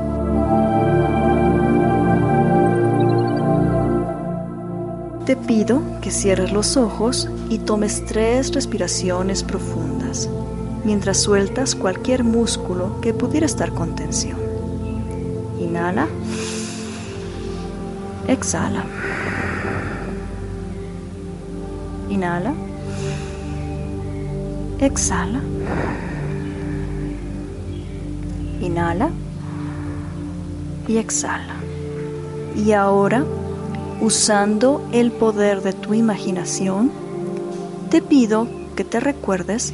Te 5.26 5.36
pido 5.36 5.82
que 6.00 6.10
cierres 6.10 6.52
los 6.52 6.76
ojos 6.76 7.28
y 7.48 7.58
tomes 7.58 8.04
tres 8.06 8.54
respiraciones 8.54 9.42
profundas 9.42 10.30
mientras 10.84 11.18
sueltas 11.18 11.74
cualquier 11.74 12.22
músculo 12.22 13.00
que 13.00 13.12
pudiera 13.12 13.44
estar 13.44 13.72
con 13.72 13.96
tensión. 13.96 14.38
Inhala. 15.58 16.06
Exhala. 18.28 18.84
Inhala. 22.08 22.54
Exhala. 24.78 25.40
Inhala 28.60 29.10
y 30.88 30.98
exhala. 30.98 31.56
Y 32.56 32.72
ahora, 32.72 33.24
usando 34.00 34.86
el 34.92 35.12
poder 35.12 35.62
de 35.62 35.72
tu 35.72 35.94
imaginación, 35.94 36.90
te 37.90 38.02
pido 38.02 38.48
que 38.74 38.84
te 38.84 39.00
recuerdes 39.00 39.72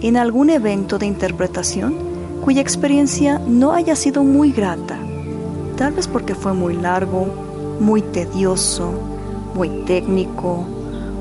en 0.00 0.16
algún 0.16 0.50
evento 0.50 0.98
de 0.98 1.06
interpretación 1.06 1.96
cuya 2.44 2.62
experiencia 2.62 3.38
no 3.38 3.72
haya 3.72 3.94
sido 3.96 4.24
muy 4.24 4.52
grata, 4.52 4.98
tal 5.76 5.92
vez 5.92 6.08
porque 6.08 6.34
fue 6.34 6.54
muy 6.54 6.74
largo, 6.74 7.26
muy 7.80 8.00
tedioso, 8.00 8.92
muy 9.54 9.68
técnico, 9.84 10.64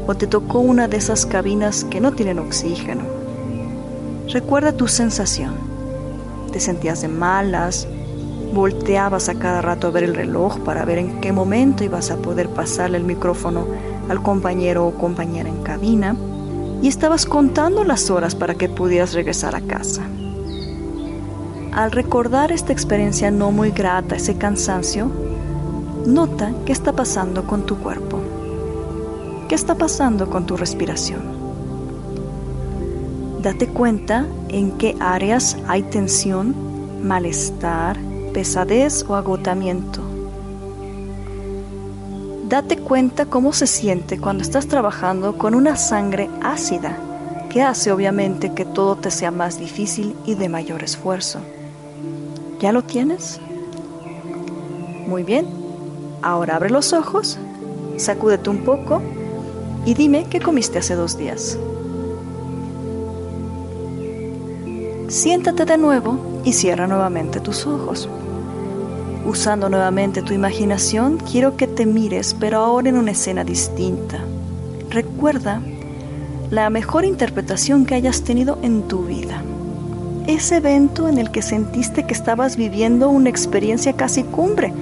o 0.06 0.16
te 0.16 0.28
tocó 0.28 0.60
una 0.60 0.88
de 0.88 0.98
esas 0.98 1.26
cabinas 1.26 1.84
que 1.84 2.00
no 2.00 2.14
tienen 2.14 2.40
oxígeno. 2.40 3.04
Recuerda 4.30 4.72
tu 4.72 4.88
sensación. 4.88 5.67
Te 6.52 6.60
sentías 6.60 7.02
de 7.02 7.08
malas, 7.08 7.88
volteabas 8.54 9.30
a 9.30 9.36
cada 9.36 9.62
rato 9.62 9.88
a 9.88 9.92
ver 9.92 10.04
el 10.04 10.16
reloj 10.16 10.60
para 10.60 10.86
ver 10.86 10.98
en 10.98 11.22
qué 11.22 11.32
momento 11.32 11.84
ibas 11.84 12.12
a 12.12 12.18
poder 12.18 12.50
pasarle 12.50 12.98
el 12.98 13.04
micrófono 13.04 13.68
al 14.10 14.22
compañero 14.24 14.88
o 14.88 14.94
compañera 14.94 15.50
en 15.50 15.62
cabina 15.64 16.16
y 16.82 16.88
estabas 16.88 17.26
contando 17.26 17.84
las 17.84 18.10
horas 18.10 18.36
para 18.36 18.56
que 18.56 18.70
pudieras 18.70 19.14
regresar 19.14 19.56
a 19.56 19.62
casa. 19.62 20.04
Al 21.72 21.92
recordar 21.92 22.52
esta 22.52 22.74
experiencia 22.74 23.30
no 23.30 23.52
muy 23.52 23.72
grata, 23.72 24.16
ese 24.16 24.38
cansancio, 24.38 25.12
nota 26.06 26.52
qué 26.66 26.72
está 26.72 26.94
pasando 26.94 27.46
con 27.46 27.66
tu 27.66 27.78
cuerpo. 27.78 28.20
¿Qué 29.48 29.56
está 29.56 29.76
pasando 29.76 30.30
con 30.30 30.46
tu 30.46 30.58
respiración? 30.58 31.37
Date 33.48 33.68
cuenta 33.68 34.26
en 34.50 34.74
qué 34.74 34.98
áreas 35.00 35.56
hay 35.70 35.82
tensión, 35.84 36.54
malestar, 37.08 37.98
pesadez 38.34 39.06
o 39.08 39.16
agotamiento. 39.16 40.02
Date 42.50 42.76
cuenta 42.76 43.26
cómo 43.28 43.54
se 43.54 43.66
siente 43.66 44.20
cuando 44.20 44.44
estás 44.44 44.68
trabajando 44.68 45.38
con 45.38 45.56
una 45.56 45.78
sangre 45.78 46.30
ácida, 46.42 46.98
que 47.50 47.62
hace 47.62 47.94
obviamente 47.94 48.54
que 48.54 48.66
todo 48.66 48.98
te 48.98 49.12
sea 49.12 49.32
más 49.32 49.58
difícil 49.58 50.14
y 50.26 50.36
de 50.36 50.50
mayor 50.50 50.84
esfuerzo. 50.84 51.40
¿Ya 52.60 52.74
lo 52.74 52.82
tienes? 52.84 53.40
Muy 55.08 55.24
bien. 55.24 55.48
Ahora 56.22 56.58
abre 56.58 56.70
los 56.70 56.92
ojos, 56.92 57.40
sacúdete 57.96 58.50
un 58.50 58.66
poco 58.66 59.02
y 59.86 59.94
dime 59.94 60.26
qué 60.30 60.42
comiste 60.42 60.80
hace 60.80 60.96
dos 60.96 61.18
días. 61.18 61.58
Siéntate 65.08 65.64
de 65.64 65.78
nuevo 65.78 66.42
y 66.44 66.52
cierra 66.52 66.86
nuevamente 66.86 67.40
tus 67.40 67.66
ojos. 67.66 68.10
Usando 69.26 69.70
nuevamente 69.70 70.22
tu 70.22 70.34
imaginación, 70.34 71.18
quiero 71.18 71.56
que 71.56 71.66
te 71.66 71.86
mires, 71.86 72.36
pero 72.38 72.58
ahora 72.58 72.90
en 72.90 72.98
una 72.98 73.12
escena 73.12 73.46
distinta. 73.46 74.20
Recuerda 74.90 75.62
la 76.52 76.70
mejor 76.70 77.06
interpretación 77.06 77.86
que 77.86 77.96
hayas 77.96 78.24
tenido 78.24 78.58
en 78.62 78.82
tu 78.90 79.06
vida. 79.06 79.42
Ese 80.28 80.58
evento 80.58 81.08
en 81.08 81.20
el 81.20 81.32
que 81.32 81.42
sentiste 81.42 82.06
que 82.06 82.14
estabas 82.14 82.58
viviendo 82.58 83.08
una 83.08 83.30
experiencia 83.30 83.94
casi 83.94 84.24
cumbre, 84.24 84.74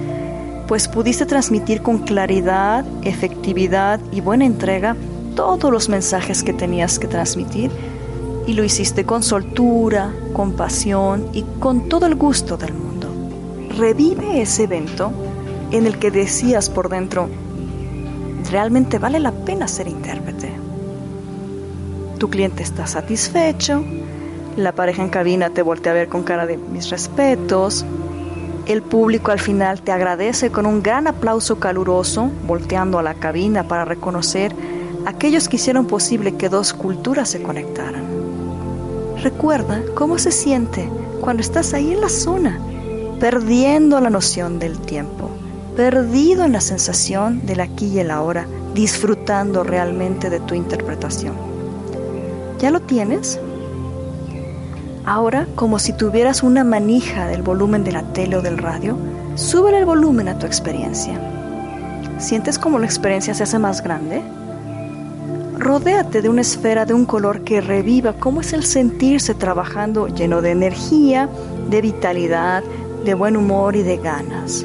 pues 0.66 0.88
pudiste 0.88 1.24
transmitir 1.24 1.82
con 1.82 1.98
claridad, 1.98 2.84
efectividad 3.02 4.00
y 4.10 4.22
buena 4.22 4.44
entrega 4.44 4.96
todos 5.36 5.70
los 5.70 5.88
mensajes 5.88 6.42
que 6.42 6.52
tenías 6.52 6.98
que 6.98 7.06
transmitir 7.06 7.70
y 8.46 8.52
lo 8.54 8.64
hiciste 8.64 9.04
con 9.04 9.22
soltura, 9.22 10.12
con 10.32 10.52
pasión 10.52 11.28
y 11.32 11.42
con 11.58 11.88
todo 11.88 12.06
el 12.06 12.14
gusto 12.14 12.56
del 12.56 12.74
mundo. 12.74 13.08
Revive 13.76 14.40
ese 14.40 14.64
evento 14.64 15.12
en 15.70 15.86
el 15.86 15.98
que 15.98 16.10
decías 16.10 16.70
por 16.70 16.88
dentro, 16.88 17.28
realmente 18.50 18.98
vale 18.98 19.18
la 19.18 19.32
pena 19.32 19.66
ser 19.66 19.88
intérprete. 19.88 20.52
Tu 22.18 22.30
cliente 22.30 22.62
está 22.62 22.86
satisfecho, 22.86 23.84
la 24.56 24.72
pareja 24.72 25.02
en 25.02 25.10
cabina 25.10 25.50
te 25.50 25.62
voltea 25.62 25.92
a 25.92 25.96
ver 25.96 26.08
con 26.08 26.22
cara 26.22 26.46
de 26.46 26.56
mis 26.56 26.88
respetos, 26.88 27.84
el 28.66 28.82
público 28.82 29.30
al 29.30 29.38
final 29.38 29.80
te 29.82 29.92
agradece 29.92 30.50
con 30.50 30.66
un 30.66 30.82
gran 30.82 31.06
aplauso 31.06 31.60
caluroso, 31.60 32.30
volteando 32.46 32.98
a 32.98 33.02
la 33.02 33.14
cabina 33.14 33.68
para 33.68 33.84
reconocer 33.84 34.52
aquellos 35.04 35.48
que 35.48 35.56
hicieron 35.56 35.86
posible 35.86 36.36
que 36.36 36.48
dos 36.48 36.72
culturas 36.72 37.28
se 37.28 37.42
conectaran. 37.42 38.15
Recuerda 39.22 39.82
cómo 39.94 40.18
se 40.18 40.30
siente 40.30 40.88
cuando 41.20 41.42
estás 41.42 41.74
ahí 41.74 41.92
en 41.92 42.00
la 42.00 42.08
zona, 42.08 42.58
perdiendo 43.18 44.00
la 44.00 44.10
noción 44.10 44.58
del 44.58 44.78
tiempo 44.78 45.30
perdido 45.76 46.44
en 46.44 46.52
la 46.52 46.60
sensación 46.62 47.44
del 47.44 47.60
aquí 47.60 47.86
y 47.86 47.98
el 47.98 48.10
ahora, 48.10 48.46
disfrutando 48.74 49.62
realmente 49.62 50.30
de 50.30 50.40
tu 50.40 50.54
interpretación. 50.54 51.34
¿Ya 52.58 52.70
lo 52.70 52.80
tienes? 52.80 53.38
Ahora, 55.04 55.46
como 55.54 55.78
si 55.78 55.92
tuvieras 55.92 56.42
una 56.42 56.64
manija 56.64 57.28
del 57.28 57.42
volumen 57.42 57.84
de 57.84 57.92
la 57.92 58.02
tele 58.14 58.36
o 58.36 58.42
del 58.42 58.58
radio, 58.58 58.96
sube 59.34 59.78
el 59.78 59.84
volumen 59.84 60.28
a 60.28 60.38
tu 60.38 60.46
experiencia. 60.46 61.20
¿Sientes 62.18 62.58
como 62.58 62.78
la 62.78 62.86
experiencia 62.86 63.34
se 63.34 63.42
hace 63.42 63.58
más 63.58 63.82
grande? 63.82 64.22
Rodéate 65.66 66.22
de 66.22 66.28
una 66.28 66.42
esfera 66.42 66.86
de 66.86 66.94
un 66.94 67.06
color 67.06 67.42
que 67.42 67.60
reviva 67.60 68.12
cómo 68.12 68.40
es 68.40 68.52
el 68.52 68.62
sentirse 68.62 69.34
trabajando 69.34 70.06
lleno 70.06 70.40
de 70.40 70.52
energía, 70.52 71.28
de 71.68 71.80
vitalidad, 71.80 72.62
de 73.04 73.14
buen 73.14 73.36
humor 73.36 73.74
y 73.74 73.82
de 73.82 73.96
ganas. 73.96 74.64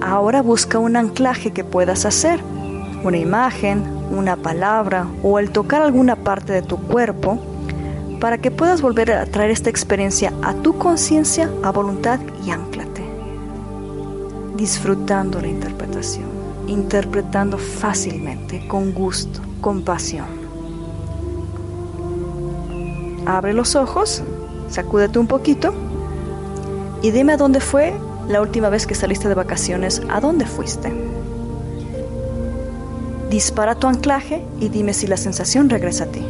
Ahora 0.00 0.40
busca 0.40 0.78
un 0.78 0.96
anclaje 0.96 1.50
que 1.50 1.62
puedas 1.62 2.06
hacer, 2.06 2.40
una 3.04 3.18
imagen, 3.18 3.84
una 4.10 4.36
palabra 4.36 5.06
o 5.22 5.38
el 5.38 5.50
tocar 5.50 5.82
alguna 5.82 6.16
parte 6.16 6.54
de 6.54 6.62
tu 6.62 6.78
cuerpo 6.78 7.38
para 8.18 8.38
que 8.38 8.50
puedas 8.50 8.80
volver 8.80 9.12
a 9.12 9.26
traer 9.26 9.50
esta 9.50 9.68
experiencia 9.68 10.32
a 10.40 10.54
tu 10.54 10.78
conciencia, 10.78 11.50
a 11.62 11.70
voluntad 11.70 12.18
y 12.46 12.50
anclate. 12.50 13.04
Disfrutando 14.56 15.38
la 15.38 15.48
interpretación, 15.48 16.30
interpretando 16.66 17.58
fácilmente, 17.58 18.66
con 18.66 18.94
gusto, 18.94 19.49
con 19.60 19.82
pasión. 19.82 20.26
Abre 23.26 23.52
los 23.52 23.76
ojos, 23.76 24.22
sacúdete 24.68 25.18
un 25.18 25.26
poquito 25.26 25.72
y 27.02 27.10
dime 27.10 27.34
a 27.34 27.36
dónde 27.36 27.60
fue 27.60 27.94
la 28.28 28.40
última 28.40 28.68
vez 28.68 28.86
que 28.86 28.94
saliste 28.94 29.28
de 29.28 29.34
vacaciones, 29.34 30.02
¿a 30.08 30.20
dónde 30.20 30.46
fuiste? 30.46 30.92
Dispara 33.28 33.74
tu 33.74 33.86
anclaje 33.86 34.44
y 34.58 34.68
dime 34.68 34.92
si 34.92 35.06
la 35.06 35.16
sensación 35.16 35.68
regresa 35.68 36.04
a 36.04 36.06
ti. 36.08 36.24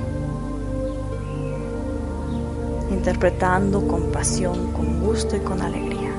Interpretando 2.90 3.86
con 3.86 4.12
pasión, 4.12 4.72
con 4.72 5.00
gusto 5.00 5.36
y 5.36 5.40
con 5.40 5.62
alegría. 5.62 6.09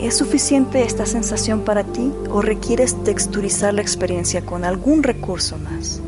¿Es 0.00 0.16
suficiente 0.16 0.84
esta 0.84 1.06
sensación 1.06 1.62
para 1.62 1.82
ti 1.82 2.12
o 2.30 2.40
requieres 2.40 3.02
texturizar 3.02 3.74
la 3.74 3.82
experiencia 3.82 4.46
con 4.46 4.64
algún 4.64 5.02
recurso 5.02 5.58
más? 5.58 6.00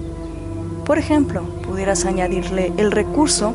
Por 0.84 0.98
ejemplo, 0.98 1.42
pudieras 1.66 2.04
añadirle 2.04 2.72
el 2.76 2.92
recurso 2.92 3.52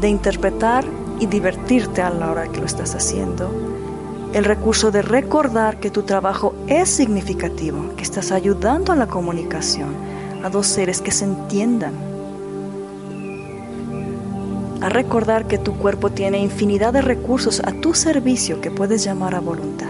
de 0.00 0.08
interpretar 0.08 0.84
y 1.18 1.26
divertirte 1.26 2.00
a 2.00 2.10
la 2.10 2.30
hora 2.30 2.46
que 2.46 2.60
lo 2.60 2.66
estás 2.66 2.94
haciendo. 2.94 3.50
El 4.32 4.44
recurso 4.44 4.92
de 4.92 5.02
recordar 5.02 5.80
que 5.80 5.90
tu 5.90 6.04
trabajo 6.04 6.54
es 6.68 6.88
significativo, 6.88 7.96
que 7.96 8.04
estás 8.04 8.30
ayudando 8.30 8.92
a 8.92 8.96
la 8.96 9.08
comunicación, 9.08 9.90
a 10.44 10.48
dos 10.48 10.68
seres 10.68 11.00
que 11.00 11.10
se 11.10 11.24
entiendan. 11.24 12.09
A 14.80 14.88
recordar 14.88 15.46
que 15.46 15.58
tu 15.58 15.76
cuerpo 15.76 16.10
tiene 16.10 16.38
infinidad 16.38 16.92
de 16.92 17.02
recursos 17.02 17.60
a 17.64 17.72
tu 17.72 17.94
servicio 17.94 18.60
que 18.60 18.70
puedes 18.70 19.04
llamar 19.04 19.34
a 19.34 19.40
voluntad. 19.40 19.88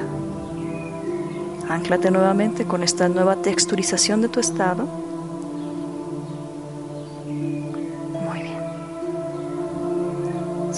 Anclate 1.69 2.11
nuevamente 2.11 2.65
con 2.65 2.83
esta 2.83 3.09
nueva 3.09 3.37
texturización 3.37 4.23
de 4.23 4.29
tu 4.29 4.41
estado 4.41 4.89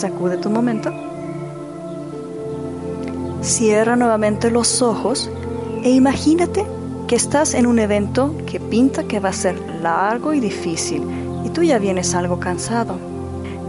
sacude 0.02 0.36
tu 0.36 0.50
momento. 0.50 0.90
Cierra 3.40 3.94
nuevamente 3.94 4.50
los 4.50 4.82
ojos 4.82 5.30
e 5.84 5.90
imagínate 5.90 6.66
que 7.06 7.14
estás 7.14 7.54
en 7.54 7.66
un 7.66 7.78
evento 7.78 8.34
que 8.46 8.58
pinta 8.58 9.04
que 9.04 9.20
va 9.20 9.28
a 9.28 9.32
ser 9.32 9.56
largo 9.80 10.32
y 10.32 10.40
difícil 10.40 11.02
y 11.44 11.50
tú 11.50 11.62
ya 11.62 11.78
vienes 11.78 12.14
algo 12.14 12.40
cansado. 12.40 13.11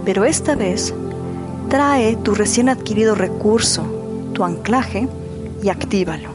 Pero 0.06 0.26
esta 0.26 0.56
vez 0.56 0.94
trae 1.70 2.16
tu 2.18 2.36
recién 2.36 2.70
adquirido 2.70 3.16
recurso, 3.16 3.84
tu 4.34 4.44
anclaje, 4.44 5.08
y 5.62 5.70
actívalo. 5.70 6.30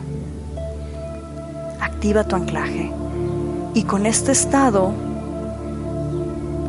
Activa 1.81 2.25
tu 2.25 2.37
anclaje. 2.37 2.91
Y 3.75 3.83
con 3.83 4.07
este 4.07 4.33
estado 4.33 4.93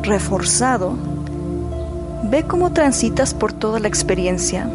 reforzado, 0.02 0.96
Ve 2.22 2.44
cómo 2.44 2.72
transitas 2.72 3.32
por 3.32 3.52
toda 3.52 3.80
la 3.80 3.88
experiencia. 3.88 4.70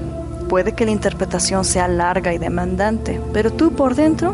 Puede 0.50 0.74
que 0.74 0.84
la 0.84 0.92
interpretación 0.92 1.64
sea 1.64 1.88
larga 1.88 2.34
y 2.34 2.38
demandante, 2.38 3.22
pero 3.32 3.54
tú 3.54 3.72
por 3.72 3.96
dentro 3.96 4.34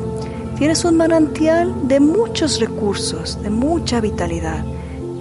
tienes 0.58 0.86
un 0.86 0.98
manantial 0.98 1.88
de 1.88 2.00
muchos 2.00 2.60
recursos, 2.60 3.38
de 3.44 3.50
mucha 3.50 4.00
vitalidad, 4.00 4.64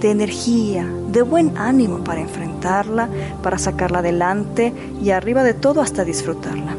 de 0.01 0.11
energía, 0.11 0.85
de 1.09 1.21
buen 1.21 1.57
ánimo 1.57 2.03
para 2.03 2.21
enfrentarla, 2.21 3.07
para 3.43 3.57
sacarla 3.57 3.99
adelante 3.99 4.73
y 5.01 5.11
arriba 5.11 5.43
de 5.43 5.53
todo 5.53 5.79
hasta 5.81 6.03
disfrutarla. 6.03 6.75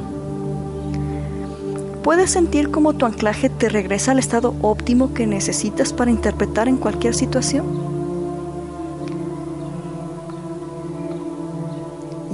Puedes 2.03 2.33
sentir 2.33 2.73
cómo 2.73 2.95
tu 2.95 3.07
anclaje 3.07 3.49
te 3.49 3.69
regresa 3.69 4.11
al 4.11 4.19
estado 4.19 4.55
óptimo 4.61 5.15
que 5.15 5.27
necesitas 5.27 5.93
para 5.93 6.11
interpretar 6.11 6.67
en 6.67 6.77
cualquier 6.77 7.15
situación. 7.15 7.65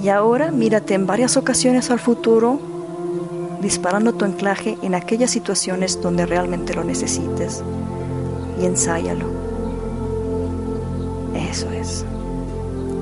Y 0.03 0.09
ahora 0.09 0.51
mírate 0.51 0.95
en 0.95 1.07
varias 1.07 1.36
ocasiones 1.36 1.91
al 1.91 1.99
futuro, 1.99 2.59
disparando 3.61 4.14
tu 4.14 4.24
anclaje 4.24 4.78
en 4.80 4.95
aquellas 4.95 5.30
situaciones 5.30 6.01
donde 6.01 6.24
realmente 6.24 6.72
lo 6.72 6.82
necesites. 6.82 7.62
Y 8.59 8.64
ensáyalo. 8.64 9.47
Eso 11.49 11.70
es. 11.70 12.05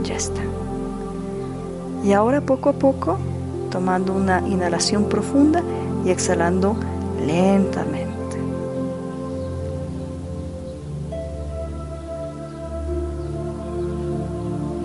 Ya 0.05 0.17
está. 0.17 0.41
Y 2.05 2.13
ahora 2.13 2.41
poco 2.41 2.69
a 2.69 2.73
poco, 2.73 3.19
tomando 3.71 4.13
una 4.13 4.47
inhalación 4.47 5.09
profunda 5.09 5.63
y 6.05 6.11
exhalando 6.11 6.77
lentamente. 7.27 8.15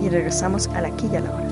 Y 0.00 0.08
regresamos 0.08 0.66
al 0.68 0.86
aquí 0.86 1.08
y 1.12 1.16
a 1.16 1.20
la 1.20 1.30
hora. 1.32 1.51